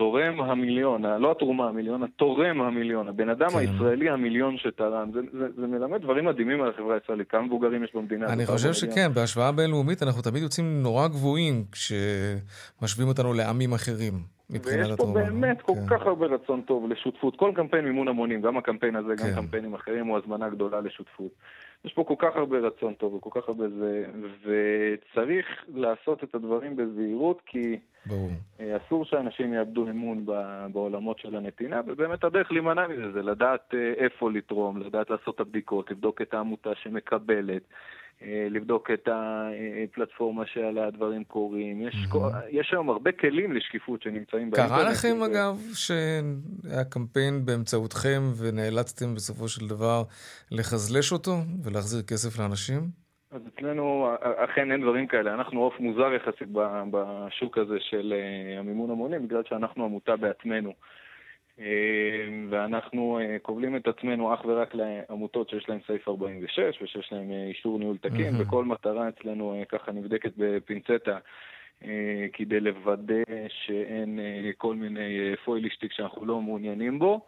התורם 0.00 0.40
המיליון, 0.40 1.02
לא 1.04 1.30
התרומה 1.30 1.68
המיליון, 1.68 2.02
התורם 2.02 2.60
המיליון, 2.60 3.08
הבן 3.08 3.28
אדם 3.28 3.48
כן. 3.50 3.58
הישראלי 3.58 4.10
המיליון 4.10 4.56
שתרם. 4.58 5.10
זה, 5.12 5.20
זה, 5.32 5.46
זה 5.56 5.66
מלמד 5.66 6.02
דברים 6.02 6.24
מדהימים 6.24 6.62
על 6.62 6.70
החברה 6.70 6.94
הישראלית, 6.94 7.30
כמה 7.30 7.42
מבוגרים 7.42 7.84
יש 7.84 7.90
במדינה. 7.94 8.26
אני 8.26 8.46
חושב 8.46 8.72
שכן, 8.72 9.14
בהשוואה 9.14 9.52
בינלאומית 9.52 10.02
אנחנו 10.02 10.22
תמיד 10.22 10.42
יוצאים 10.42 10.82
נורא 10.82 11.08
גבוהים 11.08 11.64
כשמשווים 11.72 13.08
אותנו 13.08 13.32
לעמים 13.32 13.72
אחרים. 13.72 14.12
ויש 14.50 14.88
פה 14.96 15.12
באמת 15.14 15.62
כל 15.62 15.72
כן. 15.74 15.96
כך 15.96 16.06
הרבה 16.06 16.26
רצון 16.26 16.60
טוב 16.60 16.88
לשותפות. 16.92 17.36
כל 17.36 17.52
קמפיין 17.56 17.84
מימון 17.84 18.08
המונים, 18.08 18.42
גם 18.42 18.56
הקמפיין 18.56 18.96
הזה, 18.96 19.14
גם 19.14 19.26
כן. 19.26 19.34
קמפיינים 19.34 19.74
אחרים, 19.74 20.06
הוא 20.06 20.18
הזמנה 20.18 20.48
גדולה 20.48 20.80
לשותפות. 20.80 21.30
יש 21.84 21.92
פה 21.92 22.04
כל 22.04 22.14
כך 22.18 22.36
הרבה 22.36 22.58
רצון 22.58 22.94
טוב 22.94 23.14
וכל 23.14 23.40
כך 23.40 23.48
הרבה 23.48 23.68
זה, 23.68 24.04
וצריך 24.42 25.46
לעשות 25.74 26.24
את 26.24 26.34
הדברים 26.34 26.76
בזהירות, 26.76 27.42
כי 27.46 27.78
ברור. 28.06 28.30
אה, 28.60 28.76
אסור 28.76 29.04
שאנשים 29.04 29.54
יאבדו 29.54 29.88
אמון 29.88 30.26
בעולמות 30.72 31.18
של 31.18 31.36
הנתינה, 31.36 31.80
ובאמת 31.86 32.24
הדרך 32.24 32.52
להימנע 32.52 32.88
מזה 32.88 33.12
זה 33.12 33.22
לדעת 33.22 33.74
אה, 33.74 33.92
איפה 33.96 34.30
לתרום, 34.30 34.80
לדעת 34.80 35.10
לעשות 35.10 35.34
את 35.34 35.40
הבדיקות, 35.40 35.90
לבדוק 35.90 36.22
את 36.22 36.34
העמותה 36.34 36.70
שמקבלת. 36.74 37.62
אה, 38.22 38.46
לבדוק 38.50 38.90
את 38.90 39.08
הפלטפורמה 39.12 40.46
שעליה 40.46 40.86
הדברים 40.86 41.24
קורים. 41.24 41.82
יש, 41.82 41.94
mm-hmm. 41.94 42.18
יש 42.50 42.72
היום 42.72 42.90
הרבה 42.90 43.12
כלים 43.12 43.52
לשקיפות 43.52 44.02
שנמצאים 44.02 44.50
באינטרנט. 44.50 44.68
קרה 44.68 44.90
לכם, 44.90 45.16
ו... 45.20 45.26
אגב, 45.26 45.58
שהיה 45.74 46.84
קמפיין 46.84 47.44
באמצעותכם 47.44 48.20
ונאלצתם 48.38 49.14
בסופו 49.14 49.48
של 49.48 49.68
דבר 49.68 50.02
לחזלש 50.50 51.12
אותו 51.12 51.32
ולהחזיר 51.64 52.02
כסף 52.02 52.40
לאנשים? 52.40 52.80
אז 53.30 53.40
אצלנו 53.54 54.08
אכן 54.36 54.72
אין 54.72 54.80
דברים 54.80 55.06
כאלה. 55.06 55.34
אנחנו 55.34 55.60
עוף 55.60 55.74
מוזר 55.80 56.12
יחסית 56.12 56.48
בשוק 56.90 57.58
הזה 57.58 57.76
של 57.80 58.14
אה, 58.16 58.58
המימון 58.58 58.90
המונים, 58.90 59.26
בגלל 59.26 59.42
שאנחנו 59.48 59.84
עמותה 59.84 60.16
בעצמנו. 60.16 60.72
אמ, 61.60 62.48
ואנחנו 62.50 63.18
אה, 63.18 63.36
כובלים 63.42 63.76
את 63.76 63.88
עצמנו 63.88 64.34
אך 64.34 64.44
ורק 64.44 64.74
לעמותות 64.74 65.48
שיש 65.50 65.68
להן 65.68 65.78
סעיף 65.86 66.08
46 66.08 66.82
ושיש 66.82 67.12
להן 67.12 67.30
אה, 67.32 67.46
אישור 67.48 67.78
ניהול 67.78 67.96
תקין. 67.96 68.34
וכל 68.38 68.64
מטרה 68.64 69.08
אצלנו 69.08 69.54
אה, 69.54 69.64
ככה 69.64 69.92
נבדקת 69.92 70.32
בפינצטה. 70.36 71.18
כדי 72.32 72.60
לוודא 72.60 73.14
שאין 73.48 74.18
כל 74.56 74.76
מיני 74.76 75.36
פוילישטיק 75.44 75.92
שאנחנו 75.92 76.26
לא 76.26 76.40
מעוניינים 76.40 76.98
בו. 76.98 77.26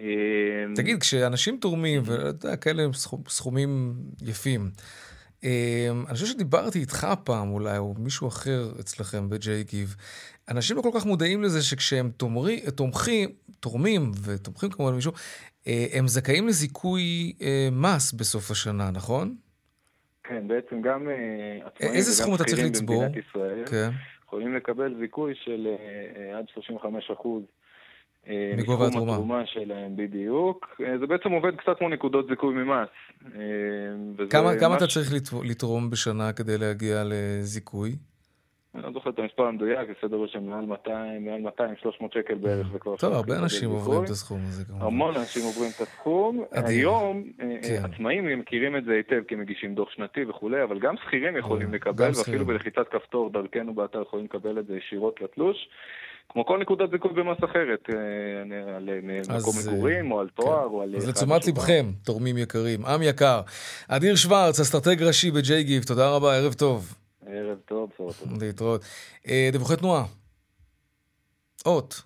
אמ, 0.00 0.74
תגיד, 0.76 1.00
כשאנשים 1.00 1.56
תורמים, 1.56 2.02
ואתה 2.04 2.46
יודע, 2.46 2.56
כאלה 2.56 2.82
סכומים 3.28 3.94
יפים, 4.22 4.70
אמ, 5.44 6.04
אני 6.06 6.14
חושב 6.14 6.26
שדיברתי 6.26 6.78
איתך 6.78 7.06
פעם 7.24 7.50
אולי, 7.50 7.78
או 7.78 7.94
מישהו 7.98 8.28
אחר 8.28 8.72
אצלכם 8.80 9.28
בג'יי 9.28 9.64
גיב. 9.64 9.96
אנשים 10.50 10.76
לא 10.76 10.82
כל 10.82 10.90
כך 10.94 11.06
מודעים 11.06 11.42
לזה 11.42 11.62
שכשהם 11.62 12.10
תומרי, 12.16 12.60
תומכים, 12.76 13.28
תורמים 13.60 14.10
ותומכים 14.26 14.70
כמובן 14.70 14.94
מישהו, 14.94 15.12
אה, 15.66 15.86
הם 15.92 16.08
זכאים 16.08 16.48
לזיכוי 16.48 17.32
אה, 17.42 17.68
מס 17.72 18.12
בסוף 18.12 18.50
השנה, 18.50 18.90
נכון? 18.90 19.34
כן, 20.24 20.48
בעצם 20.48 20.82
גם 20.82 21.08
אה, 21.08 21.66
עצמאים 21.66 21.92
איזה 21.94 22.12
סכום 22.12 22.34
אתה 22.34 22.44
צריך 22.44 22.64
לצבור? 22.64 23.04
במדינת 23.04 23.24
ישראל 23.26 23.66
כן. 23.66 23.90
יכולים 24.24 24.56
לקבל 24.56 24.94
זיכוי 25.00 25.34
של 25.44 25.66
עד 26.38 26.44
35 26.54 27.10
אחוז. 27.10 27.42
מגובה 28.56 28.86
התרומה. 28.86 29.12
התרומה 29.12 29.42
שלהם, 29.46 29.96
בדיוק. 29.96 30.80
זה 31.00 31.06
בעצם 31.06 31.30
עובד 31.30 31.56
קצת 31.56 31.78
כמו 31.78 31.88
נקודות 31.88 32.26
זיכוי 32.28 32.54
ממס. 32.54 32.88
כמה, 34.30 34.50
כמה 34.60 34.76
אתה 34.76 34.86
צריך 34.86 35.12
לתרום 35.44 35.90
בשנה 35.90 36.32
כדי 36.32 36.58
להגיע 36.58 37.02
לזיכוי? 37.04 37.96
אני 38.74 38.82
לא 38.82 38.92
זוכר 38.92 39.10
את 39.10 39.18
המספר 39.18 39.42
המדויק, 39.42 39.78
זה 39.88 39.92
סדר 40.00 40.16
גודל 40.16 40.32
של 40.32 40.40
מעל 40.40 40.64
200, 40.64 41.24
מעל 41.24 41.40
200, 41.40 41.74
300 41.82 42.12
שקל 42.12 42.34
בערך, 42.34 42.66
כבר... 42.80 42.96
טוב, 42.96 43.12
הרבה 43.12 43.38
אנשים 43.38 43.70
עוברים 43.70 44.04
את 44.04 44.10
הסכום 44.10 44.38
הזה 44.48 44.64
כמובן. 44.64 44.86
המון 44.86 45.16
אנשים 45.16 45.42
עוברים 45.42 45.70
את 45.76 45.80
הסכום. 45.80 46.44
היום, 46.52 47.24
אה, 47.40 47.56
כן. 47.62 47.82
עצמאים 47.84 48.38
מכירים 48.38 48.76
את 48.76 48.84
זה 48.84 48.92
היטב, 48.92 49.22
כי 49.28 49.34
מגישים 49.34 49.74
דוח 49.74 49.90
שנתי 49.90 50.24
וכולי, 50.24 50.62
אבל 50.62 50.78
גם 50.78 50.94
שכירים 50.96 51.36
יכולים 51.36 51.74
לקבל, 51.74 52.10
ואפילו 52.18 52.46
בלחיצת 52.46 52.88
כפתור 52.90 53.30
דרכנו 53.30 53.74
באתר 53.74 54.02
יכולים 54.02 54.24
לקבל 54.24 54.58
את 54.58 54.66
זה 54.66 54.76
ישירות 54.76 55.20
לתלוש. 55.20 55.68
כמו 56.28 56.46
כל 56.46 56.58
נקודת 56.58 56.90
זיכוי 56.90 57.10
במס 57.12 57.38
אחרת, 57.44 57.80
אה, 57.94 58.76
על 58.76 58.88
מקום 59.38 59.54
מגורים, 59.66 60.12
או 60.12 60.20
על 60.20 60.28
תואר, 60.28 60.68
כן. 60.68 60.74
או 60.74 60.82
על... 60.82 60.96
אז 60.96 61.08
לתשומת 61.08 61.46
לבכם, 61.46 61.86
תורמים 62.04 62.38
יקרים. 62.38 62.86
עם 62.86 63.02
יקר. 63.02 63.40
אדיר 63.88 64.16
שוורץ, 64.16 64.60
אסטרטג 64.60 65.02
ראשי 65.02 65.30
גיב, 65.62 65.82
תודה 65.82 66.10
רבה, 66.16 66.36
ערב 66.36 66.52
טוב. 66.52 67.01
ערב 67.26 67.58
טוב, 67.64 67.90
בשורות 67.94 68.16
טובות. 68.16 68.42
להתראות. 68.42 68.84
אה, 69.28 69.48
דיווחי 69.52 69.76
תנועה. 69.76 70.04
אות. 71.66 72.02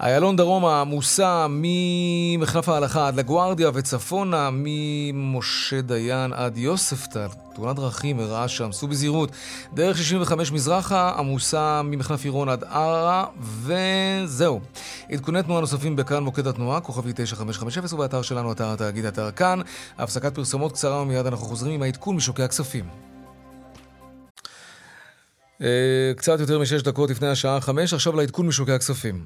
איילון 0.00 0.36
דרומה 0.36 0.80
עמוסה 0.80 1.46
ממחלף 1.50 2.68
ההלכה 2.68 3.08
עד 3.08 3.14
לגוארדיה 3.14 3.70
וצפונה, 3.74 4.50
ממשה 4.52 5.80
דיין 5.80 6.32
עד 6.32 6.58
יוספטל. 6.58 7.45
תאונת 7.56 7.76
דרכים 7.76 8.20
אירעה 8.20 8.48
שם, 8.48 8.72
סעו 8.72 8.88
בזהירות. 8.88 9.30
דרך 9.74 9.96
65 9.96 10.52
מזרחה 10.52 11.14
עמוסה 11.18 11.82
ממחלף 11.84 12.24
עירון 12.24 12.48
עד 12.48 12.64
ערה, 12.64 13.26
וזהו. 13.40 14.60
עדכוני 15.10 15.42
תנועה 15.42 15.60
נוספים 15.60 15.96
בכאן 15.96 16.22
מוקד 16.22 16.46
התנועה, 16.46 16.80
כוכבי 16.80 17.12
9550, 17.14 17.82
ובאתר 17.92 18.22
שלנו, 18.22 18.52
אתר 18.52 18.72
התאגיד, 18.72 19.04
אתר 19.04 19.30
כאן. 19.30 19.60
הפסקת 19.98 20.34
פרסומות 20.34 20.72
קצרה 20.72 21.02
ומיד 21.02 21.26
אנחנו 21.26 21.46
חוזרים 21.46 21.74
עם 21.74 21.82
העדכון 21.82 22.16
משוקי 22.16 22.42
הכספים. 22.42 22.84
אה, 25.62 26.12
קצת 26.16 26.40
יותר 26.40 26.58
משש 26.58 26.82
דקות 26.82 27.10
לפני 27.10 27.28
השעה 27.28 27.60
חמש, 27.60 27.94
עכשיו 27.94 28.16
לעדכון 28.16 28.46
משוקי 28.46 28.72
הכספים. 28.72 29.24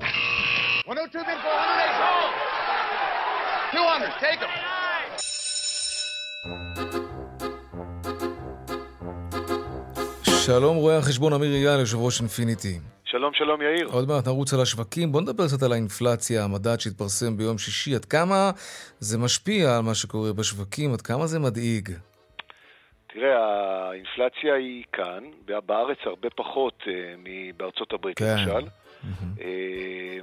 שלום 10.51 10.77
רואה 10.77 10.99
החשבון 10.99 11.33
אמיר 11.33 11.53
אייל, 11.53 11.81
יושב 11.81 11.99
ראש 11.99 12.21
אינפיניטי. 12.21 12.75
שלום, 13.05 13.35
שלום 13.35 13.63
יאיר. 13.63 13.87
עוד 13.93 14.09
מעט 14.09 14.27
נרוץ 14.27 14.55
על 14.55 14.61
השווקים. 14.61 15.13
בוא 15.13 15.21
נדבר 15.21 15.47
קצת 15.47 15.63
על 15.63 15.73
האינפלציה, 15.73 16.45
המדד 16.45 16.81
שהתפרסם 16.81 17.37
ביום 17.37 17.59
שישי. 17.59 17.95
עד 17.95 18.05
כמה 18.05 18.51
זה 18.99 19.19
משפיע 19.19 19.77
על 19.77 19.83
מה 19.83 19.95
שקורה 19.95 20.33
בשווקים? 20.33 20.93
עד 20.93 21.01
כמה 21.01 21.27
זה 21.27 21.39
מדאיג? 21.39 21.89
תראה, 23.13 23.37
האינפלציה 23.89 24.55
היא 24.55 24.85
כאן, 24.93 25.23
בארץ 25.67 25.99
הרבה 26.05 26.31
פחות 26.31 26.83
אה, 26.87 27.15
מבארצות 27.19 27.93
הברית, 27.93 28.19
כן. 28.19 28.25
למשל. 28.39 28.67
אה, 29.41 30.19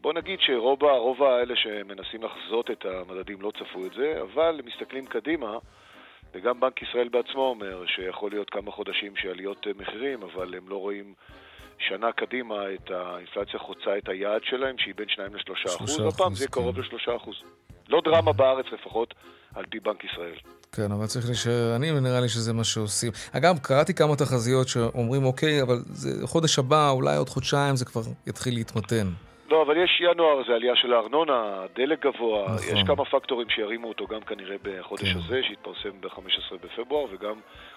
בוא 0.00 0.12
נגיד 0.12 0.38
שרוב 0.40 1.22
האלה 1.22 1.54
שמנסים 1.56 2.20
לחזות 2.22 2.70
את 2.70 2.84
המדדים 2.84 3.40
לא 3.40 3.50
צפו 3.58 3.86
את 3.86 3.92
זה, 3.96 4.22
אבל 4.22 4.60
מסתכלים 4.64 5.06
קדימה, 5.06 5.58
וגם 6.34 6.60
בנק 6.60 6.82
ישראל 6.82 7.08
בעצמו 7.08 7.40
אומר 7.40 7.86
שיכול 7.86 8.30
להיות 8.30 8.50
כמה 8.50 8.70
חודשים 8.70 9.16
של 9.16 9.28
עליות 9.28 9.66
אה, 9.66 9.72
מחירים, 9.78 10.22
אבל 10.22 10.54
הם 10.54 10.68
לא 10.68 10.76
רואים 10.76 11.14
שנה 11.78 12.12
קדימה 12.12 12.54
את 12.74 12.90
האינפלציה 12.90 13.58
חוצה 13.58 13.98
את 13.98 14.08
היעד 14.08 14.40
שלהם, 14.44 14.78
שהיא 14.78 14.94
בין 14.96 15.08
2 15.08 15.34
ל-3 15.34 15.76
אחוז, 15.76 16.00
הפעם 16.00 16.34
זה 16.34 16.42
יהיה 16.42 16.48
כן. 16.48 16.52
קרוב 16.52 16.78
ל-3 16.78 17.16
אחוז. 17.16 17.36
לא 17.88 18.00
דרמה 18.04 18.32
בארץ 18.32 18.66
לפחות, 18.72 19.14
על 19.54 19.64
פי 19.70 19.80
בנק 19.80 20.04
ישראל. 20.04 20.34
כן, 20.72 20.92
אבל 20.92 21.06
צריך 21.06 21.26
להישאר, 21.26 21.76
אני 21.76 22.00
נראה 22.00 22.20
לי 22.20 22.28
שזה 22.28 22.52
מה 22.52 22.64
שעושים. 22.64 23.12
אגב, 23.32 23.58
קראתי 23.62 23.94
כמה 23.94 24.16
תחזיות 24.16 24.68
שאומרים, 24.68 25.24
אוקיי, 25.24 25.62
אבל 25.62 25.76
זה 25.84 26.26
חודש 26.26 26.58
הבא, 26.58 26.90
אולי 26.90 27.16
עוד 27.16 27.28
חודשיים 27.28 27.76
זה 27.76 27.84
כבר 27.84 28.02
יתחיל 28.26 28.54
להתמתן. 28.54 29.06
לא, 29.50 29.62
אבל 29.62 29.76
יש 29.76 30.00
ינואר, 30.00 30.42
זה 30.48 30.54
עלייה 30.54 30.76
של 30.76 30.92
הארנונה, 30.92 31.66
דלק 31.76 32.06
גבוה, 32.06 32.44
נכון. 32.44 32.76
יש 32.76 32.82
כמה 32.86 33.04
פקטורים 33.04 33.48
שירימו 33.50 33.88
אותו 33.88 34.06
גם 34.06 34.20
כנראה 34.20 34.56
בחודש 34.62 35.12
כן. 35.12 35.18
הזה, 35.18 35.40
שיתפרסם 35.42 36.00
ב-15 36.00 36.56
בפברואר, 36.62 37.06
וגם 37.12 37.34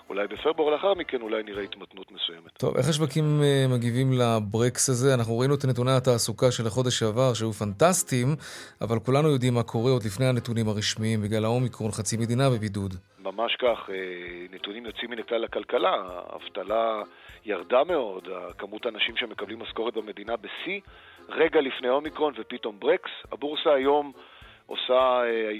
אולי 0.09 0.28
בפברואר 0.28 0.70
לאחר 0.74 0.93
מכן 0.93 1.22
אולי 1.22 1.43
נראה 1.43 1.63
התמתנות 1.63 2.11
מסוימת. 2.11 2.51
טוב, 2.57 2.78
איך 2.78 2.89
השווקים 2.89 3.41
אה, 3.43 3.65
מגיבים 3.70 4.07
לברקס 4.13 4.89
הזה? 4.89 5.13
אנחנו 5.13 5.39
ראינו 5.39 5.55
את 5.55 5.65
נתוני 5.65 5.91
התעסוקה 5.91 6.51
של 6.51 6.68
החודש 6.68 6.99
שעבר, 6.99 7.34
שהיו 7.34 7.53
פנטסטיים, 7.53 8.28
אבל 8.82 8.99
כולנו 9.05 9.30
יודעים 9.30 9.53
מה 9.53 9.63
קורה 9.63 9.91
עוד 9.91 10.03
לפני 10.05 10.26
הנתונים 10.26 10.68
הרשמיים, 10.68 11.22
בגלל 11.22 11.45
האומיקרון, 11.45 11.91
חצי 11.91 12.18
מדינה 12.18 12.49
בבידוד. 12.49 12.93
ממש 13.20 13.55
כך, 13.55 13.89
אה, 13.89 13.95
נתונים 14.51 14.86
יוצאים 14.86 15.11
מן 15.11 15.20
הכלל 15.20 15.41
לכלכלה, 15.41 15.95
האבטלה 16.30 17.03
ירדה 17.45 17.84
מאוד, 17.84 18.28
כמות 18.57 18.86
האנשים 18.86 19.18
שמקבלים 19.18 19.59
משכורת 19.59 19.93
במדינה 19.93 20.34
בשיא, 20.36 20.80
רגע 21.30 21.61
לפני 21.61 21.89
אומיקרון 21.89 22.34
ופתאום 22.38 22.80
ברקס. 22.80 23.11
הבורסה 23.32 23.73
היום 23.73 24.11
עושה 24.65 24.93
אה, 24.93 25.51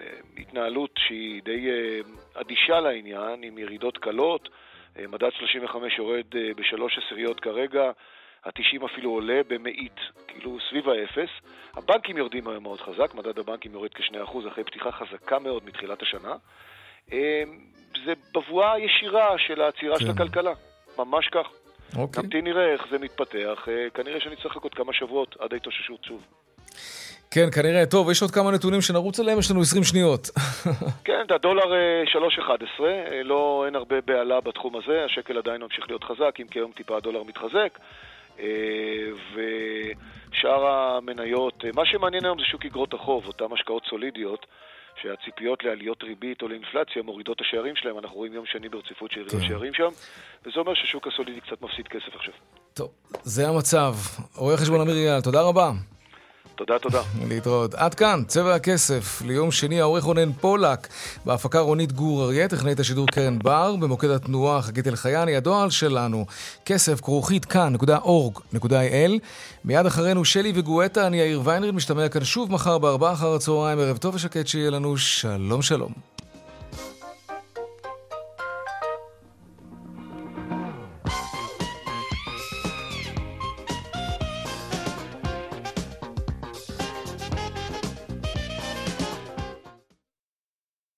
אה, 0.00 0.06
התנהלות 0.38 0.90
שהיא 0.98 1.42
די 1.42 1.70
אה, 1.70 2.00
אדישה 2.40 2.80
לעניין, 2.80 3.42
עם 3.42 3.58
ירידות 3.58 3.98
קלות, 3.98 4.48
מדד 5.08 5.30
35 5.32 5.98
יורד 5.98 6.24
בשלוש 6.56 6.98
עשיריות 6.98 7.40
כרגע, 7.40 7.90
ה-90 8.44 8.86
אפילו 8.86 9.10
עולה 9.10 9.40
במאית, 9.48 9.96
כאילו 10.28 10.58
סביב 10.70 10.88
האפס. 10.88 11.28
הבנקים 11.76 12.16
יורדים 12.16 12.48
היום 12.48 12.62
מאוד 12.62 12.80
חזק, 12.80 13.14
מדד 13.14 13.38
הבנקים 13.38 13.72
יורד 13.72 13.94
כ-2% 13.94 14.48
אחרי 14.48 14.64
פתיחה 14.64 14.92
חזקה 14.92 15.38
מאוד 15.38 15.64
מתחילת 15.66 16.02
השנה. 16.02 16.34
זה 18.04 18.12
בבואה 18.34 18.78
ישירה 18.78 19.38
של 19.38 19.60
העצירה 19.62 19.98
של 19.98 20.04
כן. 20.04 20.10
הכלכלה, 20.10 20.52
ממש 20.98 21.28
כך. 21.28 21.59
אוקיי. 21.96 22.22
נמתין 22.22 22.44
נראה 22.44 22.72
איך 22.72 22.86
זה 22.90 22.98
מתפתח, 22.98 23.68
אה, 23.68 23.90
כנראה 23.94 24.20
שנצטרך 24.20 24.46
לחכות 24.46 24.74
כמה 24.74 24.92
שבועות 24.92 25.36
עד 25.38 25.52
ההתאוששות 25.52 26.04
שוב. 26.04 26.22
כן, 27.30 27.50
כנראה. 27.54 27.86
טוב, 27.86 28.10
יש 28.10 28.22
עוד 28.22 28.30
כמה 28.30 28.50
נתונים 28.50 28.80
שנרוץ 28.80 29.20
עליהם, 29.20 29.38
יש 29.38 29.50
לנו 29.50 29.60
20 29.60 29.84
שניות. 29.84 30.30
כן, 31.04 31.24
הדולר 31.30 31.74
אה, 31.74 32.02
3.11, 32.38 32.84
אה, 32.84 33.22
לא, 33.22 33.62
אין 33.66 33.74
הרבה 33.74 34.00
בהלה 34.00 34.40
בתחום 34.40 34.76
הזה, 34.76 35.04
השקל 35.04 35.38
עדיין 35.38 35.62
ממשיך 35.62 35.84
להיות 35.88 36.04
חזק, 36.04 36.34
אם 36.40 36.46
כי 36.46 36.58
היום 36.58 36.72
טיפה 36.72 36.96
הדולר 36.96 37.22
מתחזק. 37.22 37.78
אה, 38.40 39.10
ושאר 39.34 40.66
המניות, 40.66 41.64
אה, 41.64 41.70
מה 41.74 41.86
שמעניין 41.86 42.24
היום 42.24 42.38
זה 42.38 42.44
שוק 42.44 42.64
אגרות 42.66 42.94
החוב, 42.94 43.26
אותן 43.26 43.44
השקעות 43.52 43.82
סולידיות, 43.90 44.46
שהציפיות 45.02 45.64
לעליות 45.64 46.02
ריבית 46.02 46.42
או 46.42 46.48
לאינפלציה 46.48 47.02
מורידות 47.02 47.36
את 47.36 47.40
השערים 47.40 47.76
שלהם, 47.76 47.98
אנחנו 47.98 48.16
רואים 48.16 48.32
יום 48.32 48.46
שני 48.46 48.68
ברציפות 48.68 49.10
של 49.10 49.20
ירידות 49.20 49.40
כן. 49.40 49.48
שערים 49.48 49.74
שם, 49.74 49.88
וזה 50.46 50.60
אומר 50.60 50.74
שהשוק 50.74 51.06
הסולידי 51.06 51.40
קצת 51.40 51.62
מפסיד 51.62 51.88
כסף 51.88 52.16
עכשיו. 52.16 52.34
טוב, 52.74 52.90
זה 53.22 53.48
המצב. 53.48 53.94
רואה 54.36 54.56
חשבון 54.56 54.80
אמיר 54.80 54.94
אייל, 54.94 55.20
תודה 55.20 55.42
רבה. 55.42 55.70
תודה, 56.66 56.78
תודה. 56.78 57.02
להתראות. 57.28 57.74
עד 57.74 57.94
כאן, 57.94 58.22
צבע 58.26 58.54
הכסף. 58.54 59.22
ליום 59.26 59.50
שני 59.50 59.80
העורך 59.80 60.04
רונן 60.04 60.32
פולק, 60.32 60.88
בהפקה 61.24 61.60
רונית 61.60 61.92
גור 61.92 62.24
אריה, 62.24 62.48
טכנאית 62.48 62.80
השידור 62.80 63.06
קרן 63.06 63.38
בר, 63.38 63.76
במוקד 63.76 64.10
התנועה 64.10 64.62
חגית 64.62 64.86
אלחייני, 64.86 65.36
הדואל 65.36 65.70
שלנו, 65.70 66.26
כסף 66.64 67.00
כרוכית 67.00 67.44
כאן.org.il. 67.44 69.10
מיד 69.64 69.86
אחרינו 69.86 70.24
שלי 70.24 70.52
וגואטה, 70.54 71.06
אני 71.06 71.16
יאיר 71.16 71.40
ויינרד, 71.44 71.74
משתמע 71.74 72.08
כאן 72.08 72.24
שוב 72.24 72.52
מחר 72.52 72.78
בארבעה 72.78 73.12
אחר 73.12 73.34
הצהריים, 73.34 73.78
ערב 73.78 73.96
טוב 73.96 74.14
ושקט 74.14 74.46
שיהיה 74.46 74.70
לנו, 74.70 74.96
שלום 74.96 75.62
שלום. 75.62 76.19